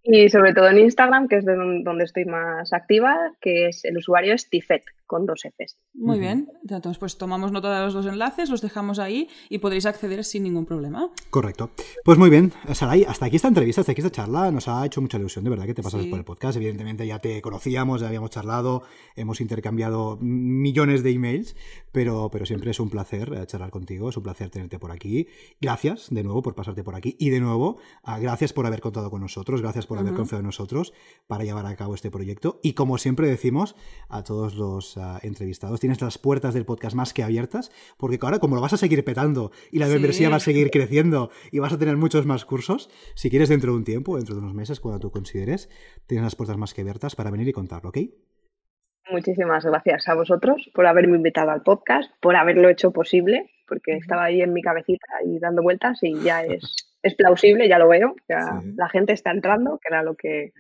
Y 0.05 0.29
sobre 0.31 0.53
todo 0.53 0.69
en 0.69 0.79
Instagram, 0.79 1.29
que 1.29 1.37
es 1.37 1.45
de 1.45 1.55
don- 1.55 1.85
donde 1.85 2.05
estoy 2.05 2.25
más 2.25 2.73
activa, 2.73 3.33
que 3.41 3.69
es 3.69 3.85
el 3.85 3.97
usuario 3.97 4.35
es 4.35 4.49
tifet, 4.51 4.83
con 5.13 5.27
dos 5.27 5.43
Fs. 5.45 5.77
Muy 5.93 6.19
bien, 6.19 6.49
entonces 6.63 6.97
pues 6.97 7.19
tomamos 7.19 7.53
nota 7.53 7.77
de 7.77 7.85
los 7.85 7.93
dos 7.93 8.07
enlaces, 8.07 8.49
los 8.49 8.63
dejamos 8.63 8.99
ahí 8.99 9.29
y 9.51 9.59
podréis 9.59 9.85
acceder 9.85 10.25
sin 10.25 10.43
ningún 10.43 10.65
problema. 10.65 11.11
Correcto. 11.29 11.71
Pues 12.03 12.17
muy 12.17 12.31
bien, 12.31 12.51
Saray, 12.73 13.05
hasta 13.05 13.27
aquí 13.27 13.37
esta 13.37 13.49
entrevista, 13.49 13.83
hasta 13.83 13.93
aquí 13.93 14.01
esta 14.01 14.11
charla, 14.11 14.51
nos 14.51 14.69
ha 14.69 14.87
hecho 14.87 15.03
mucha 15.03 15.19
ilusión, 15.19 15.45
de 15.45 15.51
verdad, 15.51 15.67
que 15.67 15.75
te 15.75 15.83
pasas 15.83 16.07
por 16.07 16.19
el 16.19 16.25
podcast. 16.25 16.57
Evidentemente 16.57 17.07
ya 17.07 17.19
te 17.19 17.43
conocíamos, 17.43 18.01
ya 18.01 18.07
habíamos 18.07 18.31
charlado, 18.31 18.85
hemos 19.15 19.43
intercambiado 19.43 20.17
millones 20.23 21.03
de 21.03 21.11
emails, 21.11 21.57
pero, 21.93 22.31
pero 22.33 22.47
siempre 22.47 22.71
es 22.71 22.81
un 22.81 22.89
placer 22.89 23.35
eh, 23.35 23.47
charlar 23.47 23.71
contigo, 23.71 24.09
es 24.09 24.17
un 24.17 24.23
placer 24.23 24.49
tenerte 24.49 24.79
por 24.79 24.93
aquí. 24.93 25.29
Gracias 25.61 26.09
de 26.09 26.25
nuevo 26.25 26.41
por 26.41 26.55
pasarte 26.55 26.83
por 26.85 26.95
aquí 26.95 27.17
y 27.19 27.29
de 27.29 27.41
nuevo, 27.41 27.77
ah, 28.03 28.19
gracias 28.19 28.55
por 28.55 28.65
haber 28.65 28.81
contado 28.81 29.11
con 29.11 29.21
nosotros, 29.21 29.61
gracias 29.61 29.87
por 29.87 29.99
haber 29.99 30.15
confiado 30.15 30.41
en 30.41 30.47
nosotros 30.47 30.95
para 31.27 31.45
llevar 31.45 31.67
a 31.67 31.77
cabo 31.77 31.95
este 31.95 32.11
proyecto. 32.11 32.61
Y 32.63 32.73
como 32.73 32.97
siempre 32.97 33.29
decimos 33.29 33.77
a 34.09 34.25
todos 34.25 34.55
los 34.55 34.97
entrevistados. 35.23 35.81
Tienes 35.81 36.01
las 36.01 36.19
puertas 36.19 36.55
del 36.55 36.65
podcast 36.65 36.97
más 36.97 37.13
que 37.13 37.23
abiertas, 37.23 37.71
porque 37.99 38.19
ahora 38.23 38.39
como 38.39 38.57
lo 38.57 38.63
vas 38.63 38.73
a 38.73 38.77
seguir 38.77 39.05
petando 39.05 39.51
y 39.71 39.79
la 39.79 39.87
membresía 39.87 40.29
va 40.29 40.37
a 40.37 40.41
seguir 40.41 40.71
creciendo 40.71 41.31
y 41.51 41.59
vas 41.59 41.73
a 41.73 41.79
tener 41.79 41.97
muchos 41.97 42.27
más 42.27 42.45
cursos, 42.45 42.91
si 43.15 43.31
quieres 43.31 43.49
dentro 43.49 43.73
de 43.73 43.79
un 43.79 43.85
tiempo, 43.85 44.17
dentro 44.17 44.35
de 44.35 44.41
unos 44.41 44.55
meses, 44.55 44.81
cuando 44.81 45.01
tú 45.01 45.11
consideres, 45.11 45.69
tienes 46.07 46.25
las 46.25 46.37
puertas 46.37 46.57
más 46.57 46.75
que 46.75 46.83
abiertas 46.83 47.15
para 47.15 47.31
venir 47.31 47.49
y 47.49 47.53
contarlo, 47.53 47.91
¿ok? 47.91 47.99
Muchísimas 49.11 49.65
gracias 49.65 50.09
a 50.09 50.15
vosotros 50.15 50.71
por 50.75 50.87
haberme 50.87 51.17
invitado 51.17 51.51
al 51.51 51.63
podcast, 51.63 52.11
por 52.21 52.37
haberlo 52.37 52.69
hecho 52.69 52.93
posible, 52.93 53.51
porque 53.69 53.97
estaba 53.97 54.25
ahí 54.25 54.41
en 54.41 54.53
mi 54.53 54.63
cabecita 54.63 55.07
y 55.27 55.39
dando 55.39 55.63
vueltas 55.63 55.99
y 56.03 56.21
ya 56.21 56.45
es, 56.45 56.95
es 57.03 57.15
plausible, 57.15 57.69
ya 57.69 57.79
lo 57.79 57.89
veo, 57.89 58.15
ya 58.29 58.63
la 58.77 58.89
gente 58.89 59.13
está 59.13 59.33
entrando, 59.33 59.79
que 59.79 59.89
era 59.89 60.03
lo 60.03 60.15
que, 60.15 60.53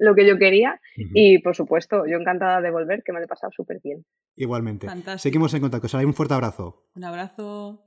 lo 0.00 0.14
que 0.14 0.26
yo 0.26 0.38
quería. 0.38 0.80
Y 0.96 1.38
por 1.38 1.54
supuesto, 1.54 2.06
yo 2.06 2.16
encantada 2.16 2.60
de 2.60 2.70
volver, 2.70 3.02
que 3.04 3.12
me 3.12 3.20
lo 3.20 3.26
he 3.26 3.28
pasado 3.28 3.52
súper 3.54 3.80
bien. 3.84 4.04
Igualmente. 4.34 4.88
Seguimos 5.18 5.54
en 5.54 5.60
contacto. 5.60 5.96
Un 5.98 6.14
fuerte 6.14 6.34
abrazo. 6.34 6.86
Un 6.94 7.04
abrazo. 7.04 7.84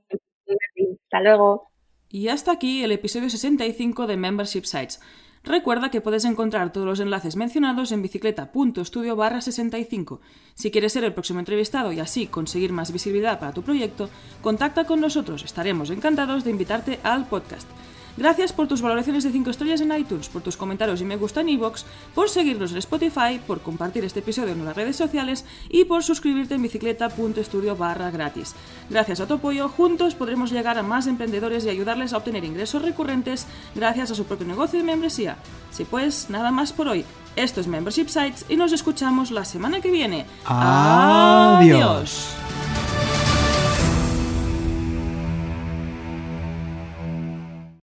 Hasta 1.04 1.22
luego. 1.22 1.68
Y 2.08 2.28
hasta 2.28 2.52
aquí 2.52 2.84
el 2.84 2.92
episodio 2.92 3.28
65 3.28 4.06
de 4.06 4.16
Membership 4.16 4.64
Sites. 4.64 5.00
Recuerda 5.42 5.90
que 5.90 6.00
puedes 6.00 6.24
encontrar 6.24 6.72
todos 6.72 6.86
los 6.86 7.00
enlaces 7.00 7.36
mencionados 7.36 7.92
en 7.92 8.00
bicicleta.studio 8.00 9.16
barra 9.16 9.42
65. 9.42 10.20
Si 10.54 10.70
quieres 10.70 10.92
ser 10.92 11.04
el 11.04 11.12
próximo 11.12 11.40
entrevistado 11.40 11.92
y 11.92 12.00
así 12.00 12.28
conseguir 12.28 12.72
más 12.72 12.92
visibilidad 12.92 13.38
para 13.38 13.52
tu 13.52 13.62
proyecto, 13.62 14.08
contacta 14.40 14.84
con 14.84 15.00
nosotros. 15.00 15.44
Estaremos 15.44 15.90
encantados 15.90 16.44
de 16.44 16.50
invitarte 16.50 16.98
al 17.02 17.26
podcast. 17.26 17.68
Gracias 18.16 18.52
por 18.52 18.68
tus 18.68 18.80
valoraciones 18.80 19.24
de 19.24 19.32
5 19.32 19.50
estrellas 19.50 19.80
en 19.80 19.92
iTunes, 19.92 20.28
por 20.28 20.42
tus 20.42 20.56
comentarios 20.56 21.00
y 21.00 21.04
me 21.04 21.16
gusta 21.16 21.40
en 21.40 21.48
iVoox, 21.48 21.84
por 22.14 22.28
seguirnos 22.28 22.72
en 22.72 22.78
Spotify, 22.78 23.40
por 23.44 23.60
compartir 23.60 24.04
este 24.04 24.20
episodio 24.20 24.52
en 24.52 24.64
las 24.64 24.76
redes 24.76 24.96
sociales 24.96 25.44
y 25.68 25.84
por 25.84 26.04
suscribirte 26.04 26.54
en 26.54 26.62
bicicleta.studio 26.62 27.76
barra 27.76 28.10
gratis. 28.10 28.54
Gracias 28.88 29.20
a 29.20 29.26
tu 29.26 29.34
apoyo, 29.34 29.68
juntos 29.68 30.14
podremos 30.14 30.52
llegar 30.52 30.78
a 30.78 30.82
más 30.82 31.06
emprendedores 31.06 31.64
y 31.64 31.70
ayudarles 31.70 32.12
a 32.12 32.18
obtener 32.18 32.44
ingresos 32.44 32.82
recurrentes 32.82 33.46
gracias 33.74 34.10
a 34.10 34.14
su 34.14 34.24
propio 34.24 34.46
negocio 34.46 34.78
de 34.78 34.84
membresía. 34.84 35.36
Si 35.70 35.84
pues, 35.84 36.30
nada 36.30 36.50
más 36.50 36.72
por 36.72 36.88
hoy. 36.88 37.04
Esto 37.36 37.60
es 37.60 37.66
Membership 37.66 38.06
Sites 38.06 38.46
y 38.48 38.56
nos 38.56 38.72
escuchamos 38.72 39.32
la 39.32 39.44
semana 39.44 39.80
que 39.80 39.90
viene. 39.90 40.24
Adiós. 40.44 42.28